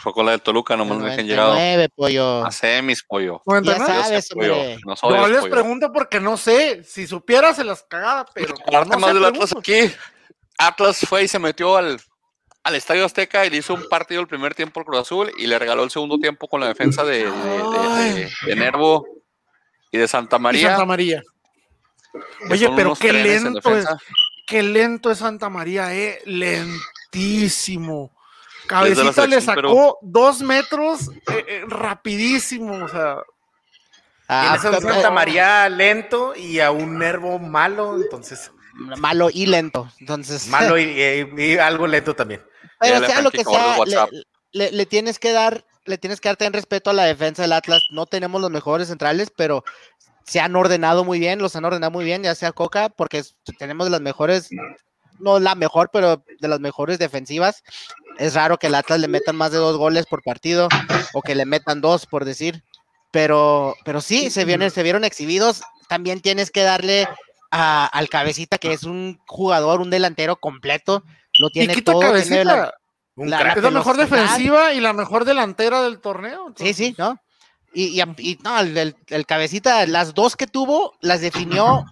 Fue 0.00 0.14
con 0.14 0.24
la 0.24 0.32
del 0.32 0.40
Toluca, 0.40 0.78
nomás 0.78 0.96
me 0.96 1.10
dejen 1.10 1.26
llegado. 1.26 1.54
pollo. 1.94 2.42
A 2.42 2.50
semis, 2.50 3.02
pollo. 3.02 3.42
Ya 3.62 3.76
sabes, 3.76 4.30
pollo. 4.30 4.56
No, 4.86 5.10
no 5.10 5.28
les 5.28 5.44
pregunto 5.44 5.92
porque 5.92 6.20
no 6.20 6.38
sé. 6.38 6.82
Si 6.84 7.06
supiera, 7.06 7.52
se 7.52 7.64
las 7.64 7.82
cagaba, 7.82 8.24
pero. 8.32 8.54
Aparte 8.66 8.96
más 8.96 9.12
del 9.12 9.26
Atlas 9.26 9.54
aquí. 9.54 9.92
Atlas 10.56 11.00
fue 11.06 11.24
y 11.24 11.28
se 11.28 11.38
metió 11.38 11.76
al, 11.76 12.00
al 12.62 12.74
Estadio 12.74 13.04
Azteca 13.04 13.44
y 13.44 13.50
le 13.50 13.58
hizo 13.58 13.74
un 13.74 13.86
partido 13.90 14.22
el 14.22 14.26
primer 14.26 14.54
tiempo 14.54 14.80
al 14.80 14.86
Cruz 14.86 15.00
Azul 15.00 15.32
y 15.36 15.46
le 15.46 15.58
regaló 15.58 15.84
el 15.84 15.90
segundo 15.90 16.18
tiempo 16.18 16.48
con 16.48 16.62
la 16.62 16.68
defensa 16.68 17.04
de, 17.04 17.30
de, 17.30 18.30
de 18.46 18.56
Nervo 18.56 19.06
y 19.90 19.98
de 19.98 20.08
Santa 20.08 20.38
María. 20.38 20.70
Santa 20.70 20.86
María. 20.86 21.22
Oye, 22.50 22.70
pero 22.76 22.94
qué 22.94 23.12
lento 23.12 23.76
es, 23.76 23.86
qué 24.46 24.62
lento 24.62 25.10
es 25.10 25.18
Santa 25.18 25.48
María, 25.48 25.94
eh, 25.94 26.20
lentísimo. 26.24 28.10
Cabecita 28.66 29.26
le 29.26 29.40
sacó 29.40 29.98
dos 30.00 30.40
metros 30.40 31.08
eh, 31.08 31.44
eh, 31.46 31.64
rapidísimo, 31.68 32.84
o 32.84 32.88
sea. 32.88 33.18
Ah, 34.26 34.54
a 34.54 34.70
un 34.70 34.80
Santa 34.80 35.10
María 35.10 35.68
lento 35.68 36.34
y 36.34 36.60
a 36.60 36.70
un 36.70 36.98
Nervo 36.98 37.38
malo, 37.38 37.96
entonces. 37.96 38.50
Malo 38.74 39.28
y 39.30 39.46
lento, 39.46 39.90
entonces. 40.00 40.48
Malo 40.48 40.78
y, 40.78 41.58
algo 41.60 41.86
lento 41.86 42.14
también. 42.14 42.42
Pero 42.80 43.06
sea 43.06 43.20
lo 43.20 43.30
que 43.30 43.44
sea, 43.44 44.08
le, 44.52 44.72
le, 44.72 44.86
tienes 44.86 45.18
que 45.18 45.32
dar, 45.32 45.64
le 45.84 45.98
tienes 45.98 46.20
que 46.20 46.28
dar 46.28 46.36
en 46.40 46.52
respeto 46.52 46.90
a 46.90 46.94
la 46.94 47.04
defensa 47.04 47.42
del 47.42 47.52
Atlas. 47.52 47.84
No 47.90 48.06
tenemos 48.06 48.40
los 48.40 48.50
mejores 48.50 48.88
centrales, 48.88 49.30
pero 49.34 49.62
se 50.24 50.40
han 50.40 50.56
ordenado 50.56 51.04
muy 51.04 51.18
bien, 51.18 51.38
los 51.38 51.54
han 51.56 51.64
ordenado 51.64 51.90
muy 51.90 52.04
bien, 52.04 52.22
ya 52.22 52.34
sea 52.34 52.52
Coca, 52.52 52.88
porque 52.88 53.22
tenemos 53.58 53.86
de 53.86 53.90
las 53.90 54.00
mejores, 54.00 54.48
no 55.18 55.38
la 55.38 55.54
mejor, 55.54 55.90
pero 55.92 56.24
de 56.40 56.48
las 56.48 56.60
mejores 56.60 56.98
defensivas. 56.98 57.62
Es 58.18 58.34
raro 58.34 58.58
que 58.58 58.68
el 58.68 58.74
Atlas 58.74 59.00
le 59.00 59.08
metan 59.08 59.36
más 59.36 59.52
de 59.52 59.58
dos 59.58 59.76
goles 59.76 60.06
por 60.06 60.22
partido, 60.22 60.68
o 61.12 61.22
que 61.22 61.34
le 61.34 61.44
metan 61.44 61.80
dos, 61.80 62.06
por 62.06 62.24
decir. 62.24 62.64
Pero, 63.10 63.76
pero 63.84 64.00
sí, 64.00 64.30
se, 64.30 64.44
vienen, 64.44 64.70
se 64.70 64.82
vieron 64.82 65.04
exhibidos. 65.04 65.62
También 65.88 66.20
tienes 66.20 66.50
que 66.50 66.62
darle 66.62 67.06
al 67.50 68.08
cabecita, 68.08 68.58
que 68.58 68.72
es 68.72 68.82
un 68.82 69.20
jugador, 69.26 69.80
un 69.80 69.90
delantero 69.90 70.36
completo. 70.36 71.04
Lo 71.38 71.50
tiene 71.50 71.80
todo. 71.82 72.00
Tiene 72.20 72.44
la, 72.44 72.74
es 73.16 73.62
la 73.62 73.70
mejor 73.70 73.96
defensiva 73.96 74.72
y 74.72 74.80
la 74.80 74.92
mejor 74.92 75.24
delantera 75.24 75.82
del 75.82 76.00
torneo. 76.00 76.52
Sí, 76.56 76.74
sí, 76.74 76.94
¿no? 76.98 77.20
Y, 77.74 78.00
y, 78.00 78.38
no, 78.42 78.60
el, 78.60 79.26
cabecita, 79.26 79.86
las 79.86 80.14
dos 80.14 80.36
que 80.36 80.46
tuvo, 80.46 80.94
las 81.00 81.20
definió 81.20 81.84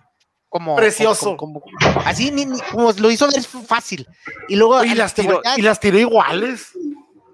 como 0.49 0.77
precioso. 0.77 1.37
Como, 1.37 1.63
así 2.05 2.31
ni, 2.31 2.47
como 2.71 2.93
lo 2.93 3.11
hizo 3.11 3.27
ver 3.29 3.43
fácil. 3.43 4.07
Y 4.49 4.57
luego 4.57 4.85
y 4.85 4.95
las, 4.95 5.15
tiró, 5.15 5.43
y 5.57 5.63
las 5.63 5.81
tiró 5.81 5.99
iguales. 5.99 6.73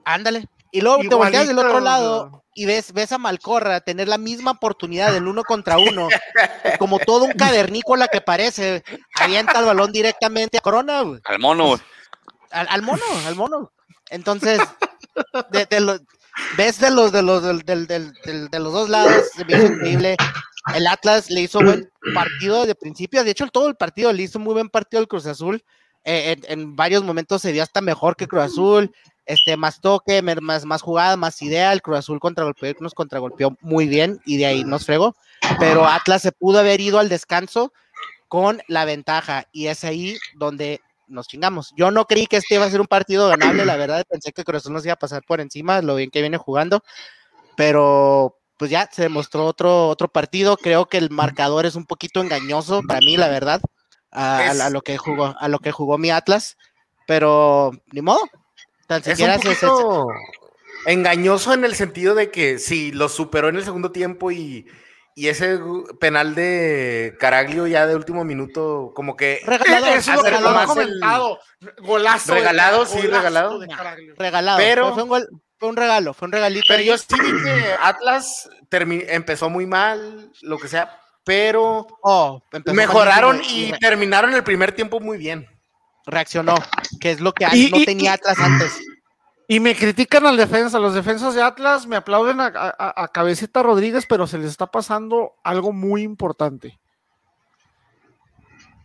Ándale. 0.04 0.46
Y 0.70 0.80
luego 0.80 1.00
te 1.00 1.14
volteas 1.14 1.46
del 1.46 1.58
otro 1.58 1.80
lado 1.80 2.44
y 2.58 2.66
ves, 2.66 2.92
ves 2.92 3.12
a 3.12 3.18
Malcorra 3.18 3.80
tener 3.80 4.08
la 4.08 4.18
misma 4.18 4.50
oportunidad 4.50 5.12
del 5.12 5.28
uno 5.28 5.44
contra 5.44 5.78
uno, 5.78 6.08
como 6.80 6.98
todo 6.98 7.24
un 7.24 7.32
cavernícola 7.32 8.08
que 8.08 8.20
parece, 8.20 8.82
avienta 9.14 9.60
el 9.60 9.66
balón 9.66 9.92
directamente 9.92 10.58
a 10.58 10.60
Corona. 10.60 11.04
Al 11.24 11.38
mono, 11.38 11.78
Al, 12.50 12.82
mono, 12.82 13.02
al 13.26 13.34
mono. 13.36 13.72
Entonces, 14.10 14.60
ves 16.56 16.78
de 16.80 16.90
los 16.90 17.12
de 17.12 17.22
los 17.22 17.42
de 17.42 18.58
los 18.58 18.72
dos 18.72 18.88
lados, 18.88 19.24
se 19.34 19.44
ve 19.44 19.66
increíble. 19.66 20.16
El 20.74 20.86
Atlas 20.86 21.30
le 21.30 21.42
hizo 21.42 21.60
buen 21.60 21.90
partido 22.14 22.66
de 22.66 22.74
principio, 22.74 23.24
de 23.24 23.30
hecho 23.30 23.46
todo 23.46 23.68
el 23.68 23.76
partido 23.76 24.12
le 24.12 24.24
hizo 24.24 24.38
muy 24.38 24.54
buen 24.54 24.68
partido 24.68 25.00
al 25.00 25.08
Cruz 25.08 25.26
Azul. 25.26 25.62
Eh, 26.04 26.36
en, 26.48 26.76
varios 26.76 27.02
momentos 27.04 27.42
se 27.42 27.52
dio 27.52 27.62
hasta 27.62 27.80
mejor 27.80 28.16
que 28.16 28.26
Cruz 28.26 28.44
Azul 28.44 28.92
este, 29.26 29.56
más 29.56 29.80
toque, 29.80 30.22
más, 30.22 30.64
más 30.64 30.82
jugada, 30.82 31.16
más 31.16 31.40
idea. 31.42 31.72
El 31.72 31.82
Cruz 31.82 31.98
Azul 31.98 32.18
contragolpeó, 32.18 32.74
nos 32.80 32.94
contragolpeó 32.94 33.56
muy 33.60 33.86
bien 33.86 34.20
y 34.24 34.38
de 34.38 34.46
ahí 34.46 34.64
nos 34.64 34.86
fregó. 34.86 35.14
Pero 35.58 35.86
Atlas 35.86 36.22
se 36.22 36.32
pudo 36.32 36.58
haber 36.58 36.80
ido 36.80 36.98
al 36.98 37.08
descanso 37.08 37.72
con 38.28 38.60
la 38.68 38.84
ventaja 38.84 39.46
y 39.52 39.66
es 39.66 39.84
ahí 39.84 40.16
donde 40.34 40.80
nos 41.08 41.28
chingamos. 41.28 41.72
Yo 41.76 41.90
no 41.90 42.06
creí 42.06 42.26
que 42.26 42.36
este 42.36 42.54
iba 42.54 42.64
a 42.64 42.70
ser 42.70 42.80
un 42.80 42.86
partido 42.86 43.28
ganable, 43.28 43.64
la 43.64 43.76
verdad, 43.76 44.04
pensé 44.08 44.32
que 44.32 44.44
Cruz 44.44 44.68
nos 44.68 44.84
iba 44.84 44.94
a 44.94 44.98
pasar 44.98 45.22
por 45.26 45.40
encima, 45.40 45.82
lo 45.82 45.96
bien 45.96 46.10
que 46.10 46.20
viene 46.20 46.36
jugando, 46.36 46.82
pero 47.56 48.36
pues 48.56 48.70
ya 48.70 48.88
se 48.90 49.02
demostró 49.02 49.46
otro, 49.46 49.88
otro 49.88 50.08
partido. 50.08 50.56
Creo 50.56 50.86
que 50.86 50.98
el 50.98 51.10
marcador 51.10 51.66
es 51.66 51.74
un 51.74 51.86
poquito 51.86 52.20
engañoso 52.20 52.82
para 52.86 53.00
mí, 53.00 53.16
la 53.16 53.28
verdad, 53.28 53.60
a, 54.10 54.50
a 54.50 54.70
lo 54.70 54.82
que 54.82 54.98
jugó, 54.98 55.34
a 55.38 55.48
lo 55.48 55.58
que 55.58 55.72
jugó 55.72 55.98
mi 55.98 56.10
Atlas, 56.10 56.56
pero 57.06 57.72
ni 57.92 58.02
modo, 58.02 58.20
es 58.88 59.20
un 59.20 59.34
poquito 59.34 60.08
engañoso 60.86 61.52
en 61.52 61.64
el 61.64 61.74
sentido 61.74 62.14
de 62.14 62.30
que 62.30 62.58
si 62.58 62.92
lo 62.92 63.08
superó 63.08 63.48
en 63.48 63.56
el 63.56 63.64
segundo 63.64 63.92
tiempo 63.92 64.30
y, 64.30 64.66
ese 65.26 65.58
penal 65.98 66.36
de 66.36 67.16
Caraglio 67.18 67.66
ya 67.66 67.86
de 67.88 67.96
último 67.96 68.24
minuto, 68.24 68.92
como 68.94 69.16
que 69.16 69.40
regalado, 69.44 69.86
eso 69.86 70.12
es 70.26 70.40
lo 70.40 70.66
comentado. 70.66 71.40
Golazo. 71.78 72.34
Regalado, 72.34 72.86
sí, 72.86 73.00
regalado. 73.00 73.60
Regalado. 74.16 74.58
Pero 74.58 74.94
fue 74.94 75.02
un, 75.02 75.42
fue 75.58 75.68
un, 75.68 75.76
regalo, 75.76 76.14
fue 76.14 76.26
un 76.26 76.32
regalito. 76.32 76.66
Pero 76.68 76.84
yo 76.84 76.96
sí 76.96 77.06
vi 77.20 77.42
que 77.42 77.74
Atlas 77.80 78.48
empezó 78.70 79.50
muy 79.50 79.66
mal, 79.66 80.30
lo 80.42 80.58
que 80.58 80.68
sea, 80.68 81.00
pero 81.24 81.88
oh, 82.02 82.40
mejoraron 82.72 83.42
y 83.42 83.72
terminaron 83.80 84.32
el 84.34 84.44
primer 84.44 84.70
tiempo 84.70 85.00
muy 85.00 85.18
bien 85.18 85.48
reaccionó, 86.08 86.54
que 87.00 87.12
es 87.12 87.20
lo 87.20 87.32
que 87.32 87.46
no 87.70 87.84
tenía 87.84 88.14
Atlas 88.14 88.38
antes. 88.38 88.80
Y 89.50 89.60
me 89.60 89.74
critican 89.74 90.26
al 90.26 90.36
defensa, 90.36 90.78
los 90.78 90.92
defensas 90.92 91.34
de 91.34 91.40
Atlas 91.40 91.86
me 91.86 91.96
aplauden 91.96 92.38
a, 92.38 93.10
Cabecita 93.14 93.62
Rodríguez, 93.62 94.04
pero 94.06 94.26
se 94.26 94.36
les 94.36 94.50
está 94.50 94.66
pasando 94.66 95.36
algo 95.42 95.72
muy 95.72 96.02
importante. 96.02 96.78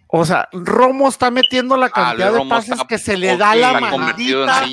O 0.07 0.23
sea, 0.23 0.47
Romo 0.53 1.09
está 1.09 1.31
metiendo 1.31 1.75
la 1.75 1.87
ah, 1.87 1.91
cantidad 1.91 2.31
de 2.31 2.45
pases 2.45 2.79
que 2.87 2.97
se 2.97 3.17
le 3.17 3.35
da 3.35 3.55
la 3.55 3.79
maldita 3.79 4.63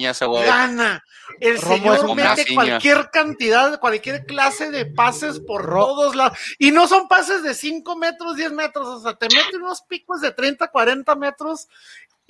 gana. 0.44 1.02
El 1.40 1.58
señor 1.58 2.14
mete 2.14 2.54
cualquier 2.54 3.10
cantidad, 3.10 3.80
cualquier 3.80 4.26
clase 4.26 4.70
de 4.70 4.86
pases 4.86 5.40
por 5.40 5.66
todos 5.70 6.14
lados. 6.14 6.38
Y 6.58 6.70
no 6.70 6.86
son 6.86 7.08
pases 7.08 7.42
de 7.42 7.54
5 7.54 7.96
metros, 7.96 8.36
10 8.36 8.52
metros. 8.52 8.86
O 8.86 9.00
sea, 9.00 9.14
te 9.14 9.26
mete 9.34 9.56
unos 9.56 9.82
picos 9.82 10.20
de 10.20 10.30
30, 10.30 10.68
40 10.68 11.16
metros 11.16 11.68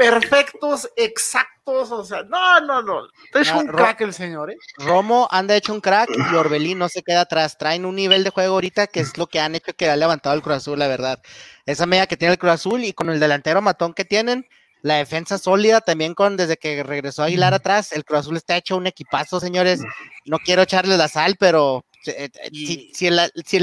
perfectos, 0.00 0.88
exactos, 0.96 1.92
o 1.92 2.02
sea, 2.02 2.22
no, 2.22 2.60
no, 2.60 2.80
no, 2.80 3.02
es 3.34 3.52
un 3.52 3.66
crack 3.66 4.00
el 4.00 4.14
señor, 4.14 4.50
¿eh? 4.50 4.56
Romo 4.78 5.28
anda 5.30 5.54
hecho 5.54 5.74
un 5.74 5.82
crack 5.82 6.08
y 6.16 6.34
Orbelín 6.34 6.78
no 6.78 6.88
se 6.88 7.02
queda 7.02 7.20
atrás, 7.20 7.58
traen 7.58 7.84
un 7.84 7.96
nivel 7.96 8.24
de 8.24 8.30
juego 8.30 8.54
ahorita 8.54 8.86
que 8.86 9.00
es 9.00 9.18
lo 9.18 9.26
que 9.26 9.40
han 9.40 9.54
hecho 9.54 9.74
que 9.74 9.90
ha 9.90 9.96
levantado 9.96 10.34
el 10.34 10.40
Cruz 10.40 10.56
Azul, 10.56 10.78
la 10.78 10.88
verdad. 10.88 11.20
Esa 11.66 11.84
media 11.84 12.06
que 12.06 12.16
tiene 12.16 12.32
el 12.32 12.38
Cruz 12.38 12.52
Azul 12.52 12.82
y 12.82 12.94
con 12.94 13.10
el 13.10 13.20
delantero 13.20 13.60
matón 13.60 13.92
que 13.92 14.06
tienen, 14.06 14.46
la 14.80 14.94
defensa 14.94 15.36
sólida 15.36 15.82
también 15.82 16.14
con 16.14 16.38
desde 16.38 16.56
que 16.56 16.82
regresó 16.82 17.22
Aguilar 17.22 17.52
atrás, 17.52 17.92
el 17.92 18.06
Cruz 18.06 18.20
Azul 18.20 18.38
está 18.38 18.56
hecho 18.56 18.78
un 18.78 18.86
equipazo, 18.86 19.38
señores. 19.38 19.82
No 20.24 20.38
quiero 20.38 20.62
echarle 20.62 20.96
la 20.96 21.08
sal, 21.08 21.36
pero 21.38 21.84
eh, 22.06 22.30
eh, 22.32 22.50
si, 22.52 22.90
si, 22.94 23.06
el, 23.06 23.20
si 23.44 23.58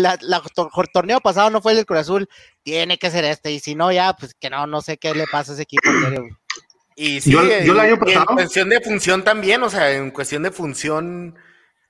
torneo 0.94 1.20
pasado 1.22 1.50
no 1.50 1.62
fue 1.62 1.72
el 1.72 1.78
del 1.78 1.86
Cruz 1.86 2.00
Azul, 2.00 2.30
tiene 2.64 2.98
que 2.98 3.12
ser 3.12 3.26
este, 3.26 3.52
y 3.52 3.60
si 3.60 3.76
no, 3.76 3.92
ya, 3.92 4.14
pues 4.14 4.34
que 4.34 4.50
no, 4.50 4.68
no 4.68 4.82
sé 4.82 4.98
qué 4.98 5.14
le 5.14 5.26
pasa 5.28 5.52
a 5.52 5.56
ese 5.56 5.64
equipo. 5.64 5.90
Y 6.96 7.22
sí, 7.22 7.32
yo, 7.32 7.42
el 7.42 7.80
año 7.80 8.00
pasado... 8.00 8.26
en 8.30 8.36
cuestión 8.36 8.70
de 8.70 8.82
función 8.82 9.24
también, 9.24 9.62
o 9.64 9.70
sea, 9.70 9.92
en 9.92 10.12
cuestión 10.12 10.44
de 10.44 10.52
función, 10.52 11.36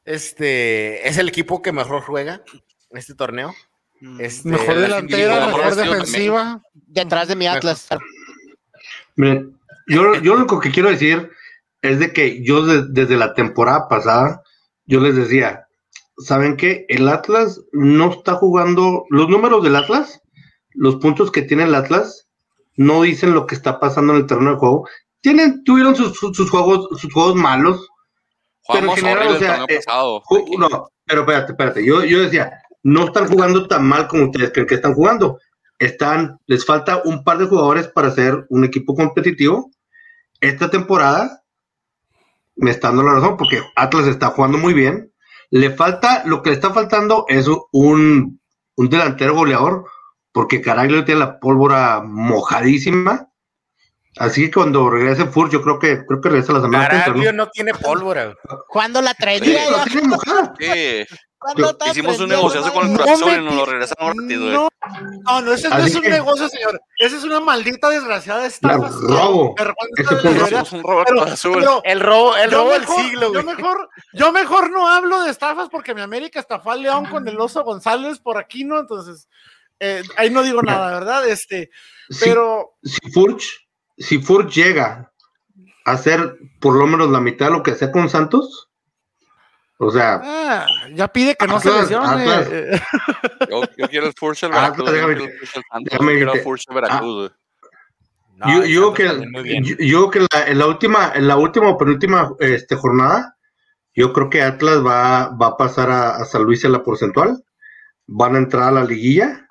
este 0.05 1.07
es 1.07 1.17
el 1.17 1.29
equipo 1.29 1.61
que 1.61 1.71
mejor 1.71 2.01
juega 2.01 2.41
este 2.91 3.15
torneo. 3.15 3.53
Mm. 4.01 4.21
Este, 4.21 4.49
mejor 4.49 4.75
delantera, 4.75 5.47
mejor 5.47 5.75
defensiva. 5.75 6.61
Detrás 6.73 7.27
de 7.27 7.35
mi 7.35 7.47
Atlas. 7.47 7.87
Miren, 9.15 9.57
yo, 9.87 10.15
yo 10.15 10.33
lo 10.33 10.39
único 10.39 10.59
que 10.59 10.71
quiero 10.71 10.89
decir 10.89 11.31
es 11.81 11.99
de 11.99 12.13
que 12.13 12.43
yo 12.43 12.65
desde 12.65 13.17
la 13.17 13.33
temporada 13.33 13.87
pasada, 13.87 14.43
yo 14.85 14.99
les 14.99 15.15
decía, 15.15 15.66
¿saben 16.17 16.57
qué? 16.57 16.85
El 16.89 17.07
Atlas 17.07 17.61
no 17.71 18.11
está 18.11 18.35
jugando, 18.35 19.05
los 19.09 19.29
números 19.29 19.63
del 19.63 19.75
Atlas, 19.75 20.21
los 20.73 20.97
puntos 20.97 21.31
que 21.31 21.41
tiene 21.41 21.63
el 21.63 21.75
Atlas, 21.75 22.27
no 22.75 23.03
dicen 23.03 23.33
lo 23.33 23.47
que 23.47 23.55
está 23.55 23.79
pasando 23.79 24.13
en 24.13 24.19
el 24.19 24.27
terreno 24.27 24.51
de 24.51 24.57
juego. 24.57 24.87
Tienen, 25.21 25.63
tuvieron 25.63 25.95
sus, 25.95 26.17
juegos, 26.49 26.87
sus 26.99 27.11
juegos 27.11 27.35
malos, 27.35 27.87
pero 28.71 28.89
en 28.91 28.95
general, 28.97 29.27
o 29.29 29.39
sea, 29.39 29.65
eh, 29.67 29.79
no, 30.57 30.89
pero 31.05 31.21
espérate, 31.21 31.51
espérate, 31.53 31.85
yo, 31.85 32.03
yo 32.03 32.19
decía, 32.19 32.51
no 32.83 33.05
están 33.05 33.27
jugando 33.27 33.67
tan 33.67 33.85
mal 33.85 34.07
como 34.07 34.25
ustedes 34.25 34.51
creen 34.51 34.67
que 34.67 34.75
están 34.75 34.93
jugando. 34.93 35.39
Están, 35.79 36.39
les 36.47 36.65
falta 36.65 37.01
un 37.05 37.23
par 37.23 37.37
de 37.37 37.45
jugadores 37.45 37.87
para 37.87 38.11
ser 38.11 38.45
un 38.49 38.65
equipo 38.65 38.95
competitivo. 38.95 39.71
Esta 40.41 40.69
temporada 40.69 41.43
me 42.55 42.71
está 42.71 42.87
dando 42.87 43.03
la 43.03 43.13
razón 43.13 43.37
porque 43.37 43.61
Atlas 43.75 44.07
está 44.07 44.27
jugando 44.27 44.57
muy 44.57 44.73
bien 44.73 45.11
le 45.49 45.71
falta, 45.71 46.23
lo 46.25 46.41
que 46.41 46.49
le 46.49 46.55
está 46.55 46.73
faltando 46.73 47.25
es 47.27 47.47
un, 47.71 48.39
delantero 48.75 49.35
goleador, 49.35 49.85
porque 50.31 50.61
Caraglio 50.61 51.05
tiene 51.05 51.21
la 51.21 51.39
pólvora 51.39 52.01
mojadísima. 52.03 53.29
Así 54.17 54.45
que 54.45 54.51
cuando 54.51 54.89
regrese 54.89 55.25
Fur, 55.25 55.49
yo 55.49 55.61
creo 55.61 55.77
que 55.77 56.03
creo 56.05 56.21
que 56.21 56.29
regresa 56.29 56.53
la 56.53 56.61
semana. 56.61 56.87
Caraglio 56.87 57.33
¿no? 57.33 57.47
tiene 57.49 57.73
pólvora. 57.73 58.35
¿Cuándo 58.67 59.01
la 59.01 59.13
traería? 59.13 59.59
Sí, 59.85 61.05
Hicimos 61.91 62.19
un 62.19 62.29
negocio 62.29 62.61
con 62.73 62.91
el 62.91 62.97
corazón 62.97 63.41
y 63.41 63.45
nos 63.45 63.53
lo 63.53 63.65
regresaron 63.65 64.17
rápido. 64.17 64.51
No, 64.51 64.69
no, 65.25 65.41
no, 65.41 65.53
ese 65.53 65.69
no 65.69 65.77
es 65.77 65.95
un 65.95 66.01
negocio, 66.01 66.49
señor. 66.49 66.81
Esa 66.97 67.17
es 67.17 67.23
una 67.23 67.39
maldita 67.39 67.89
desgraciada 67.89 68.47
estafa. 68.47 68.89
robo. 68.89 69.55
Es 69.97 70.71
un 70.71 70.83
robo 70.83 71.21
azul. 71.23 71.63
el 71.83 71.99
robo, 71.99 72.35
el 72.35 72.51
robo 72.51 72.71
del 72.71 72.87
siglo. 72.87 73.33
Yo 73.33 73.43
mejor, 73.43 73.89
yo 74.13 74.31
mejor 74.31 74.71
no 74.71 74.87
hablo 74.87 75.23
de 75.23 75.29
estafas 75.29 75.69
porque 75.69 75.93
mi 75.93 76.01
América 76.01 76.39
estafó 76.39 76.71
al 76.71 76.81
León 76.81 77.05
con 77.05 77.27
el 77.27 77.39
oso 77.39 77.63
González 77.63 78.17
por 78.17 78.37
aquí, 78.37 78.63
¿no? 78.63 78.79
Entonces, 78.79 79.29
eh, 79.79 80.01
ahí 80.17 80.31
no 80.31 80.41
digo 80.41 80.63
nada, 80.63 80.91
¿verdad? 80.91 81.27
Este, 81.27 81.69
pero. 82.19 82.77
Si, 82.83 83.11
Furch, 83.11 83.67
si 83.97 84.17
Furch 84.17 84.51
llega 84.51 85.11
a 85.85 85.91
hacer 85.91 86.35
por 86.59 86.73
lo 86.73 86.87
menos 86.87 87.09
la 87.11 87.21
mitad 87.21 87.45
de 87.47 87.51
lo 87.51 87.63
que 87.63 87.71
hacía 87.71 87.91
con 87.91 88.09
Santos 88.09 88.66
o 89.79 89.91
sea, 89.91 90.19
ah, 90.23 90.65
ya 90.93 91.07
pide 91.07 91.35
que 91.35 91.45
no 91.45 91.59
se 91.59 91.71
lesione. 91.71 92.25
yo, 93.49 93.61
yo, 93.77 93.87
quiero 93.87 94.07
el 94.07 94.13
Furcio 94.13 94.49
Veracruz. 94.49 94.89
yo 94.89 95.99
quiero 95.99 96.33
el 96.33 96.41
Furcio 96.41 96.73
Veracruz. 96.73 97.31
yo, 98.47 98.65
yo, 98.65 98.93
que, 98.93 99.77
yo, 99.79 100.09
que 100.09 100.21
la, 100.21 100.47
en 100.47 100.57
la 100.57 100.65
última, 100.65 101.11
en 101.13 101.27
la 101.27 101.37
última 101.37 101.69
o 101.69 101.77
penúltima 101.77 102.33
este, 102.39 102.75
jornada, 102.75 103.37
yo 103.93 104.13
creo 104.13 104.31
que 104.31 104.41
Atlas 104.41 104.83
va, 104.83 105.29
va 105.29 105.47
a 105.47 105.57
pasar 105.57 105.91
a, 105.91 106.25
San 106.25 106.43
Luis 106.43 106.63
en 106.63 106.71
la 106.71 106.83
porcentual, 106.83 107.43
van 108.07 108.35
a 108.35 108.39
entrar 108.39 108.69
a 108.69 108.71
la 108.71 108.83
liguilla 108.83 109.47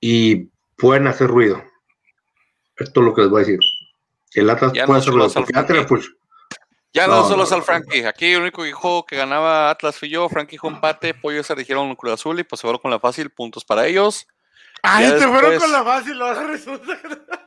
y 0.00 0.50
pueden 0.76 1.06
hacer 1.06 1.28
ruido. 1.28 1.62
Esto 2.76 3.00
es 3.00 3.06
lo 3.06 3.14
que 3.14 3.22
les 3.22 3.30
voy 3.30 3.42
a 3.42 3.44
decir. 3.44 3.60
El 4.34 4.50
Atlas 4.50 4.72
puede 4.86 4.98
hacer 4.98 5.12
ruido, 5.12 5.30
porque 5.32 5.52
ya 5.52 5.66
tiene 5.66 5.86
ya 6.94 7.08
no, 7.08 7.26
solo 7.28 7.42
es 7.42 7.50
al 7.50 7.64
Frankie. 7.64 8.06
Aquí 8.06 8.32
el 8.32 8.42
único 8.42 8.64
hijo 8.64 9.04
que 9.04 9.16
ganaba 9.16 9.68
Atlas 9.68 9.98
fui 9.98 10.08
yo. 10.08 10.28
Frankie 10.28 10.52
dijo 10.52 10.68
empate. 10.68 11.12
Pollo 11.12 11.42
se 11.42 11.56
dijeron 11.56 11.94
Cruz 11.96 12.14
Azul 12.14 12.38
y 12.38 12.44
pues 12.44 12.60
se 12.60 12.66
fueron 12.66 12.80
con 12.80 12.92
la 12.92 13.00
fácil. 13.00 13.30
Puntos 13.30 13.64
para 13.64 13.84
ellos. 13.86 14.28
Ay, 14.86 15.10
te 15.18 15.26
fueron 15.26 15.58
con 15.58 15.72
la 15.72 15.82
fácil, 15.82 16.16
lo 16.16 16.32
resulta. 16.46 16.96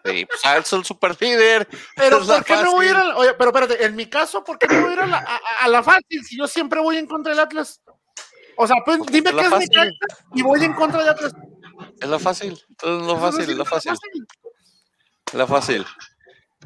Sí, 0.04 0.26
pues 0.26 0.42
ah, 0.44 0.58
es 0.58 0.74
el 0.74 0.84
super 0.84 1.16
líder. 1.22 1.68
Pero 1.96 2.26
¿por 2.26 2.44
qué 2.44 2.56
no 2.56 2.72
voy 2.72 2.88
a 2.88 2.90
ir 2.90 2.96
a 2.96 3.04
la, 3.06 3.18
oye, 3.18 3.34
pero 3.36 3.52
espérate, 3.52 3.86
en 3.86 3.96
mi 3.96 4.08
caso, 4.08 4.44
¿por 4.44 4.58
qué 4.58 4.68
no 4.68 4.82
voy 4.82 4.90
a 4.90 4.94
ir 4.94 5.00
a 5.02 5.08
la, 5.08 5.40
a, 5.62 5.68
la 5.68 5.84
fácil 5.84 6.26
si 6.26 6.38
yo 6.38 6.48
siempre 6.48 6.82
voy 6.82 6.98
en 6.98 7.06
contra 7.06 7.30
del 7.30 7.40
Atlas? 7.40 7.82
O 8.58 8.66
sea, 8.66 8.78
pues, 8.84 9.00
dime 9.12 9.32
qué 9.32 9.42
es 9.42 9.52
mi 9.52 9.68
casa 9.68 9.92
y 10.34 10.42
voy 10.42 10.64
en 10.64 10.74
contra 10.74 11.00
del 11.00 11.10
Atlas. 11.10 11.34
Es 12.02 12.10
la 12.10 12.20
fácil, 12.20 12.60
todo 12.76 13.00
es 13.00 13.06
lo 13.06 13.18
fácil, 13.18 13.50
es 13.50 13.56
lo 13.56 13.66
fácil. 13.66 13.94
Es 15.28 15.34
la 15.34 15.48
fácil. 15.48 15.86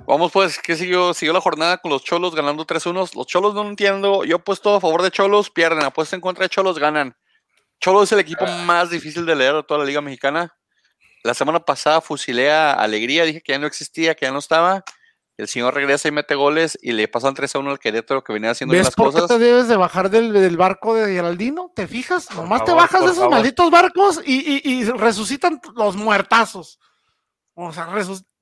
Vamos 0.07 0.31
pues, 0.31 0.59
¿qué 0.59 0.75
siguió? 0.75 1.13
Siguió 1.13 1.33
la 1.33 1.41
jornada 1.41 1.77
con 1.77 1.91
los 1.91 2.03
Cholos 2.03 2.35
ganando 2.35 2.65
3-1. 2.65 3.15
Los 3.15 3.27
Cholos 3.27 3.53
no 3.53 3.67
entiendo. 3.67 4.23
Yo 4.25 4.37
apuesto 4.37 4.75
a 4.75 4.81
favor 4.81 5.01
de 5.01 5.11
Cholos, 5.11 5.49
pierden. 5.49 5.83
Apuesto 5.83 6.15
en 6.15 6.21
contra 6.21 6.43
de 6.43 6.49
Cholos, 6.49 6.79
ganan. 6.79 7.15
Cholos 7.79 8.03
es 8.03 8.11
el 8.11 8.19
equipo 8.19 8.45
más 8.65 8.89
difícil 8.89 9.25
de 9.25 9.35
leer 9.35 9.55
de 9.55 9.63
toda 9.63 9.79
la 9.79 9.85
Liga 9.85 10.01
Mexicana. 10.01 10.53
La 11.23 11.33
semana 11.33 11.59
pasada 11.59 12.01
fusilé 12.01 12.51
a 12.51 12.73
Alegría, 12.73 13.23
dije 13.25 13.41
que 13.41 13.53
ya 13.53 13.59
no 13.59 13.67
existía, 13.67 14.15
que 14.15 14.25
ya 14.25 14.31
no 14.31 14.39
estaba. 14.39 14.83
El 15.37 15.47
señor 15.47 15.73
regresa 15.73 16.07
y 16.07 16.11
mete 16.11 16.35
goles 16.35 16.77
y 16.81 16.91
le 16.91 17.07
pasan 17.07 17.33
3 17.33 17.55
a 17.55 17.59
1 17.59 17.71
al 17.71 17.79
Querétaro 17.79 18.23
que 18.23 18.33
venía 18.33 18.51
haciendo 18.51 18.73
¿Ves 18.73 18.85
las 18.85 18.95
por 18.95 19.07
cosas. 19.07 19.23
qué 19.23 19.27
te 19.29 19.39
debes 19.39 19.67
de 19.67 19.75
bajar 19.75 20.09
del, 20.09 20.57
barco 20.57 20.93
de 20.93 21.13
Geraldino? 21.13 21.71
¿Te 21.75 21.87
fijas? 21.87 22.29
Nomás 22.35 22.63
te 22.65 22.73
bajas 22.73 23.03
de 23.05 23.11
esos 23.11 23.29
malditos 23.29 23.71
barcos 23.71 24.21
y, 24.23 24.83
resucitan 24.91 25.59
los 25.75 25.95
muertazos. 25.95 26.79
O 27.55 27.71
sea, 27.71 27.87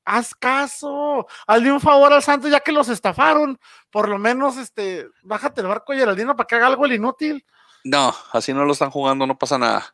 haz 0.10 0.34
caso. 0.34 1.28
Hazle 1.48 1.72
un 1.72 1.80
favor 1.80 2.12
al 2.12 2.24
Santos 2.24 2.50
ya 2.50 2.60
que 2.60 2.72
los 2.72 2.90
estafaron. 2.90 3.60
Por 3.92 4.10
lo 4.10 4.18
menos, 4.18 4.58
este, 4.58 5.08
bájate 5.24 5.62
el 5.62 5.68
barco 5.68 5.94
Geraldino 5.94 6.36
para 6.36 6.48
que 6.48 6.56
haga 6.56 6.68
algo 6.68 6.86
el 6.86 6.94
inútil. 6.94 7.46
No, 7.84 8.14
así 8.34 8.54
no 8.54 8.66
lo 8.66 8.74
están 8.74 8.90
jugando, 8.90 9.26
no 9.26 9.38
pasa 9.38 9.58
nada. 9.58 9.94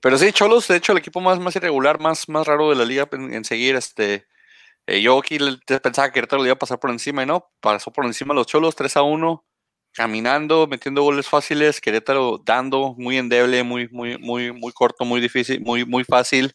Pero 0.00 0.18
sí, 0.18 0.32
Cholos, 0.32 0.66
de 0.66 0.76
hecho, 0.76 0.92
el 0.92 0.98
equipo 0.98 1.20
más, 1.20 1.38
más 1.38 1.54
irregular, 1.56 2.00
más, 2.00 2.28
más 2.28 2.46
raro 2.46 2.70
de 2.70 2.76
la 2.76 2.84
liga 2.84 3.08
en, 3.12 3.44
seguir. 3.44 3.76
Este, 3.76 4.26
eh, 4.86 5.02
yo 5.02 5.18
aquí 5.18 5.38
pensaba 5.66 6.08
que 6.08 6.14
Querétaro 6.14 6.42
le 6.42 6.48
iba 6.48 6.54
a 6.54 6.58
pasar 6.58 6.80
por 6.80 6.90
encima 6.90 7.22
y 7.22 7.26
no, 7.26 7.50
pasó 7.60 7.92
por 7.92 8.06
encima 8.06 8.34
los 8.34 8.46
Cholos, 8.46 8.74
3 8.74 8.96
a 8.96 9.02
1, 9.02 9.44
caminando, 9.92 10.66
metiendo 10.66 11.02
goles 11.02 11.28
fáciles, 11.28 11.80
Querétaro 11.80 12.40
dando, 12.44 12.94
muy 12.96 13.18
endeble, 13.18 13.62
muy, 13.62 13.88
muy, 13.90 14.18
muy, 14.18 14.52
muy 14.52 14.72
corto, 14.72 15.04
muy 15.04 15.20
difícil, 15.20 15.60
muy, 15.60 15.84
muy 15.84 16.04
fácil. 16.04 16.54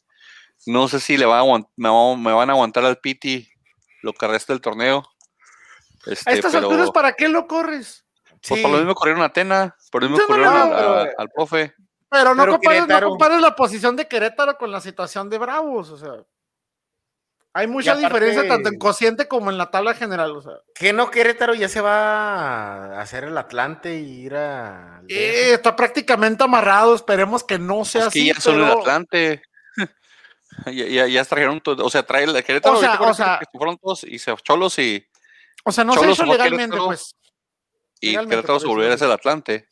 No 0.66 0.88
sé 0.88 0.99
si 0.99 1.18
le 1.18 1.26
va 1.26 1.43
me, 1.76 2.34
van 2.34 2.49
a 2.49 2.53
aguantar 2.53 2.86
al 2.86 2.97
Piti 2.97 3.47
lo 4.01 4.13
que 4.13 4.28
resta 4.28 4.53
del 4.53 4.61
torneo. 4.61 5.03
Este, 6.05 6.30
a 6.30 6.34
estas 6.34 6.55
alturas, 6.55 6.91
¿para 6.91 7.13
qué 7.13 7.28
lo 7.28 7.47
corres? 7.47 8.05
Pues 8.47 8.61
por 8.61 8.72
lo 8.72 8.78
mismo 8.78 8.93
corrieron 8.93 9.24
a 9.24 9.26
Atena, 9.26 9.76
por 9.91 10.03
lo 10.03 10.09
mismo 10.09 10.26
corrieron 10.28 10.53
al 11.18 11.30
profe. 11.30 11.74
Pero 12.09 12.36
no, 12.36 12.47
compares, 12.47 13.41
la 13.41 13.55
posición 13.55 13.95
de 13.95 14.07
Querétaro 14.07 14.57
con 14.57 14.72
la 14.72 14.80
situación 14.80 15.30
de 15.30 15.38
Bravos, 15.38 15.89
o 15.89 15.97
sea. 15.97 16.24
Hay 17.53 17.68
mucha 17.68 17.95
diferencia 17.95 18.47
tanto 18.47 18.68
en 18.68 18.78
cociente 18.78 19.30
como 19.30 19.49
en 19.49 19.57
la 19.57 19.72
tabla 19.72 19.93
general, 19.93 20.32
o 20.32 20.41
sea. 20.41 20.53
Que 20.74 20.93
no 20.93 21.09
Querétaro 21.09 21.53
ya 21.53 21.70
se 21.70 21.82
va 21.82 22.97
a 22.97 23.01
hacer 23.01 23.24
el 23.24 23.38
Atlante 23.38 23.97
y 23.97 24.26
ir 24.26 24.36
a. 24.36 25.01
Eh, 25.07 25.53
está 25.53 25.76
prácticamente 25.76 26.43
amarrado, 26.43 26.93
esperemos 26.93 27.43
que 27.43 27.57
no 27.57 27.86
sea 27.86 28.01
es 28.01 28.07
así. 28.07 28.28
ya 28.28 28.39
son 28.39 28.55
el 28.55 28.66
Atlante. 28.66 29.41
ya, 30.74 31.08
ya, 31.08 31.26
trajeron 31.26 31.62
todo, 31.62 31.86
o 31.86 31.89
sea, 31.89 32.03
trae 32.03 32.24
el 32.24 32.43
Querétaro, 32.43 32.78
o 32.78 32.80
sea, 32.80 32.99
o 32.99 33.14
sea, 33.14 33.39
que 33.39 33.58
fueron 33.58 33.78
todos 33.78 34.03
y 34.03 34.20
se 34.20 34.34
cholos 34.43 34.78
y. 34.80 35.06
O 35.64 35.72
sea, 35.72 35.84
no 35.84 35.93
se 35.93 36.10
hizo 36.10 36.26
legalmente, 36.26 36.78
pues. 36.78 37.16
Y 37.99 38.14
Querétaro 38.14 38.60
se 38.60 38.68
volviera 38.68 38.93
a 38.93 38.97
ser 38.97 39.08
el 39.08 39.14
Atlante. 39.14 39.68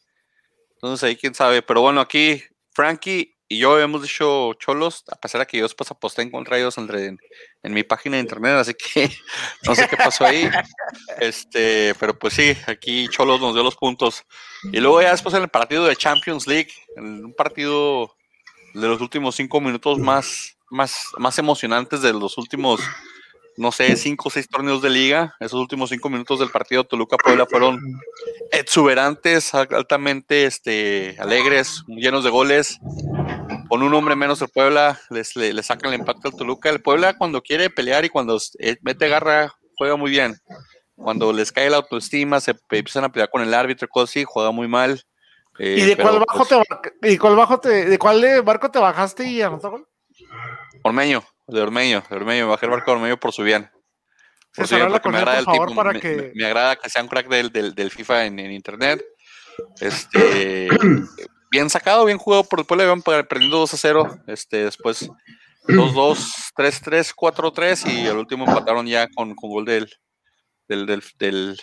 Entonces 0.76 1.04
ahí 1.04 1.16
quién 1.16 1.34
sabe. 1.36 1.62
Pero 1.62 1.82
bueno, 1.82 2.02
aquí 2.02 2.44
Frankie 2.72 3.34
y 3.54 3.60
yo 3.60 3.80
hemos 3.80 4.02
dicho 4.02 4.54
cholos, 4.56 5.04
a 5.12 5.16
pesar 5.16 5.40
de 5.40 5.46
que 5.46 5.58
yo 5.58 5.64
después 5.64 5.92
aposté 5.92 6.24
en 6.24 6.32
contra 6.32 6.58
ellos 6.58 6.76
en, 6.80 7.20
en, 7.62 7.74
mi 7.74 7.84
página 7.84 8.16
de 8.16 8.24
internet, 8.24 8.54
así 8.54 8.74
que 8.74 9.12
no 9.68 9.76
sé 9.76 9.88
qué 9.88 9.96
pasó 9.96 10.26
ahí. 10.26 10.50
Este, 11.20 11.94
pero 12.00 12.18
pues 12.18 12.34
sí, 12.34 12.58
aquí 12.66 13.08
Cholos 13.10 13.40
nos 13.40 13.54
dio 13.54 13.62
los 13.62 13.76
puntos. 13.76 14.24
Y 14.72 14.80
luego 14.80 15.04
ya 15.04 15.12
después 15.12 15.36
en 15.36 15.44
el 15.44 15.50
partido 15.50 15.86
de 15.86 15.96
Champions 15.96 16.48
League, 16.48 16.72
en 16.96 17.26
un 17.26 17.34
partido 17.36 18.16
de 18.74 18.88
los 18.88 19.00
últimos 19.02 19.36
cinco 19.36 19.62
minutos 19.62 20.00
más, 20.00 20.58
más, 20.74 21.12
más 21.18 21.38
emocionantes 21.40 22.02
de 22.02 22.14
los 22.14 22.38
últimos 22.38 22.82
no 23.56 23.72
sé, 23.72 23.96
cinco 23.96 24.30
o 24.30 24.32
seis 24.32 24.48
torneos 24.50 24.82
de 24.82 24.90
liga. 24.90 25.36
Esos 25.40 25.60
últimos 25.60 25.90
cinco 25.90 26.10
minutos 26.10 26.40
del 26.40 26.50
partido 26.50 26.84
Toluca-Puebla 26.84 27.46
fueron 27.46 27.80
exuberantes, 28.52 29.54
altamente 29.54 30.46
este, 30.46 31.16
alegres, 31.20 31.84
llenos 31.88 32.24
de 32.24 32.30
goles. 32.30 32.80
Con 33.70 33.84
un 33.84 33.94
hombre 33.94 34.16
menos 34.16 34.42
el 34.42 34.50
Puebla 34.50 35.00
les, 35.10 35.36
le, 35.36 35.62
sacan 35.64 35.94
el 35.94 36.00
empate 36.00 36.28
al 36.28 36.36
Toluca. 36.36 36.70
El 36.70 36.82
Puebla 36.82 37.18
cuando 37.18 37.42
quiere 37.42 37.70
pelear 37.70 38.06
y 38.06 38.10
cuando 38.10 38.40
eh, 38.60 38.78
mete 38.82 39.08
garra 39.08 39.54
juega 39.78 39.96
muy 39.96 40.10
bien. 40.10 40.36
Cuando 40.96 41.34
les 41.34 41.52
cae 41.52 41.70
la 41.70 41.78
autoestima, 41.78 42.40
se 42.40 42.56
empiezan 42.70 43.04
a 43.04 43.12
pelear 43.12 43.30
con 43.30 43.42
el 43.42 43.54
árbitro, 43.54 43.88
cosas 43.88 44.12
así, 44.12 44.24
juega 44.26 44.52
muy 44.52 44.68
mal. 44.68 45.04
Eh, 45.60 45.76
¿Y 45.78 45.86
de 45.86 45.98
cuál 45.98 46.20
bajo 46.20 46.46
pues 46.48 46.64
te 47.02 47.14
y 47.14 47.18
cuál 47.18 47.36
bajo 47.36 47.60
te, 47.60 47.86
de 47.86 48.00
cuál 48.00 48.42
barco 48.44 48.72
te 48.72 48.80
bajaste 48.80 49.26
y 49.28 49.42
anotó 49.42 49.70
gol? 49.70 49.88
Ormeño. 50.84 51.24
De 51.48 51.62
Ormeño, 51.62 52.04
de 52.10 52.16
Ormeño, 52.16 52.48
bajé 52.48 52.66
el 52.66 52.72
barco 52.72 52.92
de 52.92 52.98
Ormeño 52.98 53.20
por 53.20 53.34
su 53.34 53.44
bien. 53.44 53.70
Por 54.56 54.68
su 54.68 54.76
bien 54.76 54.90
porque 54.90 55.10
me 55.10 55.18
agrada 55.18 55.40
el 55.40 55.46
tipo, 55.46 55.76
para 55.76 55.92
me, 55.92 56.00
que... 56.00 56.32
me, 56.36 56.46
agrada 56.46 56.76
que 56.78 56.90
sea 56.90 57.02
un 57.02 57.10
crack 57.10 57.28
del, 57.28 57.52
del, 57.52 57.92
FIFA 57.92 58.26
en, 58.26 58.40
internet. 58.40 59.04
Este, 59.82 60.70
bien 61.52 61.70
sacado, 61.70 62.06
bien 62.06 62.18
jugado 62.18 62.44
por 62.46 62.60
el 62.60 62.66
pueblo, 62.66 62.86
iban 62.86 63.02
perdiendo 63.02 63.58
2 63.58 63.74
a 63.74 63.78
0. 63.78 64.20
Este, 64.28 64.64
después 64.64 65.10
2-2, 65.68 66.54
3-3, 66.56 67.14
4-3 67.14 67.92
y 67.92 68.08
el 68.08 68.18
último 68.18 68.46
empataron 68.46 68.86
ya 68.88 69.10
con, 69.10 69.36
con 69.36 69.50
gol 69.50 69.66
del, 69.66 69.92
del, 70.68 70.86
del, 70.86 71.04
del, 71.20 71.60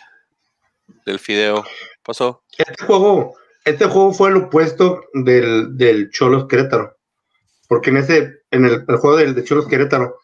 del 1.06 1.18
Fideo. 1.18 1.64
Pasó. 2.02 2.42
Este 2.58 2.84
juego, 2.84 3.34
este 3.64 3.86
juego 3.86 4.12
fue 4.12 4.28
el 4.28 4.36
opuesto 4.36 5.00
del, 5.14 5.76
del 5.76 6.10
Cholos 6.10 6.46
Querétaro 6.48 7.00
porque 7.70 7.90
en 7.90 7.98
ese, 7.98 8.39
en 8.50 8.64
el, 8.64 8.84
juego 8.84 9.16
del 9.16 9.34
de 9.34 9.44
Cholos 9.44 9.66
Querétaro, 9.66 10.18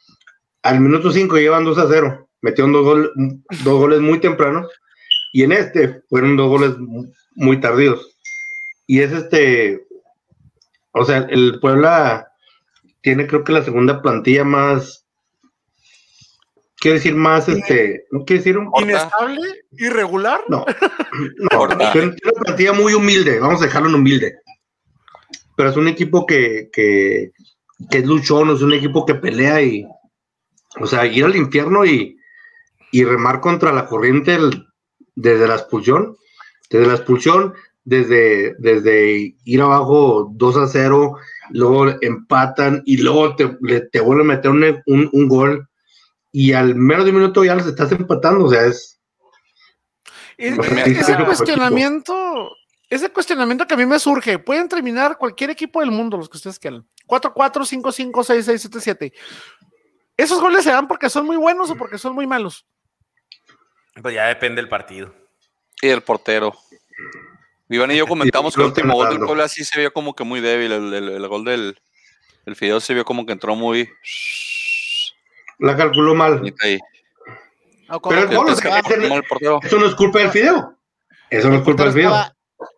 al 0.62 0.80
minuto 0.80 1.12
5 1.12 1.36
llevan 1.36 1.64
2 1.64 1.78
a 1.78 1.86
0, 1.88 2.28
metieron 2.40 2.72
dos, 2.72 3.10
dos 3.64 3.80
goles 3.80 4.00
muy 4.00 4.20
temprano, 4.20 4.66
y 5.32 5.42
en 5.42 5.52
este 5.52 6.02
fueron 6.08 6.36
dos 6.36 6.48
goles 6.48 6.74
muy 7.34 7.60
tardíos. 7.60 8.16
Y 8.86 9.00
es 9.00 9.12
este, 9.12 9.86
o 10.92 11.04
sea, 11.04 11.18
el 11.30 11.58
Puebla 11.60 12.28
tiene 13.00 13.26
creo 13.26 13.44
que 13.44 13.52
la 13.52 13.64
segunda 13.64 14.02
plantilla 14.02 14.44
más, 14.44 15.06
quiere 16.76 16.98
decir 16.98 17.14
más, 17.14 17.48
este, 17.48 18.06
no 18.10 18.24
quiere 18.24 18.40
decir 18.40 18.58
un... 18.58 18.70
¿Inestable? 18.80 19.64
¿Irregular? 19.72 20.40
No, 20.48 20.64
no, 21.52 21.68
tiene 21.92 22.06
una 22.08 22.42
plantilla 22.44 22.72
muy 22.72 22.94
humilde, 22.94 23.38
vamos 23.38 23.60
a 23.62 23.66
dejarlo 23.66 23.88
en 23.88 23.94
humilde 23.96 24.36
pero 25.56 25.70
es 25.70 25.76
un 25.76 25.88
equipo 25.88 26.26
que, 26.26 26.68
que, 26.72 27.32
que, 27.90 27.98
es 27.98 28.06
luchón, 28.06 28.50
es 28.50 28.62
un 28.62 28.72
equipo 28.72 29.04
que 29.06 29.14
pelea 29.14 29.62
y, 29.62 29.86
o 30.80 30.86
sea, 30.86 31.06
ir 31.06 31.24
al 31.24 31.36
infierno 31.36 31.84
y, 31.84 32.18
y 32.92 33.04
remar 33.04 33.40
contra 33.40 33.72
la 33.72 33.86
corriente 33.86 34.38
desde 35.14 35.48
la 35.48 35.56
expulsión, 35.56 36.16
desde 36.70 36.86
la 36.86 36.94
expulsión, 36.94 37.54
desde, 37.84 38.56
desde 38.58 39.36
ir 39.44 39.60
abajo 39.62 40.30
2 40.32 40.56
a 40.56 40.66
0, 40.66 41.16
luego 41.50 41.86
empatan 42.00 42.82
y 42.84 42.98
luego 42.98 43.36
te, 43.36 43.46
te 43.92 44.00
vuelven 44.00 44.30
a 44.30 44.34
meter 44.34 44.50
un, 44.50 45.08
un, 45.12 45.28
gol 45.28 45.68
y 46.32 46.52
al 46.52 46.74
menos 46.74 47.04
de 47.04 47.12
un 47.12 47.18
minuto 47.18 47.44
ya 47.44 47.54
los 47.54 47.66
estás 47.66 47.92
empatando, 47.92 48.46
o 48.46 48.50
sea, 48.50 48.66
es... 48.66 49.00
ese 50.36 51.24
cuestionamiento 51.24 52.50
ese 52.88 53.10
cuestionamiento 53.10 53.66
que 53.66 53.74
a 53.74 53.76
mí 53.76 53.84
me 53.84 53.98
surge, 53.98 54.38
pueden 54.38 54.68
terminar 54.68 55.18
cualquier 55.18 55.50
equipo 55.50 55.80
del 55.80 55.90
mundo, 55.90 56.16
los 56.16 56.28
que 56.28 56.36
ustedes 56.36 56.58
quieran. 56.58 56.86
4-4, 57.06 57.34
5-5, 57.34 58.12
6-6, 58.12 58.70
7-7. 58.70 59.12
¿Esos 60.16 60.40
goles 60.40 60.64
se 60.64 60.70
dan 60.70 60.86
porque 60.86 61.10
son 61.10 61.26
muy 61.26 61.36
buenos 61.36 61.70
o 61.70 61.76
porque 61.76 61.98
son 61.98 62.14
muy 62.14 62.26
malos? 62.26 62.64
Pues 64.00 64.14
ya 64.14 64.26
depende 64.26 64.62
del 64.62 64.68
partido. 64.68 65.12
Y 65.82 65.88
el 65.88 66.02
portero. 66.02 66.56
Iván 67.68 67.90
y 67.90 67.96
yo 67.96 68.06
comentamos 68.06 68.54
que 68.54 68.60
el 68.60 68.68
último 68.68 68.94
gol 68.94 69.08
del 69.08 69.18
Puebla 69.18 69.48
sí 69.48 69.64
se 69.64 69.80
vio 69.80 69.92
como 69.92 70.14
que 70.14 70.22
muy 70.24 70.40
débil. 70.40 70.72
El, 70.72 71.28
gol 71.28 71.44
del 71.44 71.78
el 72.46 72.54
Fideo 72.54 72.78
se 72.78 72.94
vio 72.94 73.04
como 73.04 73.26
que 73.26 73.32
entró 73.32 73.56
muy. 73.56 73.90
La 75.58 75.76
calculó 75.76 76.14
mal. 76.14 76.40
Pero 78.08 78.20
el 78.20 78.36
gol, 78.36 78.48
eso 78.48 79.78
no 79.78 79.86
es 79.86 79.94
culpa 79.96 80.20
del 80.20 80.30
Fideo. 80.30 80.78
Eso 81.28 81.50
no 81.50 81.56
es 81.56 81.62
culpa 81.62 81.84
del 81.84 81.92
Fideo 81.92 82.35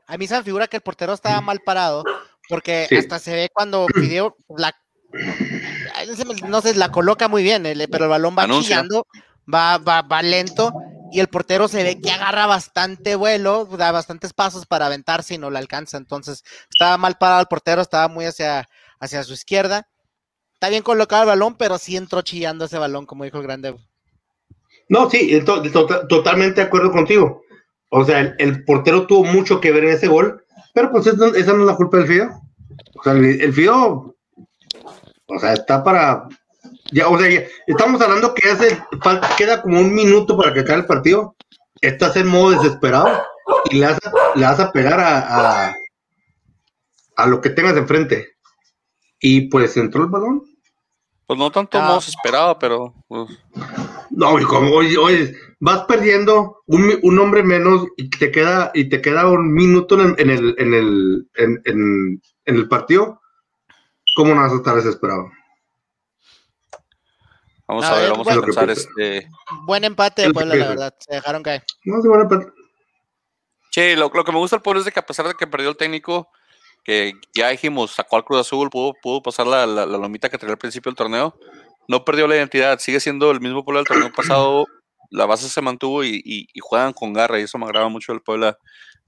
a 0.09 0.17
mí 0.17 0.27
se 0.27 0.37
me 0.37 0.43
figura 0.43 0.67
que 0.67 0.79
el 0.79 0.83
portero 0.83 1.13
estaba 1.13 1.41
mal 1.41 1.61
parado, 1.61 2.03
porque 2.49 2.89
hasta 2.99 3.19
se 3.19 3.35
ve 3.35 3.51
cuando 3.53 3.87
pidió 3.95 4.37
la 4.57 4.75
no 6.49 6.61
sé, 6.61 6.75
la 6.75 6.91
coloca 6.91 7.29
muy 7.29 7.43
bien, 7.43 7.63
pero 7.91 8.05
el 8.05 8.11
balón 8.11 8.37
va 8.37 8.47
chillando, 8.47 9.07
va, 9.53 9.79
va, 9.79 10.03
va 10.03 10.23
lento, 10.23 10.73
y 11.11 11.21
el 11.21 11.29
portero 11.29 11.69
se 11.69 11.83
ve 11.83 12.01
que 12.01 12.11
agarra 12.11 12.47
bastante 12.47 13.17
vuelo, 13.17 13.67
da 13.67 13.93
bastantes 13.93 14.33
pasos 14.33 14.67
para 14.67 14.87
aventarse 14.87 15.35
y 15.35 15.39
no 15.39 15.51
le 15.51 15.59
alcanza. 15.59 15.97
Entonces, 15.97 16.45
estaba 16.71 16.99
mal 16.99 17.17
parado 17.17 17.41
el 17.41 17.47
portero, 17.47 17.81
estaba 17.81 18.09
muy 18.09 18.27
hacia, 18.27 18.69
hacia 19.01 19.23
su 19.25 19.33
izquierda. 19.33 19.89
está 20.55 20.69
bien 20.69 20.83
colocado 20.83 21.23
el 21.23 21.29
balón, 21.29 21.57
pero 21.57 21.79
sí 21.79 21.97
entró 21.97 22.23
chillando 22.23 22.67
ese 22.67 22.79
balón, 22.79 23.07
como 23.07 23.25
dijo 23.25 23.39
el 23.39 23.45
grande. 23.45 23.77
No, 24.89 25.09
sí, 25.11 25.43
totalmente 26.09 26.61
de 26.61 26.67
acuerdo 26.67 26.91
contigo. 26.93 27.43
O 27.91 28.05
sea, 28.05 28.35
el, 28.39 28.65
portero 28.65 29.07
tuvo 29.07 29.25
mucho 29.25 29.61
que 29.61 29.73
ver 29.73 29.85
en 29.85 29.95
ese 29.95 30.09
gol, 30.09 30.45
pero 30.75 30.91
pues 30.91 31.07
esa 31.07 31.53
no 31.53 31.61
es 31.61 31.67
la 31.67 31.77
culpa 31.77 31.99
del 31.99 32.07
Fido. 32.07 32.29
O 32.99 33.03
sea, 33.03 33.13
el, 33.13 33.41
el 33.41 33.53
Fido, 33.53 34.15
o 35.27 35.39
sea, 35.39 35.55
está 35.55 35.83
para. 35.83 36.29
Ya, 36.91 37.09
o 37.09 37.19
sea, 37.19 37.29
estamos 37.67 38.01
hablando 38.01 38.35
que 38.35 38.51
hace, 38.51 38.83
queda 39.37 39.63
como 39.63 39.79
un 39.81 39.95
minuto 39.95 40.37
para 40.37 40.53
que 40.53 40.61
acabe 40.61 40.81
el 40.81 40.87
partido. 40.87 41.37
Estás 41.81 42.17
en 42.17 42.29
modo 42.29 42.51
desesperado 42.51 43.23
y 43.71 43.77
le 43.77 43.87
vas 43.87 43.99
a, 44.05 44.39
le 44.39 44.45
vas 44.45 44.61
a 44.61 44.73
pegar 44.73 44.99
a, 44.99 45.75
a, 47.17 47.27
lo 47.27 47.41
que 47.41 47.51
tengas 47.51 47.77
enfrente. 47.77 48.37
Y 49.21 49.49
pues 49.49 49.77
entró 49.77 50.03
el 50.03 50.09
balón. 50.09 50.43
Pues 51.27 51.39
no 51.39 51.51
tanto 51.51 51.81
modo 51.81 51.97
desesperado, 51.97 52.59
pero. 52.59 52.95
Pues. 53.07 53.29
No, 54.11 54.37
como, 54.47 54.75
oye, 54.75 55.37
vas 55.61 55.85
perdiendo 55.85 56.63
un, 56.67 56.99
un, 57.03 57.19
hombre 57.19 57.43
menos 57.43 57.87
y 57.97 58.09
te 58.11 58.31
queda, 58.31 58.71
y 58.75 58.89
te 58.89 59.01
queda 59.01 59.29
un 59.29 59.53
minuto 59.53 59.95
en 60.01 60.01
el, 60.01 60.15
en 60.19 60.31
el, 60.31 61.29
en 61.35 61.63
el, 61.65 62.21
en, 62.45 62.57
el 62.57 62.69
partido. 62.69 63.21
¿Cómo 64.15 64.35
no 64.35 64.43
vas 64.43 64.53
a 64.53 64.57
estar 64.57 64.77
desesperado? 64.77 65.31
Vamos 67.67 67.85
a, 67.85 67.95
ver, 67.97 68.11
vamos 68.11 68.29
a 68.29 68.41
pensar 68.41 68.71
este. 68.71 69.29
Buen 69.65 69.85
empate 69.85 70.23
de 70.23 70.33
Puebla, 70.33 70.55
la 70.55 70.69
verdad. 70.69 70.95
Se 70.99 71.15
dejaron 71.15 71.43
caer. 71.43 71.63
No, 71.85 72.01
sí, 72.01 72.09
buen 72.09 72.23
empate. 72.23 72.51
Sí, 73.71 73.95
lo, 73.95 74.11
lo, 74.13 74.25
que 74.25 74.33
me 74.33 74.39
gusta 74.39 74.57
del 74.57 74.63
Puebla 74.63 74.81
es 74.81 74.87
de 74.87 74.93
que 74.93 75.01
a 75.01 75.07
pesar 75.07 75.29
de 75.29 75.35
que 75.35 75.47
perdió 75.47 75.69
el 75.69 75.77
técnico, 75.77 76.31
que 76.83 77.13
ya 77.35 77.51
dijimos, 77.51 77.91
sacó 77.91 78.17
al 78.17 78.25
Cruz 78.25 78.41
Azul, 78.41 78.71
pudo, 78.71 78.95
pudo 79.03 79.23
pasar 79.23 79.47
la, 79.47 79.67
la, 79.67 79.85
la, 79.85 79.99
lomita 79.99 80.31
que 80.31 80.39
tenía 80.39 80.55
al 80.55 80.59
principio 80.59 80.91
del 80.91 80.97
torneo, 80.97 81.39
no 81.89 82.05
perdió 82.05 82.29
la 82.29 82.37
identidad, 82.37 82.79
sigue 82.79 83.01
siendo 83.01 83.31
el 83.31 83.41
mismo 83.41 83.65
Puebla 83.65 83.81
del 83.81 83.89
torneo 83.89 84.13
pasado, 84.13 84.67
la 85.11 85.27
base 85.27 85.49
se 85.49 85.63
mantuvo 85.63 86.05
y, 86.05 86.23
y, 86.25 86.61
juegan 86.61 86.93
con 86.93 87.13
garra, 87.13 87.41
y 87.41 87.45
eso 87.45 87.59
me 87.59 87.65
agrada 87.65 87.89
mucho 87.89 88.13
del 88.13 88.21
Puebla, 88.21 88.59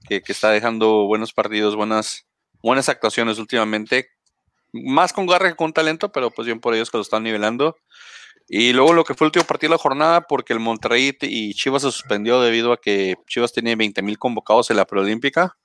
que, 0.09 0.21
que, 0.21 0.31
está 0.31 0.49
dejando 0.49 1.05
buenos 1.05 1.31
partidos, 1.31 1.75
buenas, 1.75 2.25
buenas 2.63 2.89
actuaciones 2.89 3.37
últimamente, 3.37 4.09
más 4.73 5.13
con 5.13 5.27
garra 5.27 5.49
que 5.49 5.55
con 5.55 5.73
talento, 5.73 6.11
pero 6.11 6.31
pues 6.31 6.47
bien 6.47 6.59
por 6.59 6.73
ellos 6.73 6.89
que 6.89 6.97
lo 6.97 7.03
están 7.03 7.23
nivelando. 7.23 7.77
Y 8.47 8.73
luego 8.73 8.93
lo 8.93 9.03
que 9.03 9.13
fue 9.13 9.25
el 9.25 9.29
último 9.29 9.45
partido 9.45 9.69
de 9.69 9.75
la 9.75 9.81
jornada, 9.81 10.21
porque 10.21 10.53
el 10.53 10.59
Monterrey 10.59 11.15
y 11.21 11.53
Chivas 11.53 11.83
se 11.83 11.91
suspendió 11.91 12.41
debido 12.41 12.73
a 12.73 12.77
que 12.77 13.15
Chivas 13.27 13.53
tenía 13.53 13.75
20 13.75 14.01
mil 14.01 14.17
convocados 14.17 14.69
en 14.71 14.77
la 14.77 14.85
preolímpica. 14.85 15.57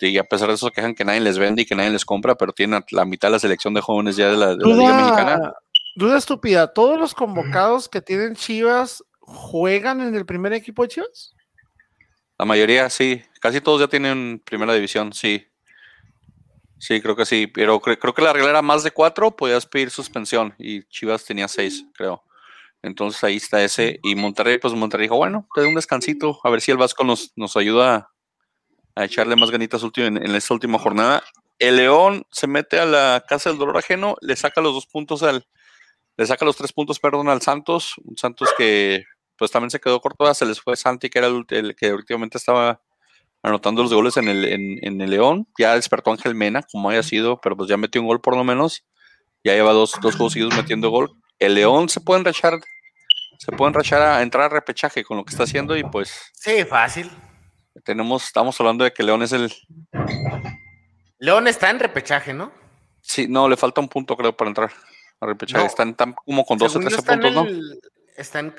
Y 0.00 0.18
a 0.18 0.24
pesar 0.24 0.48
de 0.48 0.54
eso 0.54 0.70
quejan 0.70 0.94
que 0.94 1.04
nadie 1.04 1.20
les 1.20 1.38
vende 1.38 1.62
y 1.62 1.66
que 1.66 1.74
nadie 1.74 1.90
les 1.90 2.04
compra, 2.04 2.34
pero 2.34 2.52
tienen 2.52 2.82
la 2.90 3.04
mitad 3.04 3.28
de 3.28 3.32
la 3.32 3.38
selección 3.38 3.74
de 3.74 3.80
jóvenes 3.80 4.16
ya 4.16 4.30
de 4.30 4.36
la, 4.36 4.56
de 4.56 4.66
la 4.66 4.74
Liga 4.74 4.94
Mexicana. 4.94 5.52
Duda 5.96 6.18
estúpida, 6.18 6.72
¿todos 6.72 6.98
los 6.98 7.14
convocados 7.14 7.88
que 7.88 8.00
tienen 8.00 8.36
Chivas 8.36 9.04
juegan 9.18 10.00
en 10.00 10.14
el 10.14 10.24
primer 10.24 10.52
equipo 10.52 10.82
de 10.82 10.88
Chivas? 10.88 11.34
La 12.38 12.44
mayoría 12.44 12.88
sí, 12.88 13.22
casi 13.40 13.60
todos 13.60 13.80
ya 13.80 13.88
tienen 13.88 14.40
primera 14.44 14.72
división, 14.72 15.12
sí. 15.12 15.46
Sí, 16.78 17.02
creo 17.02 17.14
que 17.14 17.26
sí, 17.26 17.46
pero 17.46 17.80
creo 17.80 18.14
que 18.14 18.22
la 18.22 18.32
regla 18.32 18.50
era 18.50 18.62
más 18.62 18.82
de 18.82 18.92
cuatro, 18.92 19.36
podías 19.36 19.66
pedir 19.66 19.90
suspensión 19.90 20.54
y 20.58 20.84
Chivas 20.84 21.24
tenía 21.24 21.48
seis, 21.48 21.84
creo. 21.94 22.24
Entonces 22.82 23.22
ahí 23.24 23.36
está 23.36 23.62
ese. 23.62 24.00
Y 24.02 24.14
Monterrey, 24.14 24.58
pues 24.58 24.72
Monterrey 24.72 25.04
dijo, 25.04 25.16
bueno, 25.16 25.46
te 25.54 25.60
doy 25.60 25.68
un 25.68 25.74
descansito, 25.74 26.40
a 26.42 26.50
ver 26.50 26.60
si 26.60 26.70
el 26.70 26.78
Vasco 26.78 27.04
nos, 27.04 27.32
nos 27.36 27.56
ayuda 27.56 28.10
a 28.94 29.04
echarle 29.04 29.36
más 29.36 29.50
ganitas 29.50 29.82
en, 29.96 30.16
en, 30.16 30.34
esta 30.34 30.54
última 30.54 30.78
jornada. 30.78 31.22
El 31.58 31.76
León 31.76 32.24
se 32.30 32.46
mete 32.46 32.78
a 32.78 32.86
la 32.86 33.24
casa 33.28 33.50
del 33.50 33.58
dolor 33.58 33.76
ajeno, 33.76 34.16
le 34.22 34.34
saca 34.36 34.62
los 34.62 34.72
dos 34.72 34.86
puntos 34.86 35.22
al, 35.22 35.46
le 36.20 36.26
saca 36.26 36.44
los 36.44 36.54
tres 36.54 36.70
puntos, 36.70 37.00
perdón, 37.00 37.30
al 37.30 37.40
Santos, 37.40 37.94
un 38.04 38.14
Santos 38.14 38.50
que 38.58 39.06
pues 39.38 39.50
también 39.50 39.70
se 39.70 39.80
quedó 39.80 40.02
corto, 40.02 40.32
se 40.34 40.44
les 40.44 40.60
fue 40.60 40.76
Santi, 40.76 41.08
que 41.08 41.18
era 41.18 41.28
el, 41.28 41.74
que 41.74 41.94
últimamente 41.94 42.36
estaba 42.36 42.82
anotando 43.42 43.82
los 43.82 43.94
goles 43.94 44.18
en 44.18 44.28
el, 44.28 44.44
en, 44.44 45.00
el 45.00 45.08
León, 45.08 45.48
ya 45.58 45.76
despertó 45.76 46.10
Ángel 46.10 46.34
Mena, 46.34 46.60
como 46.70 46.90
haya 46.90 47.02
sido, 47.02 47.40
pero 47.40 47.56
pues 47.56 47.70
ya 47.70 47.78
metió 47.78 48.02
un 48.02 48.06
gol 48.06 48.20
por 48.20 48.36
lo 48.36 48.44
menos, 48.44 48.84
ya 49.42 49.54
lleva 49.54 49.72
dos, 49.72 49.94
dos 50.02 50.14
juegos 50.16 50.34
seguidos 50.34 50.54
metiendo 50.54 50.90
gol. 50.90 51.10
El 51.38 51.54
León 51.54 51.88
se 51.88 52.02
puede 52.02 52.18
enrachar, 52.18 52.60
se 53.38 53.52
puede 53.52 53.70
enrachar 53.70 54.02
a 54.02 54.20
entrar 54.20 54.44
a 54.44 54.48
repechaje 54.50 55.02
con 55.02 55.16
lo 55.16 55.24
que 55.24 55.30
está 55.30 55.44
haciendo 55.44 55.74
y 55.74 55.84
pues... 55.84 56.30
Sí, 56.34 56.66
fácil. 56.66 57.10
Tenemos, 57.82 58.24
estamos 58.24 58.60
hablando 58.60 58.84
de 58.84 58.92
que 58.92 59.02
León 59.02 59.22
es 59.22 59.32
el... 59.32 59.50
León 61.18 61.48
está 61.48 61.70
en 61.70 61.78
repechaje, 61.78 62.34
¿no? 62.34 62.52
Sí, 63.00 63.26
no, 63.26 63.48
le 63.48 63.56
falta 63.56 63.80
un 63.80 63.88
punto 63.88 64.18
creo 64.18 64.36
para 64.36 64.50
entrar 64.50 64.70
a 65.20 65.26
repechaje. 65.26 65.66
Están, 65.66 65.94
como 66.24 66.44
con 66.44 66.58
12, 66.58 66.80
13 66.80 67.02
puntos, 67.02 67.32
¿no? 67.32 67.46
están 68.20 68.54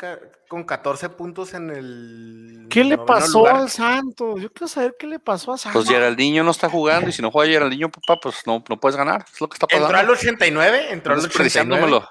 con 0.47 0.63
14 0.63 1.09
puntos 1.09 1.53
en 1.53 1.69
el. 1.69 2.67
¿Qué 2.69 2.83
le 2.83 2.97
pasó 2.97 3.47
al 3.47 3.69
Santos? 3.69 4.41
Yo 4.41 4.51
quiero 4.51 4.67
saber 4.67 4.95
qué 4.97 5.07
le 5.07 5.19
pasó 5.19 5.53
a 5.53 5.57
Santos. 5.57 5.85
Pues 5.85 5.95
Geraldinho 5.95 6.43
no 6.43 6.51
está 6.51 6.69
jugando 6.69 7.09
y 7.09 7.13
si 7.13 7.21
no 7.21 7.31
juega 7.31 7.51
Geraldinho, 7.51 7.89
papá, 7.89 8.19
pues 8.19 8.37
no, 8.45 8.63
no 8.67 8.79
puedes 8.79 8.95
ganar. 8.95 9.25
Es 9.31 9.39
lo 9.39 9.47
que 9.47 9.55
está 9.55 9.67
pasando. 9.67 9.87
¿Entró 9.87 9.99
al 9.99 10.09
89? 10.09 10.91
¿Entró 10.91 11.13
al 11.13 11.19
89? 11.19 12.01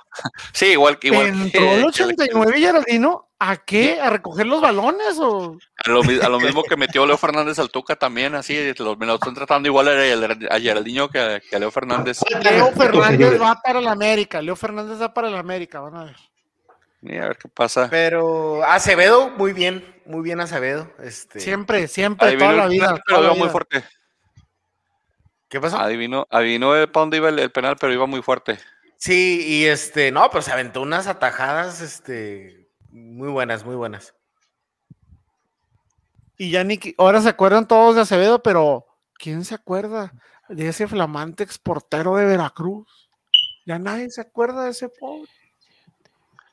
Sí, 0.52 0.66
igual 0.66 0.98
que 0.98 1.08
igual. 1.08 1.26
¿Entró 1.26 1.70
al 1.70 1.84
89 1.84 2.58
Geraldino? 2.58 3.29
¿A 3.42 3.56
qué? 3.56 3.98
¿A 3.98 4.10
recoger 4.10 4.46
los 4.46 4.60
balones 4.60 5.18
o...? 5.18 5.56
A 5.86 5.88
lo, 6.28 6.40
mismo 6.40 6.62
que 6.62 6.76
metió 6.76 7.06
Leo 7.06 7.16
Fernández 7.16 7.58
al 7.58 7.70
Tuca 7.70 7.96
también, 7.96 8.34
así, 8.34 8.54
me 8.98 9.06
lo 9.06 9.14
están 9.14 9.32
tratando 9.32 9.66
igual 9.66 9.88
a, 9.88 10.60
Geraldinho 10.60 11.08
que 11.08 11.40
a, 11.50 11.58
Leo 11.58 11.70
Fernández. 11.70 12.20
Leo 12.42 12.70
Fernández 12.72 13.40
va 13.40 13.58
para 13.62 13.78
el 13.78 13.88
América, 13.88 14.42
Leo 14.42 14.54
Fernández 14.56 15.00
va 15.00 15.14
para 15.14 15.28
el 15.28 15.36
América, 15.36 15.80
van 15.80 15.96
a 15.96 16.04
ver. 16.04 16.16
Y 17.00 17.16
a 17.16 17.28
ver 17.28 17.38
qué 17.38 17.48
pasa. 17.48 17.88
Pero 17.88 18.62
Acevedo, 18.62 19.30
muy 19.30 19.54
bien, 19.54 20.02
muy 20.04 20.20
bien 20.20 20.40
Acevedo. 20.40 20.92
Este... 21.02 21.40
Siempre, 21.40 21.88
siempre, 21.88 22.36
toda 22.36 22.52
la 22.52 22.66
vida. 22.66 23.00
Pero 23.06 23.24
iba 23.24 23.34
muy 23.34 23.48
fuerte. 23.48 23.82
¿Qué 25.48 25.62
pasó? 25.62 25.78
Adivinó, 25.78 26.26
adivinó 26.28 26.72
para 26.72 26.90
dónde 26.92 27.16
iba 27.16 27.30
el, 27.30 27.50
penal, 27.50 27.76
pero 27.80 27.90
iba 27.94 28.04
muy 28.04 28.20
fuerte. 28.20 28.58
Sí, 28.98 29.42
y 29.46 29.64
este, 29.64 30.12
no, 30.12 30.28
pero 30.28 30.42
se 30.42 30.52
aventó 30.52 30.82
unas 30.82 31.06
atajadas, 31.06 31.80
este, 31.80 32.59
muy 32.90 33.28
buenas, 33.28 33.64
muy 33.64 33.76
buenas. 33.76 34.14
Y 36.36 36.50
ya 36.50 36.64
ni, 36.64 36.80
ahora 36.96 37.20
se 37.20 37.28
acuerdan 37.28 37.68
todos 37.68 37.96
de 37.96 38.02
Acevedo, 38.02 38.42
pero 38.42 38.86
¿quién 39.18 39.44
se 39.44 39.54
acuerda 39.54 40.12
de 40.48 40.68
ese 40.68 40.88
flamante 40.88 41.44
exportero 41.44 42.16
de 42.16 42.24
Veracruz? 42.24 43.10
Ya 43.66 43.78
nadie 43.78 44.10
se 44.10 44.22
acuerda 44.22 44.64
de 44.64 44.70
ese 44.70 44.88
pobre. 44.88 45.30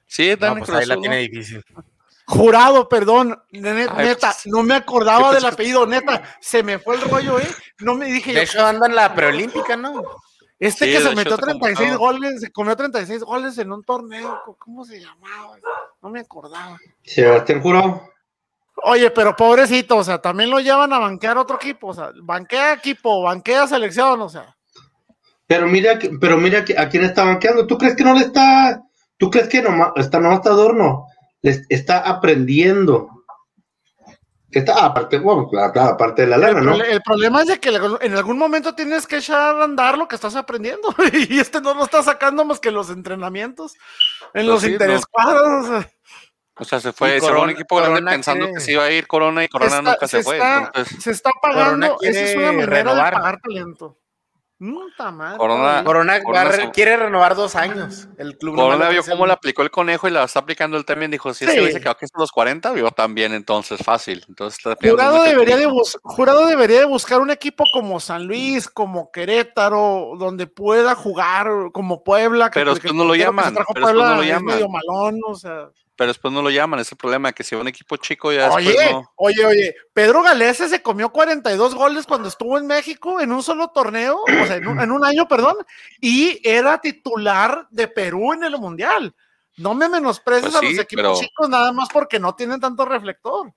Sí, 0.05 0.35
Dani 0.35 0.59
pues 0.59 0.69
ahí 0.71 0.85
la 0.85 0.97
tiene 0.97 1.17
difícil. 1.19 1.63
Jurado, 2.25 2.89
perdón, 2.89 3.41
neta, 3.51 3.95
pues, 3.95 4.47
no 4.47 4.61
me 4.61 4.75
acordaba 4.75 5.33
del 5.33 5.45
apellido, 5.45 5.85
neta, 5.85 6.21
se 6.41 6.61
me 6.61 6.77
fue 6.77 6.95
el 6.95 7.01
rollo, 7.01 7.39
¿eh? 7.39 7.47
No 7.79 7.95
me 7.95 8.07
dije. 8.07 8.33
De 8.33 8.43
hecho, 8.43 8.65
anda 8.65 8.87
en 8.87 8.95
la 8.95 9.15
preolímpica, 9.15 9.77
¿no? 9.77 10.03
Este 10.59 10.91
que 10.91 10.99
se 10.99 11.15
metió 11.15 11.37
36 11.37 11.95
goles, 11.95 12.41
se 12.41 12.51
comió 12.51 12.75
36 12.75 13.23
goles 13.23 13.57
en 13.59 13.71
un 13.71 13.83
torneo, 13.83 14.41
¿cómo 14.57 14.83
se 14.83 14.99
llamaba? 14.99 15.57
No 16.07 16.13
me 16.13 16.21
acordaba. 16.21 16.79
Sebastián 17.03 17.61
Jurado. 17.61 18.01
Oye, 18.83 19.11
pero 19.11 19.35
pobrecito, 19.35 19.97
o 19.97 20.03
sea, 20.05 20.21
también 20.21 20.49
lo 20.49 20.61
llevan 20.61 20.93
a 20.93 20.99
banquear 20.99 21.37
otro 21.37 21.57
equipo, 21.57 21.87
o 21.87 21.93
sea, 21.93 22.11
banquea 22.21 22.75
equipo, 22.75 23.23
banquea 23.23 23.67
selección, 23.67 24.21
o 24.21 24.29
sea. 24.29 24.55
Pero 25.47 25.67
mira, 25.67 25.99
pero 26.21 26.37
mira 26.37 26.63
a 26.77 26.87
quién 26.87 27.03
está 27.03 27.25
banqueando. 27.25 27.67
¿Tú 27.67 27.77
crees 27.77 27.95
que 27.97 28.05
no 28.05 28.13
le 28.13 28.21
está 28.21 28.87
¿Tú 29.17 29.31
crees 29.31 29.49
que 29.49 29.61
nomás 29.61 29.91
está, 29.95 30.19
no 30.19 30.33
está 30.33 30.51
adorno? 30.51 31.07
Les 31.41 31.65
está 31.69 31.99
aprendiendo. 31.99 33.09
Está 34.49 34.85
aparte, 34.85 35.19
bueno, 35.19 35.49
aparte 35.59 36.21
de 36.21 36.29
la 36.29 36.37
lana, 36.37 36.61
¿no? 36.61 36.75
El 36.75 37.01
problema 37.01 37.41
es 37.41 37.47
de 37.47 37.59
que 37.59 37.69
en 37.69 38.13
algún 38.15 38.37
momento 38.37 38.73
tienes 38.73 39.05
que 39.05 39.17
echar 39.17 39.59
a 39.59 39.63
andar 39.63 39.97
lo 39.97 40.07
que 40.07 40.15
estás 40.15 40.35
aprendiendo. 40.35 40.95
y 41.29 41.39
este 41.39 41.59
no 41.59 41.73
lo 41.73 41.83
está 41.83 42.01
sacando 42.01 42.45
más 42.45 42.59
que 42.59 42.71
los 42.71 42.89
entrenamientos, 42.89 43.73
en 44.33 44.45
pues 44.45 44.45
los 44.45 44.63
interescuadros. 44.63 45.65
O 45.65 45.67
sea, 45.67 45.91
se 46.65 46.93
fue, 46.93 47.19
se 47.19 47.31
un 47.31 47.49
equipo 47.49 47.77
grande 47.77 48.01
pensando 48.01 48.47
que... 48.53 48.59
se 48.59 48.71
iba 48.73 48.83
a 48.83 48.91
ir 48.91 49.07
Corona 49.07 49.43
y 49.43 49.47
Corona 49.47 49.81
nunca 49.81 50.07
se, 50.07 50.23
fue. 50.23 50.39
Se 50.99 51.11
está 51.11 51.31
pagando, 51.41 51.97
esa 52.01 52.19
es 52.21 52.35
una 52.35 52.51
manera 52.51 52.93
de 52.95 53.11
pagar 53.11 53.39
talento. 53.39 53.97
Corona, 55.37 55.83
Corona, 56.23 56.71
quiere 56.71 56.97
renovar 56.97 57.35
dos 57.35 57.55
años. 57.55 58.07
El 58.17 58.39
club 58.39 58.55
Corona 58.55 58.89
vio 58.89 59.03
cómo 59.03 59.27
le 59.27 59.33
aplicó 59.33 59.61
el 59.61 59.69
conejo 59.69 60.07
y 60.07 60.11
la 60.11 60.23
está 60.23 60.39
aplicando 60.39 60.77
él 60.77 60.85
también. 60.85 61.11
Dijo: 61.11 61.31
Si 61.35 61.45
ese 61.45 61.71
se 61.73 61.79
quedó 61.79 61.91
aquí 61.91 62.05
hasta 62.05 62.19
los 62.19 62.31
40, 62.31 62.71
vio 62.71 62.89
también, 62.89 63.33
entonces 63.33 63.79
fácil. 63.83 64.25
Entonces, 64.27 64.59
jurado, 64.81 65.21
debería 65.21 65.57
de 65.57 65.71
jurado 66.01 66.47
debería 66.47 66.79
de 66.79 66.85
buscar 66.85 67.21
un 67.21 67.29
equipo 67.29 67.65
como 67.71 67.99
San 67.99 68.25
Luis, 68.25 68.67
como 68.67 69.11
Querétaro, 69.11 70.13
donde 70.17 70.47
pueda 70.47 70.95
jugar, 70.95 71.47
como 71.71 72.03
Puebla. 72.03 72.49
Pero 72.51 72.71
es 72.71 72.79
que 72.79 72.91
no 72.93 73.03
lo 73.03 73.13
llaman. 73.13 73.55
Pero 73.75 73.93
no 73.93 74.15
lo 74.15 74.23
llaman. 74.23 74.55
medio 74.55 74.69
malón, 74.69 75.19
o 75.27 75.35
sea. 75.35 75.69
Pero 75.97 76.09
después 76.09 76.33
no 76.33 76.41
lo 76.41 76.49
llaman. 76.49 76.79
Es 76.79 76.91
el 76.91 76.97
problema 76.97 77.33
que 77.33 77.43
si 77.43 77.55
va 77.55 77.61
un 77.61 77.67
equipo 77.67 77.97
chico 77.97 78.31
ya 78.31 78.49
Oye, 78.51 78.67
después 78.69 78.91
no. 78.91 79.11
oye, 79.15 79.45
oye, 79.45 79.75
Pedro 79.93 80.21
Galese 80.21 80.69
se 80.69 80.81
comió 80.81 81.09
42 81.09 81.75
goles 81.75 82.05
cuando 82.05 82.29
estuvo 82.29 82.57
en 82.57 82.67
México 82.67 83.19
en 83.19 83.31
un 83.31 83.43
solo 83.43 83.69
torneo, 83.69 84.21
o 84.21 84.45
sea, 84.45 84.55
en 84.57 84.67
un, 84.67 84.79
en 84.79 84.91
un 84.91 85.03
año, 85.03 85.27
perdón, 85.27 85.57
y 85.99 86.39
era 86.47 86.77
titular 86.79 87.67
de 87.71 87.87
Perú 87.87 88.33
en 88.33 88.43
el 88.43 88.57
Mundial. 88.57 89.13
No 89.57 89.73
me 89.73 89.89
menosprecies 89.89 90.51
Pues 90.51 90.55
a 90.55 90.61
los 90.61 90.73
equipos 90.79 90.87
pero- 91.03 91.15
chicos 91.19 91.49
nada 91.49 91.71
más 91.71 91.89
porque 91.91 92.19
no 92.19 92.35
tienen 92.35 92.59
tanto 92.59 92.85
reflector. 92.85 93.51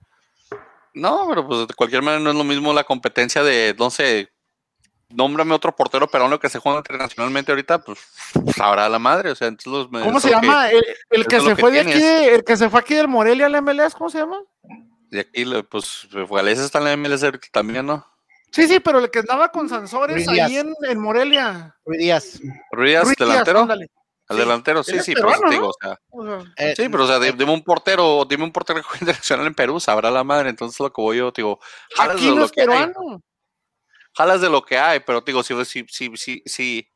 No, 0.94 1.26
pero 1.28 1.46
pues 1.46 1.68
de 1.68 1.74
cualquier 1.74 2.02
manera 2.02 2.22
no 2.22 2.30
es 2.30 2.36
lo 2.36 2.42
mismo 2.44 2.72
la 2.72 2.84
competencia 2.84 3.42
de, 3.44 3.76
no 3.78 3.90
sé, 3.90 4.28
nómbrame 5.10 5.54
otro 5.54 5.74
portero 5.74 6.06
peruano 6.08 6.38
que 6.40 6.48
se 6.48 6.58
juega 6.58 6.78
internacionalmente 6.78 7.52
ahorita, 7.52 7.78
pues 7.82 7.98
sabrá 8.56 8.88
la 8.88 8.98
madre. 8.98 9.30
O 9.30 9.34
sea, 9.34 9.48
entonces 9.48 9.72
los 9.90 10.02
¿Cómo 10.04 10.20
se 10.20 10.28
que- 10.28 10.34
llama? 10.34 10.68
El, 10.70 11.26
que 11.26 11.40
se 11.40 11.46
que 11.48 11.56
fue 11.56 11.70
de 11.72 11.80
aquí, 11.80 12.02
el 12.02 12.44
que 12.44 12.56
se 12.56 12.68
fue 12.70 12.80
aquí 12.80 12.94
del 12.94 13.08
Morelia 13.08 13.46
al 13.46 13.56
MLS, 13.62 13.94
¿cómo 13.94 14.10
se 14.10 14.18
llama? 14.18 14.38
de 15.10 15.20
aquí, 15.20 15.44
pues, 15.68 16.06
Gales 16.30 16.58
está 16.60 16.78
en 16.78 16.84
la 16.84 16.92
MLS 16.96 17.24
ahorita 17.24 17.48
también, 17.52 17.84
¿no? 17.84 18.06
Sí, 18.52 18.68
sí, 18.68 18.78
pero 18.80 19.00
el 19.00 19.10
que 19.10 19.18
andaba 19.20 19.50
con 19.50 19.68
Sansores 19.68 20.14
Ruiz 20.26 20.28
ahí 20.28 20.56
en, 20.56 20.72
en 20.82 21.00
Morelia. 21.00 21.74
Ruiz 21.84 21.98
Díaz. 22.00 22.40
Ruiz, 22.72 23.00
Ruiz 23.00 23.16
Díaz, 23.16 23.18
delantero. 23.18 23.60
ándale. 23.60 23.86
Sí. 24.28 24.36
delantero, 24.36 24.84
sí, 24.84 25.00
sí, 25.00 25.12
por 25.16 25.30
eso 25.32 25.40
peruano, 25.40 25.48
te 25.48 25.54
digo, 25.56 25.64
¿no? 25.66 25.70
o 25.70 25.74
sea, 25.80 25.98
O 26.10 26.24
sea, 26.24 26.52
Eh, 26.70 26.74
sí, 26.76 26.88
pero 26.88 27.02
o 27.02 27.06
sea, 27.08 27.18
di- 27.18 27.32
dime 27.32 27.52
un 27.52 27.64
portero, 27.64 28.24
dime 28.28 28.44
un 28.44 28.52
portero 28.52 28.80
internacional 29.00 29.44
en 29.48 29.54
Perú, 29.54 29.80
sabrá 29.80 30.08
la 30.12 30.22
madre, 30.22 30.50
entonces 30.50 30.78
lo 30.78 30.92
que 30.92 31.02
voy 31.02 31.16
yo, 31.16 31.32
digo, 31.32 31.58
aquí 31.98 32.28
no 32.28 32.36
lo 32.36 32.44
es 32.44 32.52
que 32.52 32.60
hay, 32.60 32.66
peruano. 32.68 33.20
Jalas 34.14 34.40
de 34.40 34.50
lo 34.50 34.62
que 34.62 34.78
hay, 34.78 35.00
pero 35.00 35.22
te 35.22 35.32
digo, 35.32 35.42
si, 35.42 35.54
si, 35.64 35.84
si, 35.88 36.16
si, 36.16 36.42
si, 36.46 36.88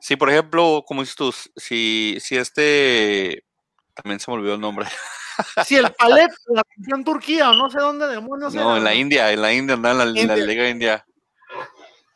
si, 0.00 0.16
por 0.16 0.30
ejemplo, 0.30 0.84
como 0.86 1.02
dices 1.02 1.16
tú, 1.16 1.32
si, 1.56 2.18
si 2.20 2.36
este, 2.36 3.44
también 3.94 4.20
se 4.20 4.30
me 4.30 4.36
olvidó 4.36 4.54
el 4.54 4.60
nombre, 4.60 4.86
Si 5.66 5.76
el 5.76 5.90
Palet, 5.92 6.30
la 6.48 6.62
en 6.94 7.04
Turquía 7.04 7.50
o 7.50 7.54
no 7.54 7.70
sé 7.70 7.78
dónde 7.78 8.06
demonios 8.08 8.54
no, 8.54 8.70
era. 8.70 8.78
en 8.78 8.84
la 8.84 8.94
India, 8.94 9.32
en 9.32 9.40
la 9.40 9.52
India, 9.52 9.74
en 9.74 9.82
la, 9.82 9.94
la. 9.94 10.04
Liga 10.04 10.68
India, 10.68 11.06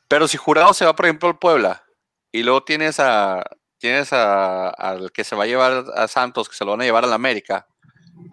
pero 0.08 0.28
si 0.28 0.36
Jurado 0.36 0.74
se 0.74 0.84
va, 0.84 0.94
por 0.94 1.06
ejemplo, 1.06 1.28
al 1.28 1.38
Puebla, 1.38 1.84
y 2.32 2.42
luego 2.42 2.62
tienes 2.64 3.00
a, 3.00 3.44
tienes 3.78 4.12
a, 4.12 4.68
al 4.70 5.12
que 5.12 5.24
se 5.24 5.36
va 5.36 5.44
a 5.44 5.46
llevar 5.46 5.84
a 5.94 6.08
Santos, 6.08 6.48
que 6.48 6.56
se 6.56 6.64
lo 6.64 6.72
van 6.72 6.82
a 6.82 6.84
llevar 6.84 7.04
a 7.04 7.08
la 7.08 7.14
América, 7.14 7.66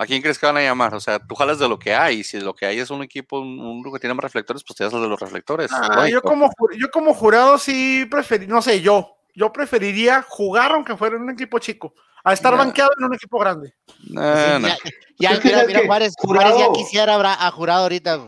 ¿A 0.01 0.05
quién 0.07 0.19
crees 0.19 0.39
que 0.39 0.47
van 0.47 0.57
a 0.57 0.61
llamar? 0.61 0.95
O 0.95 0.99
sea, 0.99 1.19
tú 1.19 1.35
jalas 1.35 1.59
de 1.59 1.69
lo 1.69 1.77
que 1.77 1.93
hay. 1.93 2.23
Si 2.23 2.39
lo 2.39 2.55
que 2.55 2.65
hay 2.65 2.79
es 2.79 2.89
un 2.89 3.03
equipo, 3.03 3.39
un, 3.39 3.59
un 3.59 3.81
grupo 3.81 3.93
que 3.95 3.99
tiene 3.99 4.15
más 4.15 4.23
reflectores, 4.23 4.63
pues 4.63 4.75
te 4.75 4.83
das 4.83 4.91
de 4.93 4.97
los 4.99 5.19
reflectores. 5.19 5.69
Ah, 5.71 6.07
yo, 6.09 6.23
como, 6.23 6.49
yo 6.75 6.89
como 6.89 7.13
jurado 7.13 7.59
sí 7.59 8.07
preferí, 8.09 8.47
no 8.47 8.63
sé, 8.63 8.81
yo, 8.81 9.17
yo 9.35 9.53
preferiría 9.53 10.23
jugar 10.27 10.71
aunque 10.71 10.97
fuera 10.97 11.17
en 11.17 11.21
un 11.21 11.29
equipo 11.29 11.59
chico, 11.59 11.93
a 12.23 12.33
estar 12.33 12.51
Nah. 12.53 12.57
banqueado 12.63 12.89
en 12.97 13.03
un 13.03 13.13
equipo 13.13 13.37
grande. 13.37 13.75
Sí, 13.99 14.13
nah. 14.15 14.59
ya, 14.59 14.75
ya, 15.19 15.39
mira, 15.43 15.63
mira, 15.67 15.81
Juárez, 15.85 16.15
Juárez 16.17 16.57
ya 16.57 16.71
quisiera 16.73 17.13
habrá- 17.13 17.37
a 17.39 17.51
jurado 17.51 17.83
ahorita. 17.83 18.27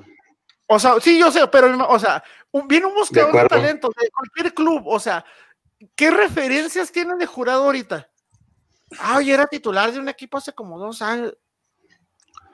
O 0.67 0.77
sea, 0.77 0.99
sí, 1.01 1.17
yo 1.17 1.31
sé, 1.31 1.47
pero, 1.47 1.87
o 1.89 1.97
sea, 1.97 2.23
un- 2.51 2.67
viene 2.67 2.85
un 2.85 2.93
buscador 2.93 3.31
de, 3.33 3.39
acuerdo. 3.39 3.55
talento 3.61 3.89
de 3.99 4.09
cualquier 4.11 4.53
club, 4.53 4.83
o 4.87 4.99
sea, 4.99 5.25
¿qué 5.95 6.11
referencias 6.11 6.91
tienen 6.91 7.17
de 7.17 7.25
jurado 7.25 7.63
ahorita? 7.63 8.07
Ah, 8.99 9.17
oye, 9.17 9.33
era 9.33 9.47
titular 9.47 9.91
de 9.91 9.97
un 9.99 10.07
equipo 10.07 10.37
hace 10.37 10.53
como 10.53 10.77
dos 10.77 11.01
años. 11.01 11.33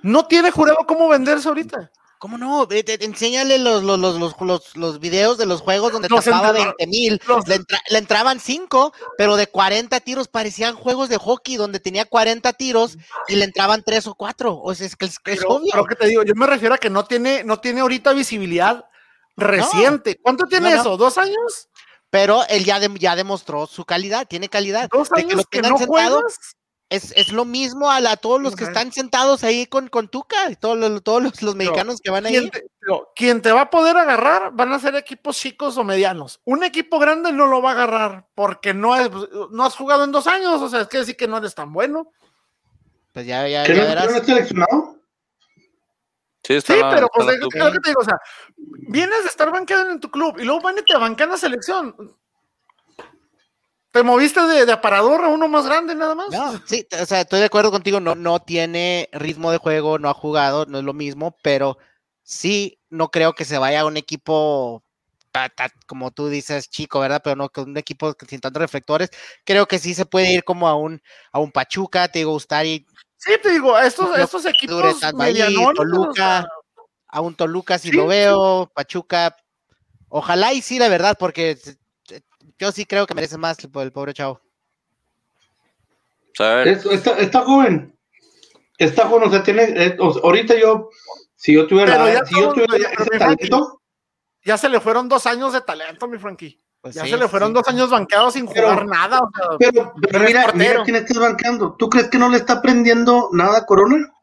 No 0.01 0.25
tiene 0.27 0.51
jurado 0.51 0.79
cómo 0.87 1.07
venderse 1.09 1.47
ahorita. 1.47 1.91
¿Cómo 2.19 2.37
no? 2.37 2.67
Te- 2.67 2.83
te- 2.83 3.03
enséñale 3.05 3.59
los, 3.59 3.81
los, 3.81 3.97
los, 3.97 4.75
los, 4.75 4.99
videos 4.99 5.37
de 5.37 5.45
los 5.45 5.61
juegos 5.61 5.93
donde 5.93 6.09
tapaba 6.09 6.49
entrenadores- 6.49 6.75
20 6.79 6.87
mil. 6.87 7.21
Le, 7.47 7.55
entra- 7.55 7.81
le 7.89 7.97
entraban 7.97 8.39
5, 8.41 8.93
pero 9.17 9.37
de 9.37 9.47
40 9.47 9.97
tiros 10.01 10.27
parecían 10.27 10.75
juegos 10.75 11.07
de 11.07 11.15
hockey 11.17 11.55
donde 11.55 11.79
tenía 11.79 12.03
40 12.03 12.51
tiros 12.53 12.97
y 13.29 13.35
le 13.35 13.45
entraban 13.45 13.83
3 13.85 14.05
o 14.07 14.15
4. 14.15 14.59
O 14.61 14.75
sea, 14.75 14.85
es 14.85 14.97
que 14.97 15.05
es, 15.05 15.17
que 15.17 15.31
es 15.31 15.39
Pero, 15.39 15.49
obvio. 15.51 15.69
pero 15.71 15.85
que 15.85 15.95
te 15.95 16.07
digo, 16.07 16.23
yo 16.23 16.33
me 16.35 16.45
refiero 16.45 16.75
a 16.75 16.77
que 16.77 16.89
no 16.89 17.05
tiene, 17.05 17.45
no 17.45 17.61
tiene 17.61 17.79
ahorita 17.79 18.11
visibilidad 18.11 18.83
reciente. 19.37 20.19
¿Cuánto 20.21 20.45
tiene 20.45 20.69
No, 20.71 20.75
no. 20.75 20.81
eso? 20.81 20.97
¿Dos 20.97 21.17
años? 21.17 21.69
Pero 22.09 22.41
él 22.49 22.65
ya, 22.65 22.79
ya 22.95 23.15
demostró 23.15 23.65
su 23.67 23.85
calidad, 23.85 24.27
tiene 24.27 24.49
calidad. 24.49 24.89
¿Dos 24.91 25.09
De 25.09 25.15
que 25.15 25.21
años 25.21 25.35
lo 25.37 25.43
que 25.45 25.61
no 25.61 25.77
sentado, 25.77 25.87
juegas? 25.87 26.55
Es, 26.89 27.13
es 27.15 27.31
lo 27.31 27.45
mismo 27.45 27.91
a, 27.91 27.99
la- 27.99 28.13
a 28.13 28.17
todos 28.17 28.41
los 28.41 28.55
que 28.55 28.63
están 28.63 28.91
sentados 28.91 29.43
ahí 29.43 29.67
con, 29.67 29.87
con 29.89 30.07
Tuca 30.07 30.49
y 30.49 30.55
todos 30.55 30.77
los, 30.77 31.03
todos 31.03 31.21
los, 31.21 31.41
los 31.43 31.55
mexicanos 31.55 32.01
que 32.01 32.09
van 32.09 32.25
ahí. 32.25 32.31
¿Quién 32.33 32.49
te, 32.49 32.65
pero, 32.79 33.11
quien 33.15 33.41
te 33.41 33.51
va 33.51 33.61
a 33.61 33.69
poder 33.69 33.95
agarrar 33.97 34.51
van 34.53 34.73
a 34.73 34.79
ser 34.79 34.95
equipos 34.95 35.37
chicos 35.37 35.77
o 35.77 35.83
medianos. 35.83 36.41
Un 36.45 36.63
equipo 36.63 36.97
grande 36.97 37.31
no 37.31 37.45
lo 37.45 37.61
va 37.61 37.69
a 37.69 37.73
agarrar 37.73 38.27
porque 38.33 38.73
no, 38.73 38.95
es, 38.95 39.09
no 39.51 39.63
has 39.65 39.75
jugado 39.75 40.03
en 40.03 40.11
dos 40.11 40.25
años. 40.25 40.61
O 40.61 40.67
sea, 40.69 40.81
es 40.81 40.87
que 40.87 40.97
decir 40.99 41.15
que 41.15 41.27
no 41.27 41.37
eres 41.37 41.53
tan 41.53 41.71
bueno. 41.71 42.11
Pues 43.13 43.25
ya, 43.27 43.47
ya, 43.47 43.63
¿Que 43.63 43.75
ya 43.75 43.81
no, 43.83 43.87
verás. 43.89 44.11
no 44.11 44.23
seleccionado? 44.23 44.95
Sí, 46.43 46.53
está 46.55 46.73
Sí, 46.73 46.79
la- 46.79 46.89
pero 46.89 47.05
está 47.05 47.23
pues 47.25 47.35
es 47.35 47.39
lo 47.41 47.71
que 47.71 47.79
te 47.79 47.89
digo, 47.89 48.01
o 48.01 48.05
sea, 48.05 48.19
vienes 48.57 49.21
de 49.23 49.29
estar 49.29 49.51
banqueado 49.51 49.91
en 49.91 49.99
tu 49.99 50.09
club 50.09 50.39
y 50.39 50.43
luego 50.45 50.61
van 50.61 50.77
y 50.77 50.81
te 50.81 50.97
bancan 50.97 51.29
la 51.29 51.37
selección. 51.37 51.95
Te 53.91 54.03
moviste 54.03 54.41
de, 54.41 54.65
de 54.65 54.71
aparador 54.71 55.23
a 55.25 55.29
uno 55.29 55.47
más 55.47 55.65
grande 55.65 55.95
nada 55.95 56.13
más. 56.13 56.29
No, 56.29 56.61
sí, 56.67 56.87
o 57.01 57.05
sea, 57.05 57.21
estoy 57.21 57.39
de 57.39 57.45
acuerdo 57.45 57.71
contigo, 57.71 57.99
no, 57.99 58.13
no 58.13 58.39
tiene 58.39 59.09
ritmo 59.11 59.51
de 59.51 59.57
juego, 59.57 59.97
no 59.97 60.09
ha 60.09 60.13
jugado, 60.13 60.65
no 60.67 60.77
es 60.77 60.83
lo 60.83 60.93
mismo, 60.93 61.35
pero 61.41 61.77
sí, 62.21 62.79
no 62.89 63.09
creo 63.09 63.33
que 63.33 63.45
se 63.45 63.57
vaya 63.57 63.81
a 63.81 63.85
un 63.87 63.97
equipo, 63.97 64.83
como 65.87 66.11
tú 66.11 66.27
dices, 66.29 66.69
chico, 66.69 66.99
¿verdad? 66.99 67.21
Pero 67.23 67.35
no, 67.35 67.49
que 67.49 67.61
un 67.61 67.77
equipo 67.77 68.15
sin 68.27 68.39
tantos 68.41 68.61
reflectores, 68.61 69.09
creo 69.43 69.65
que 69.65 69.79
sí 69.79 69.95
se 69.95 70.05
puede 70.05 70.31
ir 70.33 70.43
como 70.43 70.67
a 70.67 70.75
un, 70.75 71.01
a 71.31 71.39
un 71.39 71.51
Pachuca, 71.51 72.07
te 72.09 72.19
digo, 72.19 72.33
Ustari, 72.33 72.85
Sí, 73.17 73.33
te 73.43 73.51
digo, 73.51 73.77
estos, 73.77 74.15
No 74.15 74.23
estos 74.23 74.45
equipos 74.45 75.01
medianones, 75.13 75.75
Toluca. 75.75 76.47
a 77.07 77.21
un 77.21 77.35
Toluca 77.35 77.79
si 77.79 77.89
Sí, 77.89 77.97
lo 77.97 78.03
sí. 78.03 78.09
veo, 78.09 78.71
Pachuca, 78.73 79.35
ojalá 80.09 80.53
y 80.53 80.61
sí, 80.61 80.79
la 80.79 80.89
verdad, 80.89 81.17
porque 81.19 81.57
yo 82.57 82.71
sí 82.71 82.85
creo 82.85 83.05
que 83.07 83.13
merece 83.13 83.37
más 83.37 83.57
el, 83.63 83.71
el 83.81 83.91
pobre 83.91 84.13
chavo. 84.13 84.41
Es- 86.65 86.85
está, 86.85 87.17
está 87.17 87.41
joven. 87.41 87.95
Está 88.77 89.07
joven, 89.07 89.27
o 89.27 89.31
sea, 89.31 89.43
tiene. 89.43 89.63
eh, 89.63 89.97
ahorita 89.99 90.57
yo, 90.57 90.89
si 91.35 91.53
yo 91.53 91.67
tuviera, 91.67 91.93
Pero 91.93 92.13
ya 92.13 92.25
si 92.25 92.35
yo 92.39 92.53
tuviera 92.53 92.77
ya- 92.77 92.89
ese 92.89 93.05
pero 93.05 93.19
talento, 93.19 93.81
ya 94.45 94.57
se 94.57 94.69
le 94.69 94.79
fueron 94.79 95.09
dos 95.09 95.25
años 95.25 95.51
de 95.53 95.61
talento, 95.61 96.07
mi 96.07 96.17
Frankie. 96.17 96.61
Pues 96.81 96.95
Ya 96.95 97.03
sí, 97.03 97.09
se 97.09 97.17
le 97.17 97.27
fueron 97.27 97.49
sí. 97.49 97.53
dos 97.55 97.67
años 97.67 97.89
banqueados 97.89 98.33
sin 98.35 98.47
Pero- 98.47 98.69
jugar 98.69 98.85
nada. 98.85 99.19
o 99.19 99.29
sea, 99.35 99.57
pero, 99.59 99.93
pero 100.01 100.19
mira, 100.23 100.51
mira 100.53 100.83
quién 100.85 100.95
estás 100.95 101.17
bancando. 101.17 101.75
¿Tú 101.77 101.89
crees 101.89 102.09
que 102.09 102.17
no 102.17 102.29
le 102.29 102.37
está 102.37 102.53
aprendiendo 102.53 103.29
nada 103.33 103.57
a 103.57 103.65
Corona? 103.65 104.13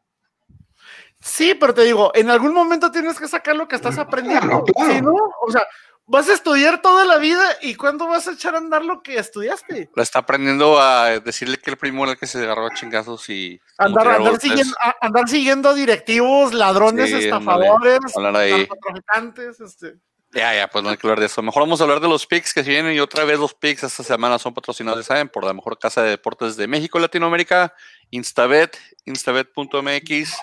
Sí, 1.19 1.53
pero 1.59 1.73
te 1.75 1.83
digo, 1.83 2.11
en 2.15 2.31
algún 2.31 2.53
momento 2.53 2.89
tienes 2.89 3.19
que 3.19 3.27
sacar 3.27 3.55
lo 3.55 3.67
que 3.67 3.75
estás 3.75 3.97
aprendiendo. 3.99 4.63
Claro, 4.63 5.01
no, 5.01 5.13
o 5.41 5.51
sea, 5.51 5.61
vas 6.07 6.29
a 6.29 6.33
estudiar 6.33 6.81
toda 6.81 7.03
la 7.05 7.17
vida 7.17 7.43
y 7.61 7.75
¿cuándo 7.75 8.07
vas 8.07 8.27
a 8.27 8.31
echar 8.31 8.55
a 8.55 8.59
andar 8.59 8.83
lo 8.83 9.03
que 9.03 9.17
estudiaste? 9.19 9.89
la 9.95 10.03
está 10.03 10.19
aprendiendo 10.19 10.79
a 10.79 11.19
decirle 11.19 11.57
que 11.57 11.69
el 11.69 11.77
primo 11.77 12.03
era 12.03 12.13
el 12.13 12.17
que 12.17 12.25
se 12.27 12.39
agarró 12.43 12.67
a 12.67 12.73
chingazos 12.73 13.29
y. 13.29 13.59
Andar, 13.77 14.07
andar, 14.07 14.39
siguiendo, 14.39 14.73
a- 14.81 14.95
andar 15.01 15.27
siguiendo 15.29 15.73
directivos, 15.73 16.53
ladrones, 16.53 17.09
Sí, 17.09 17.15
estafadores, 17.25 17.99
narcotraficantes, 18.17 19.59
este. 19.59 19.95
Ya, 20.33 20.53
ya, 20.53 20.67
pues 20.67 20.83
no 20.83 20.89
hay 20.89 20.97
que 20.97 21.07
hablar 21.07 21.19
de 21.21 21.27
eso. 21.27 21.41
Mejor 21.41 21.63
vamos 21.63 21.79
a 21.79 21.85
hablar 21.85 22.01
de 22.01 22.07
los 22.09 22.27
picks 22.27 22.53
que 22.53 22.63
se 22.63 22.69
vienen 22.69 22.93
y 22.93 22.99
otra 22.99 23.23
vez 23.23 23.39
los 23.39 23.53
picks 23.53 23.83
esta 23.83 24.03
semana 24.03 24.37
son 24.37 24.53
patrocinados, 24.53 25.05
saben, 25.05 25.29
por 25.29 25.45
la 25.45 25.53
mejor 25.53 25.79
casa 25.79 26.03
de 26.03 26.09
deportes 26.11 26.57
de 26.57 26.67
México 26.67 26.97
y 26.97 27.01
Latinoamérica, 27.01 27.73
Instabet, 28.11 28.77
instabet.mx. 29.05 30.33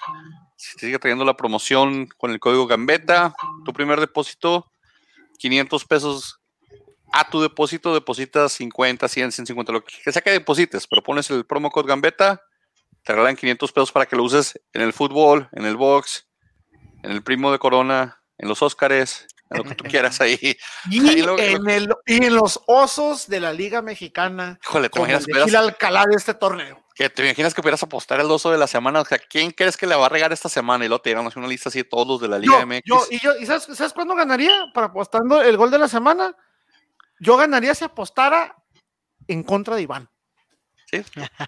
Si 0.56 0.76
te 0.76 0.86
sigue 0.86 0.98
trayendo 0.98 1.24
la 1.24 1.36
promoción 1.36 2.06
con 2.16 2.30
el 2.30 2.40
código 2.40 2.66
Gambeta, 2.66 3.34
tu 3.64 3.72
primer 3.74 4.00
depósito, 4.00 4.72
500 5.38 5.84
pesos 5.84 6.40
a 7.12 7.28
tu 7.30 7.40
depósito, 7.40 7.94
depositas 7.94 8.52
50, 8.54 9.08
100, 9.08 9.32
150, 9.32 9.72
lo 9.72 9.84
que 9.84 10.10
sea 10.12 10.22
que 10.22 10.30
deposites, 10.30 10.86
pero 10.88 11.02
pones 11.02 11.30
el 11.30 11.44
promo 11.46 11.70
code 11.70 11.88
Gambeta, 11.88 12.42
te 13.04 13.12
regalan 13.12 13.36
500 13.36 13.70
pesos 13.72 13.92
para 13.92 14.06
que 14.06 14.16
lo 14.16 14.24
uses 14.24 14.60
en 14.72 14.82
el 14.82 14.92
fútbol, 14.92 15.48
en 15.52 15.64
el 15.66 15.76
box, 15.76 16.26
en 17.02 17.12
el 17.12 17.22
primo 17.22 17.52
de 17.52 17.58
Corona, 17.58 18.20
en 18.38 18.48
los 18.48 18.62
Óscares, 18.62 19.26
en 19.50 19.58
lo 19.58 19.64
que 19.64 19.74
tú 19.74 19.84
quieras 19.84 20.20
ahí. 20.20 20.38
Y, 20.90 21.00
Ahí 21.08 21.22
lo- 21.22 21.38
en 21.38 21.68
el, 21.68 21.88
y 22.06 22.24
en 22.24 22.34
los 22.34 22.60
osos 22.66 23.28
de 23.28 23.40
la 23.40 23.52
Liga 23.52 23.82
Mexicana, 23.82 24.58
Híjole, 24.64 24.88
¿te 24.88 24.98
como 24.98 25.06
el 25.06 25.24
de 25.24 25.44
Gil 25.44 25.56
Alcalá 25.56 26.06
de 26.08 26.16
este 26.16 26.34
torneo. 26.34 26.83
Que 26.94 27.10
te 27.10 27.24
imaginas 27.24 27.52
que 27.54 27.60
pudieras 27.62 27.82
apostar 27.82 28.20
el 28.20 28.30
oso 28.30 28.50
de 28.50 28.58
la 28.58 28.66
semana? 28.66 29.00
O 29.00 29.04
sea, 29.04 29.18
¿quién 29.18 29.50
crees 29.50 29.76
que 29.76 29.86
le 29.86 29.94
va 29.96 30.06
a 30.06 30.08
regar 30.08 30.32
esta 30.32 30.48
semana? 30.48 30.84
Y 30.84 30.88
luego 30.88 31.02
te 31.02 31.10
dieron 31.10 31.26
así 31.26 31.38
una 31.38 31.48
lista 31.48 31.68
así 31.68 31.78
de 31.80 31.84
todos 31.84 32.06
los 32.06 32.20
de 32.20 32.28
la 32.28 32.38
Liga 32.38 32.60
Yo, 32.60 32.66
MX. 32.66 32.82
yo- 32.84 33.06
y 33.10 33.18
yo, 33.20 33.36
¿y 33.38 33.46
sabes, 33.46 33.64
sabes 33.76 33.92
cuándo 33.92 34.14
ganaría? 34.14 34.52
Para 34.72 34.86
apostando 34.88 35.42
el 35.42 35.56
gol 35.56 35.70
de 35.70 35.78
la 35.78 35.88
semana. 35.88 36.36
Yo 37.20 37.36
ganaría 37.36 37.74
si 37.74 37.84
apostara 37.84 38.54
en 39.28 39.42
contra 39.42 39.76
de 39.76 39.82
Iván. 39.82 40.08
Sí, 40.90 41.02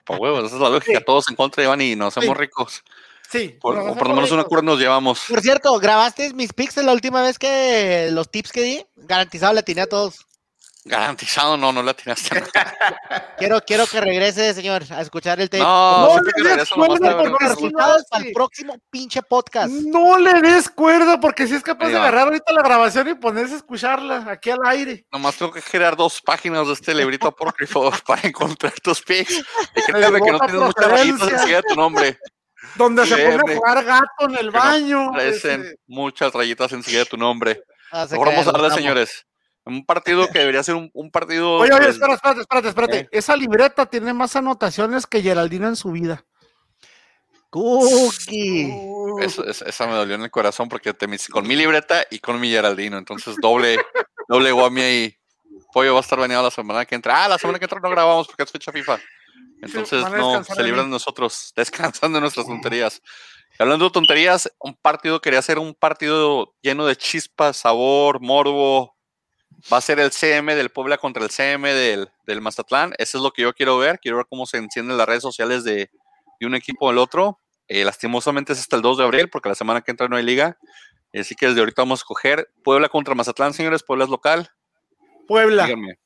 por 0.04 0.18
huevos, 0.18 0.44
esa 0.46 0.56
es 0.56 0.60
la 0.62 0.70
lógica. 0.70 0.98
Sí. 0.98 1.04
Todos 1.04 1.28
en 1.28 1.36
contra 1.36 1.60
de 1.62 1.66
Iván 1.66 1.80
y 1.80 1.94
nos 1.94 2.16
hacemos 2.16 2.36
Sí. 2.36 2.40
ricos. 2.40 2.82
Sí. 3.30 3.56
Por, 3.60 3.76
o 3.78 3.94
por 3.94 4.08
lo 4.08 4.14
menos 4.14 4.30
una 4.30 4.44
cura 4.44 4.62
nos 4.62 4.78
llevamos. 4.78 5.24
Por 5.28 5.40
cierto, 5.40 5.76
¿grabaste 5.78 6.32
mis 6.34 6.52
picks 6.52 6.76
la 6.78 6.92
última 6.92 7.22
vez 7.22 7.38
que 7.38 8.08
los 8.12 8.30
tips 8.30 8.52
que 8.52 8.62
di? 8.62 8.86
Garantizado 8.96 9.52
le 9.52 9.60
atiné 9.60 9.82
a 9.82 9.88
todos. 9.88 10.26
Garantizado, 10.86 11.56
no, 11.56 11.72
no 11.72 11.82
la 11.82 11.94
tiraste. 11.94 12.30
quiero, 13.38 13.60
quiero 13.60 13.86
que 13.88 14.00
regrese, 14.00 14.54
señor, 14.54 14.84
a 14.90 15.00
escuchar 15.00 15.40
el 15.40 15.50
tape. 15.50 15.64
No, 15.64 16.06
No 16.06 16.10
siempre 16.12 16.32
que 16.36 16.42
le 16.44 16.56
des 16.56 16.68
cuerda 16.68 17.22
si 17.38 17.44
resultados 17.44 18.04
para 18.08 18.24
el 18.24 18.32
próximo 18.32 18.78
pinche 18.88 19.20
podcast. 19.22 19.72
No 19.72 20.16
le 20.16 20.40
des 20.40 20.68
cuerda 20.68 21.18
porque 21.18 21.48
si 21.48 21.56
es 21.56 21.62
capaz 21.64 21.88
de 21.88 21.96
agarrar 21.96 22.28
ahorita 22.28 22.52
la 22.52 22.62
grabación 22.62 23.08
y 23.08 23.14
ponerse 23.14 23.54
a 23.54 23.56
escucharla 23.56 24.26
aquí 24.28 24.50
al 24.50 24.60
aire. 24.64 25.04
Nomás 25.10 25.34
tengo 25.34 25.50
que 25.50 25.60
crear 25.60 25.96
dos 25.96 26.22
páginas 26.22 26.68
de 26.68 26.74
este 26.74 26.94
librito 26.94 27.26
apócrifo 27.26 27.90
para 28.06 28.22
encontrar 28.22 28.72
tus 28.80 29.02
pics. 29.02 29.42
Fíjate 29.74 30.20
que 30.22 30.32
no 30.32 30.38
tienes 30.38 30.62
muchas 30.62 30.88
rayitas 30.88 31.18
procedencia. 31.18 31.36
enseguida 31.36 31.56
de 31.56 31.62
tu 31.68 31.74
nombre. 31.74 32.18
Donde 32.76 33.06
se 33.06 33.16
pone 33.16 33.52
a 33.52 33.56
jugar 33.56 33.84
gato 33.84 34.28
en 34.28 34.36
el 34.36 34.50
baño. 34.52 35.08
Aparecen 35.08 35.62
este, 35.62 35.76
muchas 35.88 36.32
rayitas 36.32 36.70
enseguida 36.70 37.00
de 37.00 37.06
tu 37.06 37.16
nombre. 37.16 37.60
Ah, 37.90 38.06
Mejor 38.08 38.28
vamos 38.28 38.46
a 38.46 38.52
darle, 38.52 38.70
señores. 38.70 39.25
Un 39.66 39.84
partido 39.84 40.28
que 40.28 40.38
debería 40.38 40.62
ser 40.62 40.76
un, 40.76 40.90
un 40.94 41.10
partido. 41.10 41.54
Oye, 41.56 41.72
oye, 41.72 41.88
espera, 41.88 42.14
espérate, 42.14 42.40
espérate, 42.42 42.68
espérate. 42.68 42.98
¿Eh? 43.00 43.08
Esa 43.10 43.36
libreta 43.36 43.84
tiene 43.84 44.14
más 44.14 44.36
anotaciones 44.36 45.06
que 45.08 45.20
Geraldino 45.20 45.66
en 45.66 45.74
su 45.76 45.90
vida. 45.90 46.24
Cookie. 47.50 48.70
es- 49.20 49.38
es- 49.38 49.62
esa 49.62 49.86
me 49.86 49.94
dolió 49.94 50.14
en 50.14 50.22
el 50.22 50.30
corazón 50.30 50.68
porque 50.68 50.92
te 50.94 51.06
con 51.30 51.46
mi 51.46 51.56
libreta 51.56 52.04
y 52.10 52.18
con 52.18 52.38
mi 52.40 52.50
Geraldino. 52.50 52.98
Entonces, 52.98 53.36
doble, 53.40 53.76
doble 54.28 54.52
guami 54.52 54.80
ahí. 54.82 55.16
Pollo 55.72 55.94
va 55.94 56.00
a 56.00 56.02
estar 56.02 56.18
baneado 56.18 56.44
la 56.44 56.50
semana 56.50 56.84
que 56.84 56.94
entra. 56.94 57.24
Ah, 57.24 57.28
la 57.28 57.38
semana 57.38 57.58
que 57.58 57.64
entra 57.64 57.80
no 57.80 57.90
grabamos 57.90 58.26
porque 58.26 58.42
es 58.44 58.50
fecha 58.50 58.70
FIFA. 58.72 58.98
Entonces, 59.62 60.02
no, 60.12 60.44
se 60.44 60.62
libran 60.62 60.84
de 60.86 60.90
nosotros, 60.90 61.52
descansando 61.56 62.16
de 62.16 62.20
nuestras 62.20 62.46
tonterías. 62.46 63.00
Y 63.58 63.62
Hablando 63.62 63.86
de 63.86 63.90
tonterías, 63.90 64.50
un 64.58 64.74
partido 64.74 65.20
quería 65.20 65.40
ser 65.42 65.58
un 65.58 65.74
partido 65.74 66.54
lleno 66.62 66.86
de 66.86 66.94
chispas, 66.96 67.56
sabor, 67.56 68.20
morbo. 68.20 68.95
Va 69.72 69.78
a 69.78 69.80
ser 69.80 69.98
el 69.98 70.12
CM 70.12 70.54
del 70.54 70.70
Puebla 70.70 70.96
contra 70.98 71.24
el 71.24 71.30
CM 71.30 71.72
del, 71.72 72.08
del 72.26 72.40
Mazatlán. 72.40 72.94
Eso 72.98 73.18
es 73.18 73.24
lo 73.24 73.32
que 73.32 73.42
yo 73.42 73.52
quiero 73.52 73.78
ver. 73.78 73.98
Quiero 73.98 74.18
ver 74.18 74.26
cómo 74.28 74.46
se 74.46 74.58
encienden 74.58 74.96
las 74.96 75.06
redes 75.06 75.22
sociales 75.22 75.64
de, 75.64 75.90
de 76.38 76.46
un 76.46 76.54
equipo 76.54 76.88
al 76.88 76.98
otro. 76.98 77.40
Eh, 77.68 77.84
lastimosamente 77.84 78.52
es 78.52 78.60
hasta 78.60 78.76
el 78.76 78.82
2 78.82 78.98
de 78.98 79.04
abril, 79.04 79.28
porque 79.28 79.48
la 79.48 79.54
semana 79.56 79.80
que 79.80 79.90
entra 79.90 80.08
no 80.08 80.16
hay 80.16 80.22
liga. 80.22 80.56
Así 81.12 81.34
que 81.34 81.46
desde 81.46 81.60
ahorita 81.60 81.82
vamos 81.82 82.00
a 82.00 82.02
escoger 82.02 82.48
Puebla 82.62 82.88
contra 82.88 83.14
Mazatlán, 83.14 83.54
señores. 83.54 83.82
Puebla 83.82 84.04
es 84.04 84.10
local. 84.10 84.50
Puebla, 85.26 85.64
Díganme. 85.64 85.98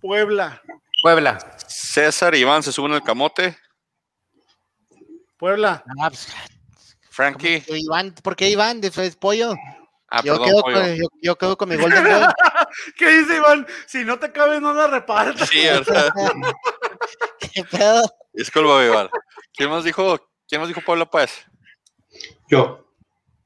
Puebla, 0.00 0.62
Puebla. 1.02 1.38
César 1.66 2.34
y 2.34 2.38
Iván 2.38 2.62
se 2.62 2.72
suben 2.72 2.92
al 2.92 3.02
camote. 3.02 3.56
Puebla. 5.36 5.84
Ah, 6.00 6.08
pues, 6.08 6.28
Frankie. 7.10 7.62
Iván, 7.68 8.14
¿por 8.22 8.36
qué 8.36 8.48
Iván? 8.48 8.80
De 8.80 8.88
es 8.88 9.16
pollo. 9.16 9.54
Ah, 10.08 10.22
yo, 10.24 10.34
perdón, 10.34 10.48
quedo 10.48 10.62
pollo. 10.62 10.80
con, 10.80 10.96
yo, 10.96 11.06
yo 11.20 11.36
quedo 11.36 11.58
con 11.58 11.68
mi 11.68 11.76
Golden 11.76 12.04
Boy. 12.04 12.12
¿Qué 12.96 13.10
dice 13.10 13.36
Iván? 13.36 13.66
Si 13.86 14.04
no 14.04 14.18
te 14.18 14.32
cabe, 14.32 14.60
no 14.60 14.72
la 14.72 14.86
repartas. 14.86 15.48
Sí, 15.48 15.62
¿verdad? 15.62 16.12
¿Qué 17.52 17.64
pedo? 17.64 18.02
Disculpa, 18.32 18.84
Iván. 18.84 19.08
¿Quién 19.54 19.70
más 19.70 19.84
dijo? 19.84 20.18
¿Quién 20.48 20.60
más 20.60 20.68
dijo 20.68 20.80
Puebla, 20.80 21.06
pues? 21.06 21.44
Yo. 22.48 22.84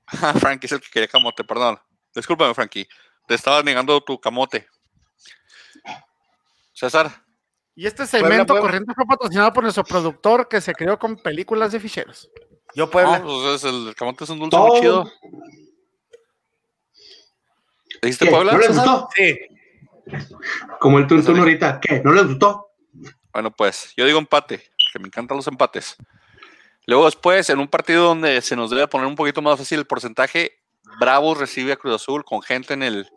Ah, 0.07 0.35
Frankie 0.39 0.67
es 0.67 0.73
el 0.73 0.81
que 0.81 0.91
quería 0.91 1.09
camote, 1.09 1.43
perdón. 1.45 1.81
Discúlpame, 2.15 2.55
Frankie. 2.55 2.87
Te 3.27 3.35
estaba 3.35 3.63
negando 3.63 4.01
tu 4.03 4.21
camote. 4.21 4.67
César. 6.73 7.11
Y 7.75 7.87
este 7.87 8.07
segmento 8.07 8.47
Puebla. 8.49 8.61
corriente 8.63 8.93
fue 8.95 9.07
patrocinado 9.07 9.53
por 9.53 9.63
nuestro 9.63 9.85
productor 9.85 10.49
que 10.49 10.61
se 10.61 10.75
creó 10.75 10.99
con 10.99 11.17
películas 11.17 11.73
de 11.73 11.81
ficheros. 11.81 12.29
Yo 12.75 12.91
Puebla. 12.91 13.21
No, 13.21 13.25
pues 13.25 13.55
es 13.57 13.65
el, 13.65 13.89
el 13.89 13.95
camote 13.95 14.25
es 14.25 14.31
un 14.31 14.39
dulce 14.41 14.57
Todo. 14.57 14.69
muy 14.69 14.81
chido. 14.81 15.11
¿Dijiste. 18.03 18.27
Puebla? 18.27 18.53
¿No 18.53 18.59
les 18.59 18.69
César? 18.69 18.85
gustó? 18.85 19.09
Sí. 19.15 19.39
Como 20.81 20.99
el 20.99 21.07
tuntún 21.07 21.35
Eso 21.35 21.43
ahorita. 21.43 21.81
¿Qué? 21.81 22.03
¿No 22.05 22.13
les 22.13 22.27
gustó? 22.27 22.69
Bueno, 23.33 23.51
pues 23.51 23.95
yo 23.97 24.05
digo 24.05 24.19
empate, 24.19 24.63
que 24.93 24.99
me 24.99 25.07
encantan 25.07 25.37
los 25.37 25.47
empates. 25.47 25.97
Luego 26.87 27.07
después, 27.07 27.49
en 27.49 27.61
un 27.61 27.69
partido 27.69 28.05
donde 28.07 28.43
se 28.43 28.57
nos 28.57 28.71
debe 28.71 28.89
poner 28.89 29.07
un 29.07 29.15
poquito 29.15 29.41
más 29.41 29.59
fácil 29.59 29.79
el 29.79 29.87
porcentaje, 29.87 30.59
Bravos 30.99 31.39
recibe 31.39 31.73
a 31.73 31.77
Cruz 31.77 31.95
Azul 31.95 32.25
con 32.25 32.43
gente 32.43 32.75
en 32.75 32.83
el, 32.83 33.09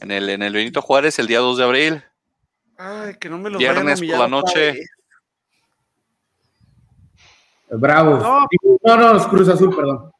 en 0.00 0.10
el, 0.10 0.30
en 0.30 0.42
el 0.42 0.52
Benito 0.52 0.80
Juárez 0.80 1.18
el 1.18 1.26
día 1.26 1.40
2 1.40 1.58
de 1.58 1.64
abril. 1.64 2.04
Ay, 2.78 3.16
que 3.18 3.28
no 3.28 3.38
me 3.38 3.52
a 3.52 3.58
Viernes 3.58 4.00
por 4.00 4.18
la 4.18 4.28
noche. 4.28 4.72
vez. 4.72 4.90
Bravo. 7.70 8.46
No. 8.84 8.96
No, 8.96 9.28
Cruz 9.28 9.48
Azul, 9.48 9.74
perdón. 9.74 10.12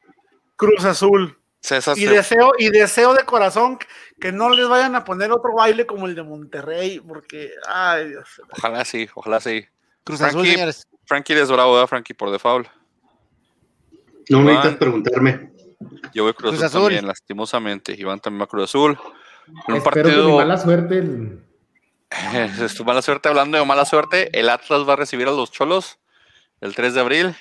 Cruz 0.57 0.85
Azul. 0.85 1.39
César, 1.63 1.97
Y 1.97 2.03
se- 2.07 2.11
deseo, 2.11 2.53
y 2.59 2.71
deseo 2.71 3.15
de 3.15 3.25
corazón 3.25 3.79
que 4.21 4.33
no 4.33 4.51
les 4.51 4.69
vayan 4.69 4.97
a 4.97 5.05
poner 5.05 5.31
otro 5.31 5.55
baile 5.55 5.87
como 5.87 6.07
el 6.07 6.15
de 6.17 6.23
Monterrey, 6.25 7.01
porque, 7.01 7.53
ay 7.69 8.09
Dios. 8.09 8.43
ojalá 8.51 8.85
sí, 8.85 9.09
ojalá 9.15 9.41
sí. 9.41 9.65
Cruz 10.05 10.21
Azul, 10.21 10.41
Frankie. 10.41 10.53
señores. 10.53 10.87
Frankie 11.07 11.35
es 11.35 11.51
bravo, 11.51 11.75
¿verdad, 11.75 11.87
Frankie? 11.87 12.15
Por 12.15 12.31
default. 12.33 12.67
No 14.29 14.39
Iván. 14.41 14.47
necesitas 14.47 14.77
preguntarme. 14.77 15.53
Yo 16.15 16.25
voy 16.25 16.31
a 16.31 16.35
Cruz, 16.35 16.51
Cruz 16.53 16.55
Azul, 16.63 16.67
Azul. 16.67 16.83
también, 16.83 17.07
lastimosamente. 17.07 17.93
Iván 17.97 18.19
también 18.21 18.41
va 18.41 18.45
a 18.45 18.49
Cruz 18.49 18.65
Azul. 18.65 18.99
En 19.47 19.75
un 19.75 19.77
Espero 19.77 19.93
que 19.95 20.03
mi 20.11 20.15
partido, 20.17 20.37
mala 20.37 20.57
suerte. 20.59 20.99
el- 20.99 21.45
es 22.61 22.75
tu 22.75 22.85
mala 22.85 23.03
suerte, 23.03 23.29
hablando 23.29 23.57
de 23.59 23.65
mala 23.65 23.85
suerte, 23.85 24.37
el 24.39 24.49
Atlas 24.49 24.87
va 24.89 24.95
a 24.95 24.97
recibir 24.97 25.29
a 25.29 25.31
los 25.33 25.51
Cholos 25.53 25.99
el 26.61 26.75
3 26.75 26.95
de 26.95 27.01
abril. 27.01 27.37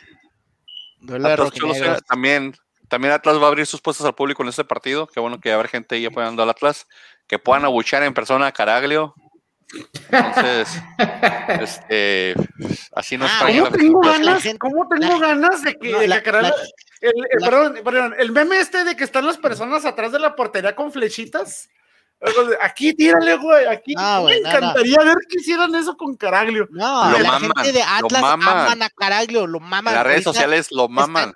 Atlas 1.09 1.51
Cholos, 1.51 1.78
también, 2.07 2.55
también 2.91 3.13
Atlas 3.13 3.39
va 3.39 3.45
a 3.45 3.47
abrir 3.47 3.65
sus 3.65 3.81
puestos 3.81 4.05
al 4.05 4.13
público 4.13 4.43
en 4.43 4.49
este 4.49 4.63
partido. 4.65 5.07
Qué 5.07 5.19
bueno 5.19 5.39
que 5.39 5.49
va 5.49 5.55
a 5.55 5.59
haber 5.59 5.69
gente 5.71 5.95
ahí 5.95 6.05
apoyando 6.05 6.43
al 6.43 6.49
Atlas. 6.51 6.85
Que 7.25 7.39
puedan 7.39 7.65
abuchear 7.65 8.03
en 8.03 8.13
persona 8.13 8.45
a 8.47 8.51
Caraglio. 8.51 9.15
Entonces, 10.11 10.67
este, 11.47 12.35
así 12.93 13.17
nos 13.17 13.31
Ah, 13.31 13.45
¿Cómo 13.47 13.71
tengo 13.71 14.01
ganas? 14.01 14.43
¿Cómo 14.59 14.87
tengo 14.89 15.17
la- 15.19 15.27
ganas 15.27 15.61
de 15.63 15.77
que, 15.79 15.91
No, 15.91 15.99
de 15.99 16.07
la- 16.09 16.21
que 16.21 16.31
la- 16.31 16.39
el, 16.39 16.53
el- 17.01 17.13
la- 17.39 17.49
perdón, 17.49 17.79
perdón, 17.83 18.15
el 18.19 18.31
meme 18.31 18.59
este 18.59 18.83
de 18.83 18.95
que 18.97 19.03
están 19.05 19.25
las 19.25 19.37
personas 19.37 19.85
atrás 19.85 20.11
de 20.11 20.19
la 20.19 20.35
portería 20.35 20.75
con 20.75 20.91
flechitas? 20.91 21.69
Aquí 22.61 22.93
tírale, 22.93 23.35
güey, 23.37 23.65
aquí. 23.65 23.95
No, 23.95 24.25
me 24.25 24.39
no, 24.41 24.49
no. 24.51 24.55
encantaría 24.57 24.97
ver 24.99 25.15
que 25.27 25.39
hicieran 25.39 25.73
eso 25.73 25.97
con 25.97 26.15
Caraglio. 26.15 26.67
No, 26.69 27.09
Lo 27.09 27.17
la 27.17 27.31
maman, 27.31 27.51
gente 27.55 27.71
de 27.71 27.79
lo 27.79 27.85
Atlas 28.05 28.21
maman. 28.21 28.57
aman 28.59 28.83
a 28.83 28.89
Caraglio, 28.91 29.47
lo 29.47 29.59
maman. 29.59 29.95
Las 29.95 30.05
redes 30.05 30.23
sociales 30.23 30.67
lo 30.71 30.87
maman. 30.87 31.33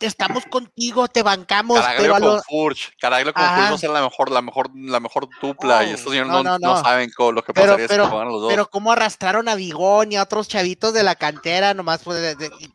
Estamos 0.00 0.44
contigo, 0.46 1.08
te 1.08 1.22
bancamos, 1.22 1.80
Caraglio 1.80 2.02
pero 2.02 2.12
con 2.14 2.36
lo- 2.36 2.42
Furch. 2.42 2.96
Caraglio 3.00 3.32
con 3.34 3.42
Ajá. 3.42 3.56
Furch 3.68 3.74
a 3.74 3.78
ser 3.78 3.90
la 3.90 4.02
mejor, 4.02 4.30
la 4.30 4.42
mejor, 4.42 4.70
la 4.74 5.00
mejor 5.00 5.28
dupla. 5.40 5.82
No, 5.82 5.88
y 5.88 5.90
estos 5.94 6.12
señores 6.12 6.30
no, 6.30 6.42
no, 6.42 6.58
no, 6.58 6.58
no 6.58 6.74
no. 6.76 6.82
saben 6.82 7.10
co- 7.16 7.32
lo 7.32 7.42
que 7.42 7.52
Pero- 7.52 7.66
pasaría 7.72 7.88
pero- 7.88 8.04
si 8.04 8.10
jugaran 8.10 8.32
los 8.32 8.40
dos. 8.42 8.50
pero 8.50 8.70
cómo 8.70 8.92
arrastraron 8.92 9.48
a 9.48 9.54
Bigón 9.54 10.12
y 10.12 10.16
a 10.16 10.22
otros 10.22 10.48
chavitos 10.48 10.92
de 10.94 11.02
la 11.02 11.16
cantera, 11.16 11.74
nomás 11.74 12.02
pues, 12.02 12.20
de- 12.20 12.34
de- 12.36 12.50
y- 12.60 12.72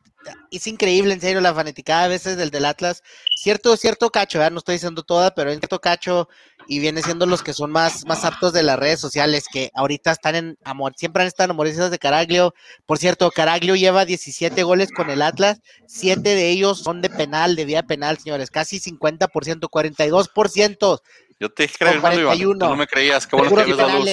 es 0.52 0.68
increíble, 0.68 1.14
en 1.14 1.22
serio, 1.22 1.42
la 1.42 1.54
fanaticada 1.54 2.04
a 2.04 2.08
veces 2.10 2.36
del 2.38 2.52
del 2.52 2.66
Atlas. 2.66 3.04
Cierto, 3.36 3.76
cierto 3.78 4.10
cacho, 4.12 4.38
¿verdad? 4.38 4.52
no 4.52 4.60
estoy 4.60 4.76
diciendo 4.76 5.02
toda, 5.04 5.34
pero 5.34 5.50
es 5.50 5.58
cierto 5.58 5.80
cacho 5.80 6.28
y 6.72 6.78
viene 6.78 7.02
siendo 7.02 7.26
los 7.26 7.42
que 7.42 7.52
son 7.54 7.72
más, 7.72 8.06
más 8.06 8.24
aptos 8.24 8.54
de 8.54 8.62
las 8.62 8.78
redes 8.78 9.00
sociales, 9.00 9.46
que 9.52 9.72
ahorita 9.74 10.12
están 10.12 10.36
en 10.36 10.58
amor, 10.64 10.94
siempre 10.96 11.24
han 11.24 11.28
estado 11.28 11.46
enamorizados 11.46 11.90
de 11.90 11.98
Caraglio. 11.98 12.54
Por 12.86 13.00
cierto, 13.00 13.32
Caraglio 13.32 13.76
lleva 13.76 14.06
17 14.06 14.62
goles 14.62 14.92
con 14.96 15.10
el 15.10 15.24
Atlas, 15.24 15.60
7 15.88 16.22
de 16.22 16.50
ellos 16.50 16.78
son 16.80 17.02
de 17.02 17.10
penal, 17.10 17.56
de 17.56 17.66
vía 17.66 17.82
penal, 17.82 18.20
señores, 18.20 18.52
casi 18.52 18.80
50%, 18.80 19.68
42%. 19.68 21.00
Yo 21.40 21.50
te 21.50 21.64
dije 21.64 21.76
que 21.80 21.84
era 21.86 21.92
con 21.94 21.98
hermano 22.12 22.22
Iván. 22.22 22.38
Tú 22.38 22.44
41. 22.50 22.68
no 22.70 22.76
me 22.76 22.86
creías. 22.88 23.26
Qué 23.26 23.36
bueno 23.36 23.56
que 23.56 23.64
ves 23.64 23.78
la 23.78 23.88
luz. 23.88 24.10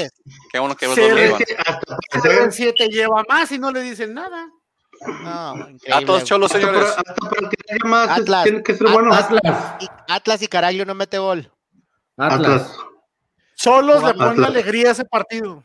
Qué 0.53 0.59
bueno 0.59 0.77
que 0.77 0.87
ves 0.87 0.97
la 0.97 1.09
luz, 1.09 1.21
Iván. 1.21 1.41
Es 1.43 1.47
que 1.47 1.57
hasta 1.59 1.97
El 2.13 2.21
parecer, 2.23 2.53
7 2.53 2.89
lleva 2.89 3.23
más 3.29 3.53
y 3.53 3.59
no 3.59 3.71
le 3.71 3.83
dicen 3.83 4.15
nada. 4.15 4.49
No, 5.07 5.69
A 5.93 6.01
todos 6.07 6.25
cholos, 6.25 6.51
hasta 6.55 6.67
señores. 6.67 6.89
para, 6.89 7.01
hasta 7.01 7.15
para 7.15 7.49
que 7.51 7.57
haya 7.75 7.85
más, 7.85 8.11
es- 8.11 8.17
Atlas. 8.23 8.45
tiene 8.45 8.63
que 8.63 8.75
ser 8.75 8.89
bueno. 8.89 9.13
Atlas. 9.13 9.75
Y 9.81 9.87
Atlas 10.09 10.41
y 10.43 10.47
Caraglio 10.47 10.87
no 10.87 10.95
mete 10.95 11.19
gol. 11.19 11.53
Atlas. 12.17 12.63
Atlas. 12.63 12.77
Solos 13.55 14.03
le 14.03 14.11
Atlas. 14.11 14.29
ponen 14.29 14.45
alegría 14.45 14.89
a 14.89 14.93
ese 14.93 15.05
partido. 15.05 15.65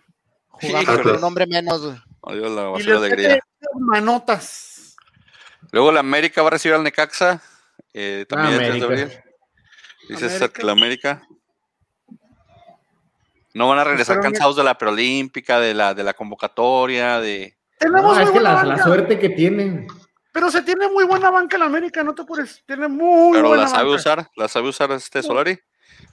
Híjole. 0.62 1.04
con 1.04 1.16
un 1.18 1.24
hombre 1.24 1.48
menos. 1.48 1.82
güey. 1.84 1.98
Adiós, 2.24 2.52
la 2.52 2.80
Y 2.80 2.84
les 2.84 2.98
alegría. 2.98 3.40
manotas. 3.80 4.96
Luego 5.72 5.92
la 5.92 6.02
América 6.02 6.42
va 6.42 6.50
a 6.50 6.52
recibir 6.52 6.76
al 6.76 6.84
Necaxa. 6.84 7.42
eh, 7.94 8.26
también 8.30 8.54
el 8.62 8.68
3 8.68 8.80
de 8.80 8.86
abril. 8.86 9.08
Dice 9.08 10.26
América. 10.26 10.30
César 10.30 10.52
que 10.52 10.64
la 10.64 10.72
América. 10.72 11.24
No 13.54 13.68
van 13.68 13.80
a 13.80 13.84
regresar 13.84 14.20
cansados 14.22 14.56
de 14.56 14.64
la 14.64 14.78
preolímpica, 14.78 15.60
de 15.60 15.74
la, 15.74 15.94
de 15.94 16.04
la 16.04 16.14
convocatoria, 16.14 17.20
de. 17.20 17.58
Tenemos 17.78 18.02
No, 18.02 18.14
muy 18.14 18.20
es 18.24 18.30
que 18.30 18.40
buena 18.40 18.64
la, 18.64 18.84
suerte 18.84 19.20
que 19.20 19.30
tienen. 19.30 19.88
pero 20.32 20.50
se 20.52 20.62
tiene 20.62 20.88
muy 20.88 21.04
buena 21.06 21.30
banca 21.32 21.58
en 21.58 21.64
América, 21.64 22.04
no 22.04 22.14
te 22.16 22.22
apures. 22.22 22.64
Tiene 22.66 22.88
muy 22.88 23.34
Pero 23.34 23.50
buena 23.50 23.64
la 23.64 23.70
sabe 23.70 23.90
banca. 23.90 23.96
usar, 24.00 24.30
la 24.36 24.48
sabe 24.48 24.70
usar 24.70 24.92
este 24.92 25.22
Solari. 25.24 25.60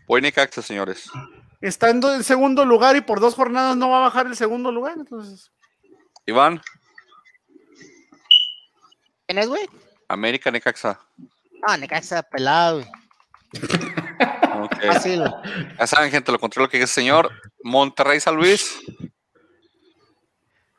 Voy 0.08 0.20
Necaxa, 0.20 0.62
señores. 0.62 1.08
Está 1.60 1.90
en, 1.90 2.00
do- 2.00 2.12
en 2.14 2.24
segundo 2.24 2.64
lugar 2.64 2.96
y 2.96 3.00
por 3.02 3.20
dos 3.20 3.34
jornadas 3.34 3.76
no 3.76 3.90
va 3.90 3.98
a 3.98 4.02
bajar 4.02 4.26
el 4.26 4.34
segundo 4.36 4.72
lugar. 4.72 4.94
Entonces, 4.96 5.52
Iván, 6.26 6.60
¿Quién 9.26 9.38
es, 9.38 9.48
güey? 9.48 9.68
América, 10.08 10.50
Necaxa. 10.50 10.98
Ah, 11.66 11.76
Necaxa 11.76 12.22
pelado, 12.22 12.76
güey. 12.78 12.88
Ok. 14.62 14.72
Eh, 14.82 14.86
Fácil. 14.92 15.24
ya 15.78 15.86
saben, 15.86 16.10
gente, 16.10 16.32
lo 16.32 16.38
contrario 16.38 16.68
que 16.70 16.78
es 16.78 16.82
el 16.84 16.88
señor. 16.88 17.30
Monterrey 17.62 18.18
San 18.20 18.36
Luis. 18.36 18.80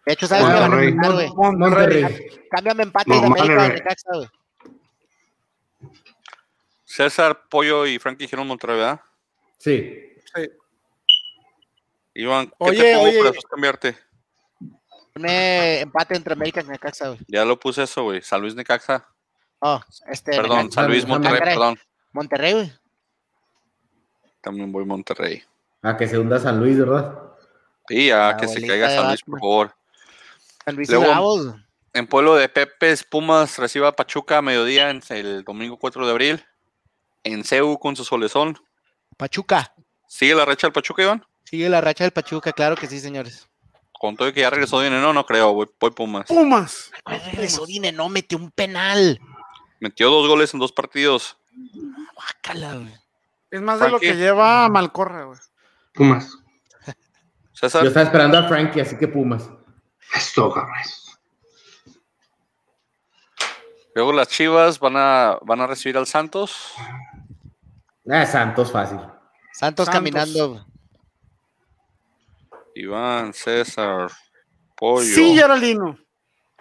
De 0.05 0.13
hecho, 0.13 0.25
¿sabes 0.27 0.45
qué 0.45 0.53
van 0.53 0.63
a 0.63 0.67
Monterrey. 0.67 0.91
ganar, 0.93 1.11
güey? 1.13 1.29
Monterrey. 1.35 2.39
Cámbiame 2.49 2.83
empate 2.83 3.09
No, 3.11 3.21
de 3.21 3.27
América 3.27 3.63
de 3.63 3.69
Necaxa, 3.69 4.09
güey. 4.15 4.29
César, 6.85 7.43
Pollo 7.49 7.85
y 7.85 7.99
Frankie 7.99 8.23
dijeron 8.23 8.47
Monterrey, 8.47 8.77
¿verdad? 8.77 9.01
Sí. 9.59 9.95
Iván, 12.15 12.47
¿qué 12.47 12.53
Oye, 12.57 12.81
te 12.81 12.93
pongo 12.95 13.07
oye. 13.09 13.19
para 13.19 13.41
cambiarte? 13.49 13.97
Pone 15.13 15.79
empate 15.81 16.15
entre 16.15 16.33
América 16.33 16.61
y 16.61 16.65
Necaxa, 16.67 17.09
güey. 17.09 17.19
Ya 17.27 17.45
lo 17.45 17.59
puse 17.59 17.83
eso, 17.83 18.03
güey. 18.03 18.21
San 18.21 18.41
Luis 18.41 18.55
Necaxa. 18.55 19.05
Oh, 19.59 19.79
este. 20.07 20.31
Perdón, 20.31 20.57
Necaxa. 20.63 20.81
San 20.81 20.87
Luis 20.89 21.05
Monterrey, 21.07 21.33
Monterrey. 21.39 21.55
perdón. 21.55 21.79
Monterrey, 22.13 22.53
güey. 22.53 22.73
También 24.41 24.71
voy 24.71 24.85
Monterrey. 24.85 25.43
A 25.81 25.95
que 25.97 26.07
se 26.07 26.17
hunda 26.17 26.39
San 26.39 26.59
Luis, 26.59 26.77
¿verdad? 26.77 27.19
Ya 27.89 28.27
La 28.31 28.37
que 28.37 28.47
se 28.47 28.65
caiga 28.65 28.89
San 28.89 29.07
Luis, 29.07 29.21
por 29.23 29.39
favor. 29.39 29.75
San 30.65 30.75
Luis 30.75 30.89
Luego- 30.89 31.05
Bravos. 31.05 31.55
En 31.93 32.05
pueblo 32.05 32.35
de 32.35 32.47
Pepes, 32.47 33.03
Pumas 33.03 33.57
reciba 33.57 33.87
a 33.87 33.91
Pachuca 33.95 34.37
a 34.37 34.41
mediodía 34.43 34.91
el 34.91 35.43
domingo 35.43 35.77
4 35.77 36.05
de 36.05 36.11
abril. 36.11 36.45
En 37.23 37.43
CEU 37.43 37.79
con 37.79 37.95
su 37.95 38.05
solezón. 38.05 38.57
Pachuca. 39.19 39.75
¿Sigue 40.07 40.33
la 40.33 40.45
recha 40.45 40.65
del 40.65 40.71
Pachuca, 40.71 41.03
Iván? 41.03 41.25
Sigue 41.43 41.67
la 41.67 41.81
racha 41.81 42.05
del 42.05 42.11
Pachuca, 42.11 42.53
claro 42.53 42.77
que 42.77 42.87
sí, 42.87 43.01
señores. 43.01 43.49
Con 43.91 44.15
todo 44.15 44.31
que 44.31 44.39
ya 44.39 44.49
regresó 44.49 44.79
Dine, 44.79 45.01
no, 45.01 45.11
no 45.11 45.25
creo, 45.25 45.53
voy, 45.53 45.67
voy 45.77 45.91
Pumas. 45.91 46.25
Pumas. 46.27 46.89
Regresó 47.05 47.65
Dine, 47.65 47.91
no, 47.91 48.07
metió 48.07 48.37
un 48.37 48.49
penal. 48.49 49.19
Metió 49.81 50.09
dos 50.09 50.25
goles 50.25 50.53
en 50.53 50.61
dos 50.61 50.71
partidos. 50.71 51.37
Guácala, 52.15 52.75
güey. 52.75 52.93
Es 53.51 53.61
más 53.61 53.81
de 53.81 53.89
lo 53.89 53.99
que 53.99 54.15
lleva 54.15 54.69
Malcorra, 54.69 55.25
güey. 55.25 55.39
Pumas. 55.93 56.37
César, 57.51 57.81
Yo 57.81 57.89
estaba 57.89 58.05
esperando 58.05 58.37
a 58.37 58.47
Frankie, 58.47 58.79
así 58.79 58.97
que 58.97 59.09
Pumas. 59.09 59.49
Esto, 60.15 60.49
cabrones. 60.49 61.19
luego 63.93 64.13
las 64.13 64.29
Chivas 64.29 64.79
van 64.79 64.95
a, 64.95 65.37
van 65.41 65.59
a 65.59 65.67
recibir 65.67 65.97
al 65.97 66.07
Santos. 66.07 66.73
Ah, 68.09 68.25
Santos 68.25 68.71
fácil. 68.71 68.97
Santos, 69.53 69.85
Santos. 69.85 69.89
caminando. 69.89 70.65
Iván, 72.75 73.33
César, 73.33 74.09
Pollo. 74.75 75.03
Sí, 75.03 75.35
Geraldino. 75.35 75.97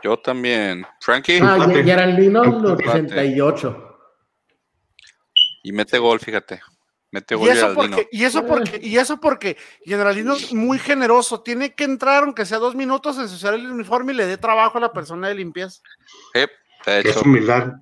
Yo 0.03 0.17
también. 0.19 0.87
Frankie. 1.01 1.41
Ah. 1.43 1.59
Geraldino, 1.71 2.45
los 2.45 2.73
Empate. 2.81 2.89
88. 2.91 3.85
Y 5.65 5.73
mete 5.73 5.99
gol, 5.99 6.21
fíjate. 6.21 6.61
Mete 7.11 7.35
Y 7.35 7.39
gol 7.39 7.49
eso 7.49 7.69
Geraldino. 7.69 7.97
porque, 7.97 8.09
y 8.13 8.25
eso 8.25 8.47
porque, 8.47 8.81
y 8.83 8.97
eso 8.99 9.21
porque 9.21 9.57
Generalino 9.85 10.35
es 10.35 10.53
muy 10.53 10.79
generoso. 10.79 11.41
Tiene 11.43 11.75
que 11.75 11.85
entrar, 11.85 12.25
aunque 12.25 12.45
sea 12.47 12.59
dos 12.59 12.75
minutos, 12.75 13.19
ensuciar 13.19 13.55
el 13.55 13.71
uniforme 13.71 14.13
y 14.13 14.17
le 14.17 14.27
dé 14.27 14.37
trabajo 14.37 14.79
a 14.79 14.81
la 14.81 14.93
persona 14.93 15.29
de 15.29 15.35
limpieza. 15.35 15.81
Eh, 16.35 16.49
de 16.87 17.01
Es 17.01 17.07
hecho. 17.07 17.23
humildad. 17.23 17.73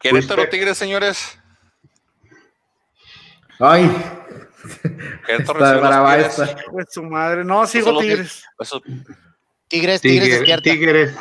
Querétaro. 0.00 0.48
Tigres, 0.48 0.76
señores. 0.76 1.38
Ay, 3.64 3.88
Querétaro 5.26 5.64
está 5.64 5.76
brava 5.78 6.18
esta. 6.18 6.56
Pues 6.70 6.86
su 6.90 7.02
madre. 7.04 7.44
No, 7.44 7.66
sigo 7.66 7.86
Solo 7.86 8.00
Tigres. 8.00 8.44
Tigres, 9.68 10.00
Tigres. 10.00 10.62
Tigres. 10.62 11.16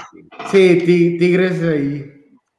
Sí, 0.51 0.77
ti- 0.85 1.17
Tigres 1.19 1.61
ahí. 1.63 2.17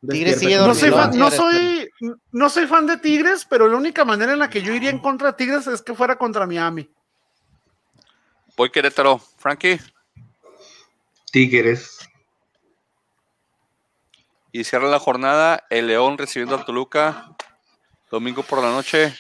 Tigres 0.09 0.39
sigue 0.39 0.57
No 0.57 0.74
soy, 0.74 0.91
fan, 0.91 1.16
no, 1.18 1.30
soy, 1.30 1.89
no 2.33 2.49
soy 2.49 2.66
fan 2.66 2.87
de 2.87 2.97
Tigres, 2.97 3.47
pero 3.49 3.68
la 3.68 3.76
única 3.76 4.05
manera 4.05 4.33
en 4.33 4.39
la 4.39 4.49
que 4.51 4.62
yo 4.62 4.72
iría 4.72 4.91
en 4.91 4.99
contra 5.01 5.28
de 5.33 5.37
Tigres 5.37 5.66
es 5.66 5.83
que 5.83 5.95
fuera 5.95 6.16
contra 6.16 6.47
Miami. 6.47 6.89
Voy 8.57 8.70
Querétaro. 8.70 9.20
Frankie. 9.39 9.80
Tigres. 11.30 11.99
Y 14.53 14.64
cierra 14.64 14.89
la 14.89 14.99
jornada 14.99 15.64
el 15.70 15.87
León 15.87 16.18
recibiendo 16.18 16.55
al 16.55 16.64
Toluca. 16.64 17.35
Domingo 18.11 18.43
por 18.43 18.61
la 18.62 18.70
noche. 18.70 19.14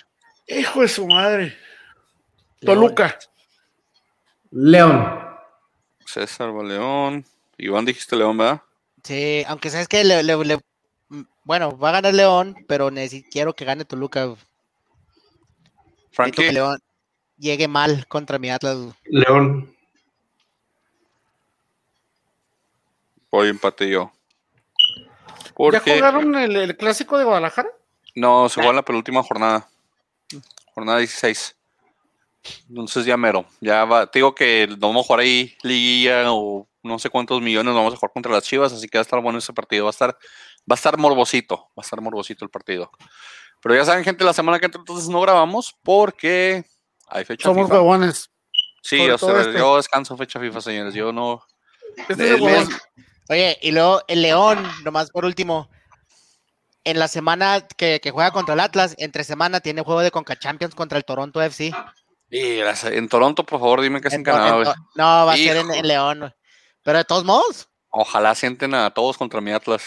Hijo 0.46 0.82
de 0.82 0.88
su 0.88 1.06
madre. 1.06 1.56
Toluca. 2.60 3.18
León. 4.50 5.18
César 6.06 6.54
va 6.56 6.62
León. 6.62 7.24
Iván 7.58 7.84
dijiste 7.84 8.16
León, 8.16 8.36
¿verdad? 8.36 8.62
Sí, 9.02 9.44
aunque 9.48 9.70
sabes 9.70 9.88
que 9.88 10.04
le, 10.04 10.22
le- 10.22 10.44
le- 10.44 10.58
bueno, 11.44 11.76
va 11.76 11.88
a 11.90 11.92
ganar 11.92 12.14
León, 12.14 12.56
pero 12.68 12.90
necesito, 12.90 13.28
quiero 13.32 13.54
que 13.54 13.64
gane 13.64 13.84
Toluca. 13.84 14.28
que 14.34 14.36
Frankie. 16.12 16.52
León 16.52 16.78
llegue 17.38 17.66
mal 17.68 18.06
contra 18.06 18.38
mi 18.38 18.50
Atlas. 18.50 18.76
León. 19.04 19.74
Voy 23.30 23.48
empate 23.48 23.88
yo. 23.88 24.12
¿Ya 25.72 25.80
jugaron 25.80 26.34
el, 26.34 26.56
el 26.56 26.76
clásico 26.76 27.16
de 27.18 27.24
Guadalajara? 27.24 27.68
no, 28.14 28.48
se 28.48 28.56
jugó 28.60 28.70
en 28.70 28.76
la 28.76 28.82
penúltima 28.84 29.22
jornada. 29.22 29.68
Jornada 30.74 30.98
16. 30.98 31.56
Entonces 32.68 33.04
ya 33.04 33.16
mero. 33.16 33.46
Ya 33.60 33.84
va. 33.84 34.06
Te 34.10 34.18
digo 34.18 34.34
que 34.34 34.66
no 34.68 34.88
vamos 34.88 35.04
a 35.04 35.06
jugar 35.06 35.20
ahí 35.20 35.56
liguilla 35.62 36.32
o 36.32 36.68
no 36.82 36.98
sé 36.98 37.08
cuántos 37.10 37.40
millones 37.40 37.72
vamos 37.74 37.94
a 37.94 37.96
jugar 37.96 38.12
contra 38.12 38.32
las 38.32 38.42
Chivas, 38.44 38.72
así 38.72 38.88
que 38.88 38.98
va 38.98 39.02
a 39.02 39.02
estar 39.02 39.20
bueno 39.20 39.38
ese 39.38 39.52
partido. 39.52 39.84
Va 39.84 39.90
a 39.90 39.92
estar, 39.92 40.10
va 40.10 40.18
a 40.70 40.74
estar 40.74 40.98
morbosito. 40.98 41.56
Va 41.56 41.78
a 41.78 41.82
estar 41.82 42.00
morbosito 42.00 42.44
el 42.44 42.50
partido. 42.50 42.90
Pero 43.60 43.76
ya 43.76 43.84
saben, 43.84 44.02
gente, 44.04 44.24
la 44.24 44.32
semana 44.32 44.58
que 44.58 44.66
entra 44.66 44.80
entonces 44.80 45.08
no 45.08 45.20
grabamos 45.20 45.72
porque 45.84 46.64
hay 47.06 47.24
fecha 47.24 47.44
Somos 47.48 47.66
FIFA. 47.66 47.74
huevones. 47.80 48.28
Sí, 48.82 49.08
o 49.08 49.16
sea, 49.16 49.40
este. 49.42 49.58
yo 49.58 49.76
descanso 49.76 50.16
fecha 50.16 50.40
FIFA, 50.40 50.60
señores. 50.60 50.94
Yo 50.94 51.12
no. 51.12 51.44
Este 51.96 52.14
es 52.14 52.18
El 52.18 52.26
el 52.36 52.40
huevón. 52.40 52.68
mes- 52.68 52.80
Oye, 53.28 53.56
y 53.62 53.70
luego 53.70 54.02
el 54.08 54.20
León, 54.22 54.68
nomás 54.82 55.10
por 55.10 55.24
último, 55.24 55.70
en 56.84 56.98
la 56.98 57.08
semana 57.08 57.66
que, 57.76 58.00
que 58.00 58.10
juega 58.10 58.30
contra 58.30 58.54
el 58.54 58.60
Atlas, 58.60 58.94
entre 58.98 59.24
semana 59.24 59.60
tiene 59.60 59.82
juego 59.82 60.00
de 60.00 60.10
Conca 60.10 60.38
Champions 60.38 60.74
contra 60.74 60.98
el 60.98 61.04
Toronto 61.04 61.40
FC. 61.42 61.72
Y 62.30 62.60
en 62.60 63.08
Toronto, 63.08 63.44
por 63.44 63.60
favor, 63.60 63.80
dime 63.82 64.00
que 64.00 64.08
es 64.08 64.14
en 64.14 64.22
Canadá, 64.24 64.74
no, 64.94 65.04
va 65.26 65.32
a 65.32 65.36
ser 65.36 65.56
en, 65.58 65.86
León. 65.86 66.18
güey. 66.20 66.32
Pero 66.82 66.98
de 66.98 67.04
todos 67.04 67.24
modos, 67.24 67.68
Ojalá 67.94 68.34
sienten 68.34 68.74
a 68.74 68.90
todos 68.90 69.18
contra 69.18 69.40
mi 69.42 69.52
Atlas. 69.52 69.82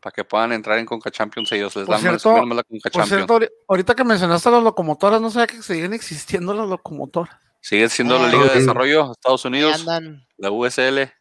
Para 0.00 0.14
que 0.14 0.24
puedan 0.24 0.50
entrar 0.52 0.78
en 0.78 0.86
Conca 0.86 1.10
Champions 1.10 1.52
ellos. 1.52 1.76
Les 1.76 1.84
Por 1.84 1.94
dan 1.94 2.00
cierto- 2.00 2.32
más 2.46 2.56
la 2.56 2.62
Conca 2.64 2.90
Por 2.90 3.02
Champions. 3.02 3.08
cierto, 3.08 3.34
ahori- 3.38 3.50
ahorita 3.68 3.94
que 3.94 4.02
mencionaste 4.02 4.50
las 4.50 4.62
locomotoras, 4.62 5.20
no 5.20 5.30
sabía 5.30 5.46
que 5.46 5.62
siguen 5.62 5.92
existiendo 5.92 6.54
las 6.54 6.66
locomotoras. 6.68 7.36
Sigue 7.60 7.88
siendo 7.90 8.18
la 8.18 8.24
Ah, 8.26 8.30
Liga 8.30 8.44
de. 8.46 8.58
Desarrollo 8.60 9.06
de 9.06 9.12
Estados 9.12 9.44
Unidos, 9.44 9.78
andan. 9.80 10.26
la 10.38 10.50
USL. 10.50 11.12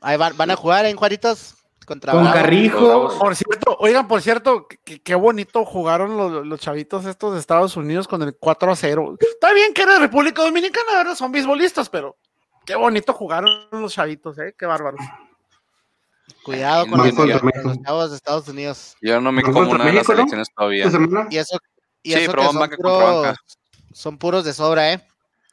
Ahí 0.00 0.16
van, 0.16 0.36
van 0.36 0.50
a 0.50 0.56
jugar 0.56 0.86
en 0.86 0.96
Juaritos 0.96 1.54
contra 1.86 2.12
Con 2.12 2.24
Bravos. 2.24 2.40
Carrijo. 2.42 3.18
Por 3.18 3.34
cierto, 3.36 3.76
oigan, 3.78 4.06
por 4.06 4.20
cierto, 4.20 4.66
qué, 4.84 5.00
qué 5.00 5.14
bonito 5.14 5.64
jugaron 5.64 6.16
los, 6.16 6.46
los 6.46 6.60
chavitos 6.60 7.06
estos 7.06 7.32
de 7.32 7.40
Estados 7.40 7.76
Unidos 7.76 8.06
con 8.06 8.22
el 8.22 8.34
4 8.36 8.72
a 8.72 8.76
0. 8.76 9.16
Está 9.20 9.52
bien 9.54 9.72
que 9.72 9.82
era 9.82 9.94
de 9.94 10.00
República 10.00 10.42
Dominicana, 10.42 10.92
¿verdad? 10.96 11.14
Son 11.14 11.32
beisbolistas, 11.32 11.88
pero 11.88 12.16
qué 12.66 12.74
bonito 12.74 13.12
jugaron 13.14 13.68
los 13.70 13.94
chavitos, 13.94 14.38
¿eh? 14.38 14.54
Qué 14.58 14.66
bárbaros. 14.66 15.00
Cuidado 16.44 16.86
con 16.86 17.10
con 17.14 17.28
los 17.28 17.82
chavos 17.82 18.10
de 18.10 18.16
Estados 18.16 18.48
Unidos. 18.48 18.96
Yo 19.00 19.20
no 19.20 19.32
me 19.32 19.42
como 19.42 19.60
una 19.60 19.84
de 19.84 19.92
las 19.94 20.06
selecciones 20.06 20.48
todavía. 20.54 20.84
Y 21.30 21.38
eso, 21.38 21.58
y 22.02 22.12
Sí, 22.12 22.18
eso 22.18 22.30
pero 22.32 22.42
que 22.42 22.48
son 22.48 22.58
banca 22.60 22.76
contra 22.76 23.04
banca. 23.04 23.34
puros, 23.34 23.58
son 23.92 24.18
puros 24.18 24.44
de 24.44 24.52
sobra, 24.52 24.92
¿eh? 24.92 25.06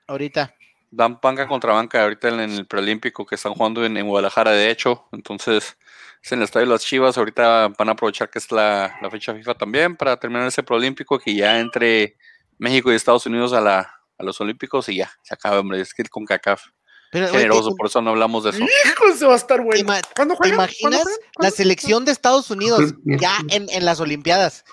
Ahorita. 0.08 0.54
Dan 0.92 1.18
banca 1.22 1.48
contra 1.48 1.74
banca 1.74 2.04
ahorita 2.04 2.28
en 2.30 2.40
el 2.42 2.68
preolímpico 2.68 3.26
que 3.26 3.36
están 3.36 3.56
jugando 3.56 3.84
en, 3.84 3.98
en 3.98 4.08
Guadalajara, 4.08 4.52
de 4.52 4.70
hecho. 4.70 5.08
Entonces, 5.12 5.76
es 6.24 6.32
en 6.32 6.40
el 6.40 6.46
estadio 6.46 6.68
de 6.68 6.74
las 6.74 6.84
Chivas. 6.84 7.18
Ahorita 7.18 7.68
van 7.78 7.90
a 7.90 7.92
aprovechar 7.92 8.30
que 8.30 8.40
es 8.40 8.52
la, 8.52 8.98
la 9.02 9.10
fecha 9.10 9.34
FIFA 9.34 9.56
también 9.56 9.96
para 9.96 10.18
terminar 10.18 10.48
ese 10.48 10.64
preolímpico 10.64 11.20
que 11.20 11.36
ya 11.36 11.60
entre 11.60 12.18
México 12.58 12.92
y 12.92 12.96
Estados 12.96 13.26
Unidos 13.26 13.52
a, 13.54 13.62
la, 13.62 13.80
a 14.18 14.24
los 14.24 14.40
olímpicos 14.40 14.88
y 14.90 14.96
ya, 14.98 15.12
se 15.24 15.34
acaba, 15.34 15.60
hombre. 15.60 15.82
Es 15.82 15.94
que 15.94 16.04
con 16.06 16.26
CACAF. 16.26 16.64
Pero, 17.12 17.28
Generoso, 17.28 17.70
¿te, 17.70 17.76
por 17.76 17.88
eso 17.88 18.02
no 18.02 18.10
hablamos 18.12 18.44
de 18.44 18.50
eso. 18.52 18.60
Hijo, 18.64 19.16
se 19.16 19.26
va 19.28 19.34
a 19.34 19.38
estar 19.38 19.62
bueno. 19.62 19.80
ima- 19.80 20.02
¿Cuándo 20.16 20.34
te 20.34 20.38
juegan? 20.50 20.58
¿Cuándo 20.58 20.64
imaginas 20.64 21.04
juegan? 21.04 21.20
la 21.22 21.32
¿Cuándo? 21.36 21.56
selección 21.56 22.06
de 22.06 22.12
Estados 22.12 22.50
Unidos 22.50 22.96
ya 23.04 23.38
en, 23.50 23.68
en 23.70 23.86
las 23.86 24.00
Olimpiadas? 24.00 24.64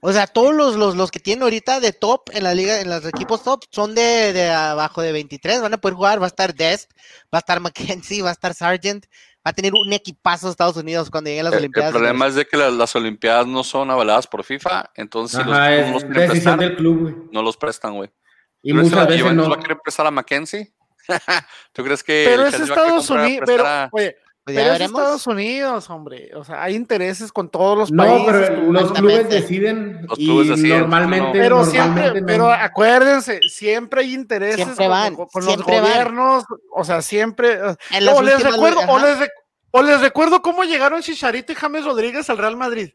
O 0.00 0.12
sea, 0.12 0.26
todos 0.26 0.54
los, 0.54 0.76
los, 0.76 0.96
los 0.96 1.10
que 1.10 1.18
tienen 1.18 1.42
ahorita 1.42 1.80
de 1.80 1.92
top 1.92 2.28
en 2.32 2.44
la 2.44 2.54
liga, 2.54 2.80
en 2.80 2.88
los 2.90 3.04
equipos 3.06 3.42
top, 3.42 3.64
son 3.70 3.94
de, 3.94 4.32
de 4.34 4.50
abajo 4.50 5.00
de 5.02 5.12
23, 5.12 5.60
van 5.62 5.74
a 5.74 5.78
poder 5.78 5.94
jugar, 5.94 6.20
va 6.20 6.26
a 6.26 6.28
estar 6.28 6.54
Dest, 6.54 6.90
va 7.34 7.38
a 7.38 7.40
estar 7.40 7.58
Mackenzie, 7.60 8.22
va 8.22 8.28
a 8.28 8.32
estar 8.32 8.52
Sargent, 8.54 9.06
va 9.46 9.50
a 9.50 9.52
tener 9.52 9.72
un 9.74 9.92
equipazo 9.92 10.48
Estados 10.48 10.76
Unidos 10.76 11.10
cuando 11.10 11.28
lleguen 11.28 11.44
las 11.44 11.52
El, 11.52 11.58
el 11.58 11.64
Olimpiadas. 11.64 11.92
problema 11.92 12.26
es 12.26 12.34
de 12.34 12.46
que 12.46 12.56
las, 12.56 12.72
las 12.72 12.96
Olimpiadas 12.96 13.46
no 13.46 13.62
son 13.64 13.90
avaladas 13.90 14.26
por 14.26 14.42
FIFA, 14.44 14.90
entonces 14.94 15.38
si 15.40 15.44
los 15.48 15.56
Ajá, 15.58 15.70
no 15.70 15.92
los 15.92 16.02
es 16.02 16.04
quieren 16.04 16.28
decisión 16.28 16.30
prestar, 16.30 16.58
del 16.58 16.76
club, 16.76 17.00
güey. 17.00 17.14
no 17.32 17.42
los 17.42 17.56
prestan, 17.56 17.94
güey. 17.94 18.10
Y 18.62 18.70
¿Tú 18.70 18.76
muchas 18.76 18.92
la 18.92 19.04
veces 19.04 19.34
no. 19.34 19.48
va 19.50 19.56
a 19.56 19.60
querer 19.60 19.78
prestar 19.82 20.06
a 20.06 20.10
Mackenzie? 20.10 20.72
¿Tú 21.72 21.84
crees 21.84 22.02
que 22.02 22.24
Pero 22.26 22.42
el 22.42 22.48
es 22.48 22.54
Chelsea 22.56 22.74
va 22.74 22.80
a 22.82 22.84
querer 22.86 22.98
Estados 23.00 23.10
Unidos, 23.10 23.44
prestar 23.44 23.56
pero, 23.56 23.68
a- 23.68 23.88
oye, 23.92 24.16
Pues 24.44 24.56
ya 24.56 24.60
Pero 24.62 24.72
es 24.74 24.78
veremos. 24.78 25.00
Estados 25.00 25.26
Unidos, 25.26 25.88
hombre. 25.88 26.30
O 26.34 26.44
sea, 26.44 26.62
hay 26.62 26.74
intereses 26.74 27.32
con 27.32 27.48
todos 27.48 27.78
los 27.78 27.90
No, 27.90 28.02
países. 28.04 28.26
pero 28.50 28.60
tú- 28.66 28.72
los 28.74 28.92
clubes 28.92 29.28
deciden 29.30 30.06
Los 30.06 30.18
y 30.18 30.26
clubes 30.26 30.48
deciden, 30.48 30.80
normalmente. 30.80 31.30
Pero 31.32 31.56
normalmente 31.64 32.02
siempre, 32.02 32.20
no. 32.20 32.26
pero 32.26 32.52
acuérdense, 32.52 33.40
siempre 33.48 34.02
hay 34.02 34.12
intereses 34.12 34.56
Siempre 34.56 34.76
con- 34.84 34.88
van, 34.90 35.14
con, 35.16 35.26
con 35.28 35.42
siempre 35.42 35.74
los 35.74 35.82
van. 35.82 35.90
gobiernos, 35.92 36.44
o 36.72 36.84
sea, 36.84 37.00
siempre. 37.00 37.58
o 37.62 38.22
les 38.22 38.42
recuerdo, 38.42 38.80
o 38.86 38.98
les, 38.98 39.30
o 39.70 39.82
les 39.82 40.00
recuerdo 40.02 40.42
cómo 40.42 40.64
llegaron 40.64 41.00
Chicharito 41.00 41.52
y 41.52 41.54
James 41.54 41.84
Rodríguez 41.86 42.28
al 42.28 42.36
Real 42.36 42.56
Madrid. 42.58 42.90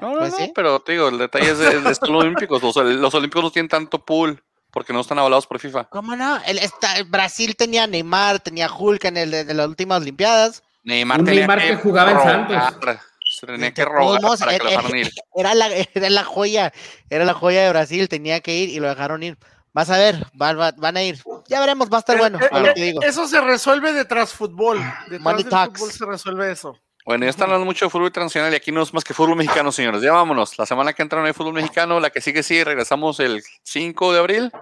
No, 0.00 0.12
no, 0.12 0.18
Pues 0.20 0.32
no, 0.32 0.38
sí. 0.38 0.52
pero 0.54 0.80
te 0.80 0.92
digo, 0.92 1.08
el 1.08 1.18
detalle 1.18 1.50
es 1.50 1.58
de, 1.58 1.80
de 1.82 1.90
estos 1.90 2.08
olímpicos. 2.48 2.62
Los, 2.62 2.76
los 2.76 3.14
olímpicos 3.14 3.42
no 3.44 3.50
tienen 3.50 3.68
tanto 3.68 4.02
pool 4.04 4.42
porque 4.76 4.92
no 4.92 5.00
están 5.00 5.18
avalados 5.18 5.46
por 5.46 5.58
FIFA. 5.58 5.84
¿Cómo 5.84 6.14
no? 6.16 6.38
El, 6.44 6.58
esta- 6.58 7.02
Brasil 7.06 7.56
tenía 7.56 7.84
a 7.84 7.86
Neymar, 7.86 8.40
tenía 8.40 8.66
a 8.66 8.76
Hulk 8.76 9.02
en 9.06 9.16
el 9.16 9.30
de, 9.30 9.44
de 9.46 9.54
las 9.54 9.68
últimas 9.68 10.02
Olimpiadas. 10.02 10.62
Neymar 10.84 11.20
Un 11.20 11.24
tenía 11.24 11.40
Neymar 11.46 11.62
que 11.66 11.76
jugaba 11.76 12.10
en 12.10 12.16
rogar, 12.18 12.72
Santos. 12.72 12.98
se 13.26 13.46
Tenía 13.46 13.72
que 13.72 13.86
rogar 13.86 14.20
modos, 14.20 14.38
para 14.40 14.58
que 14.58 14.64
lo 14.64 14.68
era- 14.68 14.98
ir. 14.98 15.10
Era 15.34 15.54
la, 15.54 15.68
era 15.68 16.10
la 16.10 16.24
joya, 16.24 16.74
era 17.08 17.24
la 17.24 17.32
joya 17.32 17.62
de 17.62 17.70
Brasil, 17.70 18.06
tenía 18.10 18.40
que 18.40 18.54
ir 18.54 18.68
y 18.68 18.78
lo 18.78 18.88
dejaron 18.90 19.22
ir. 19.22 19.38
Vas 19.72 19.88
a 19.88 19.96
ver, 19.96 20.26
van, 20.34 20.96
a 20.98 21.02
ir. 21.02 21.22
Ya 21.48 21.58
veremos, 21.60 21.88
va 21.90 21.96
a 21.96 22.00
estar 22.00 22.18
bueno, 22.18 22.38
Eh, 22.38 22.48
a 22.52 22.58
lo 22.60 22.66
eh, 22.68 22.74
que 22.74 22.82
digo. 22.82 23.02
Eso 23.02 23.26
se 23.26 23.40
resuelve 23.40 23.94
detrás 23.94 24.34
fútbol. 24.34 24.76
Detrás 25.04 25.20
Money 25.22 25.42
del 25.44 25.50
talks. 25.50 25.78
fútbol 25.80 25.92
se 25.92 26.04
resuelve 26.04 26.52
eso. 26.52 26.78
Bueno, 27.06 27.24
ya 27.24 27.30
están 27.30 27.44
hablando 27.44 27.64
mucho 27.64 27.84
de 27.86 27.90
fútbol 27.90 28.08
internacional 28.08 28.52
y 28.52 28.56
aquí 28.56 28.72
no 28.72 28.82
es 28.82 28.92
más 28.92 29.04
que 29.04 29.14
fútbol 29.14 29.36
mexicano, 29.36 29.70
señores. 29.70 30.02
Ya 30.02 30.12
vámonos. 30.12 30.58
La 30.58 30.66
semana 30.66 30.92
que 30.92 31.02
entra 31.02 31.20
no 31.20 31.26
hay 31.26 31.32
fútbol 31.32 31.54
mexicano, 31.54 32.00
la 32.00 32.10
que 32.10 32.20
sigue 32.20 32.42
sí, 32.42 32.64
regresamos 32.64 33.20
el 33.20 33.44
5 33.62 34.12
de 34.12 34.18
abril 34.18 34.52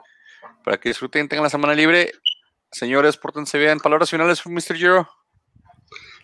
para 0.62 0.76
que 0.76 0.90
disfruten, 0.90 1.26
tengan 1.26 1.44
la 1.44 1.48
semana 1.50 1.74
libre. 1.74 2.12
Señores, 2.70 3.16
pórtense 3.16 3.58
bien. 3.58 3.80
Palabras 3.80 4.10
finales, 4.10 4.44
Mr. 4.44 4.76
Giro. 4.76 5.08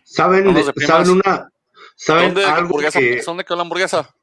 ¿Saben. 0.05 0.55
¿saben 0.87 1.11
una? 1.11 1.49
¿Saben 1.97 2.35
¿Dónde, 2.35 2.45
algo 2.45 2.59
hamburguesa, 2.67 2.99
que, 2.99 3.23
¿Dónde 3.25 3.45
quedó 3.45 3.57
la 3.57 3.63
hamburguesa? 3.63 4.15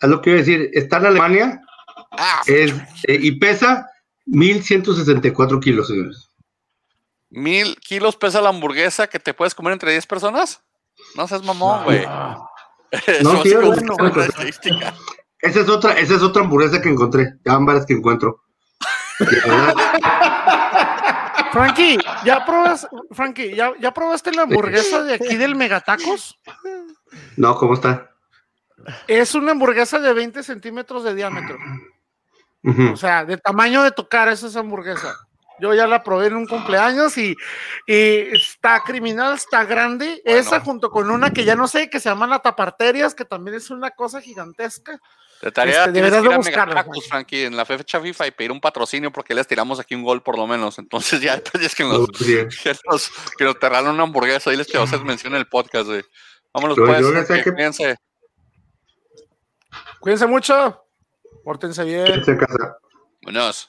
es 0.00 0.08
lo 0.08 0.20
que 0.20 0.30
iba 0.30 0.36
a 0.36 0.42
decir? 0.42 0.70
Está 0.74 0.98
en 0.98 1.06
Alemania 1.06 1.62
Ah, 2.10 2.42
es, 2.46 2.72
eh, 3.06 3.18
y 3.20 3.32
pesa 3.32 3.86
1164 4.26 5.60
kilos, 5.60 5.88
señores. 5.88 6.28
mil 7.30 7.76
kilos 7.80 8.16
pesa 8.16 8.42
la 8.42 8.50
hamburguesa 8.50 9.06
que 9.06 9.18
te 9.18 9.32
puedes 9.32 9.54
comer 9.54 9.72
entre 9.72 9.92
10 9.92 10.06
personas. 10.06 10.62
No 11.16 11.28
seas 11.28 11.42
mamón, 11.44 11.84
güey. 11.84 12.06
No, 12.06 12.48
bueno. 13.42 13.96
una 13.98 14.24
estadística. 14.24 14.94
Esa 15.40 15.60
es 15.60 15.68
otra, 15.68 15.92
esa 15.94 16.14
es 16.14 16.22
otra 16.22 16.42
hamburguesa 16.42 16.80
que 16.80 16.88
encontré. 16.88 17.34
Ya 17.44 17.54
van 17.54 17.66
varias 17.66 17.86
que 17.86 17.94
encuentro. 17.94 18.42
Frankie, 21.52 21.98
¿ya 22.24 22.44
probas, 22.46 22.88
Frankie, 23.10 23.54
¿ya, 23.54 23.72
¿ya 23.78 23.92
probaste 23.92 24.32
la 24.32 24.42
hamburguesa 24.42 25.02
de 25.02 25.14
aquí 25.14 25.36
del 25.36 25.54
Megatacos? 25.54 26.40
no, 27.36 27.54
¿cómo 27.56 27.74
está? 27.74 28.10
Es 29.06 29.34
una 29.34 29.50
hamburguesa 29.52 29.98
de 29.98 30.14
20 30.14 30.42
centímetros 30.42 31.04
de 31.04 31.14
diámetro. 31.14 31.58
O 32.92 32.96
sea, 32.96 33.24
de 33.24 33.36
tamaño 33.36 33.82
de 33.82 33.90
tu 33.90 34.08
cara 34.08 34.32
es 34.32 34.42
esa 34.42 34.60
hamburguesa. 34.60 35.14
Yo 35.62 35.72
ya 35.74 35.86
la 35.86 36.02
probé 36.02 36.26
en 36.26 36.34
un 36.34 36.46
cumpleaños 36.46 37.16
y, 37.16 37.36
y 37.86 37.94
está 38.36 38.82
criminal, 38.84 39.34
está 39.34 39.64
grande. 39.64 40.20
Esa 40.24 40.58
junto 40.60 40.90
con 40.90 41.08
una 41.08 41.32
que 41.32 41.44
ya 41.44 41.54
no 41.54 41.68
sé, 41.68 41.88
que 41.88 42.00
se 42.00 42.08
llama 42.08 42.26
la 42.26 42.40
taparterias, 42.40 43.14
que 43.14 43.24
también 43.24 43.56
es 43.56 43.70
una 43.70 43.92
cosa 43.92 44.20
gigantesca. 44.20 44.98
De 45.40 45.52
tarea 45.52 45.80
Este, 45.80 45.92
tienes 45.92 46.10
que 46.12 46.18
ir 46.26 46.32
a 46.32 46.36
buscarla. 46.36 46.86
Frankie, 47.08 47.44
en 47.44 47.56
la 47.56 47.64
fecha 47.64 48.00
FIFA 48.00 48.26
y 48.26 48.30
pedir 48.32 48.50
un 48.50 48.60
patrocinio 48.60 49.12
porque 49.12 49.34
les 49.34 49.46
tiramos 49.46 49.78
aquí 49.78 49.94
un 49.94 50.02
gol 50.02 50.20
por 50.22 50.36
lo 50.36 50.46
menos. 50.48 50.78
Entonces 50.80 51.20
ya 51.20 51.34
es 51.60 51.74
que 51.76 51.84
nos, 51.84 52.08
que 52.10 52.48
nos, 52.88 53.10
que 53.38 53.44
nos 53.44 53.58
te 53.58 53.68
regalan 53.68 53.94
una 53.94 54.02
hamburguesa 54.02 54.52
y 54.52 54.56
les 54.56 54.66
quiero 54.66 54.82
hacer 54.82 55.04
mención 55.04 55.32
en 55.34 55.38
el 55.40 55.46
podcast, 55.48 55.86
güey. 55.86 56.02
Vámonos 56.52 56.76
Yo- 56.76 56.84
pues, 56.86 57.42
que- 57.42 57.52
cuídense. 57.52 57.96
Cuídense 60.00 60.26
mucho. 60.26 60.84
Pórtense 61.44 61.84
bien. 61.84 62.22
En 62.26 62.36
casa. 62.38 62.76
Buenos. 63.22 63.68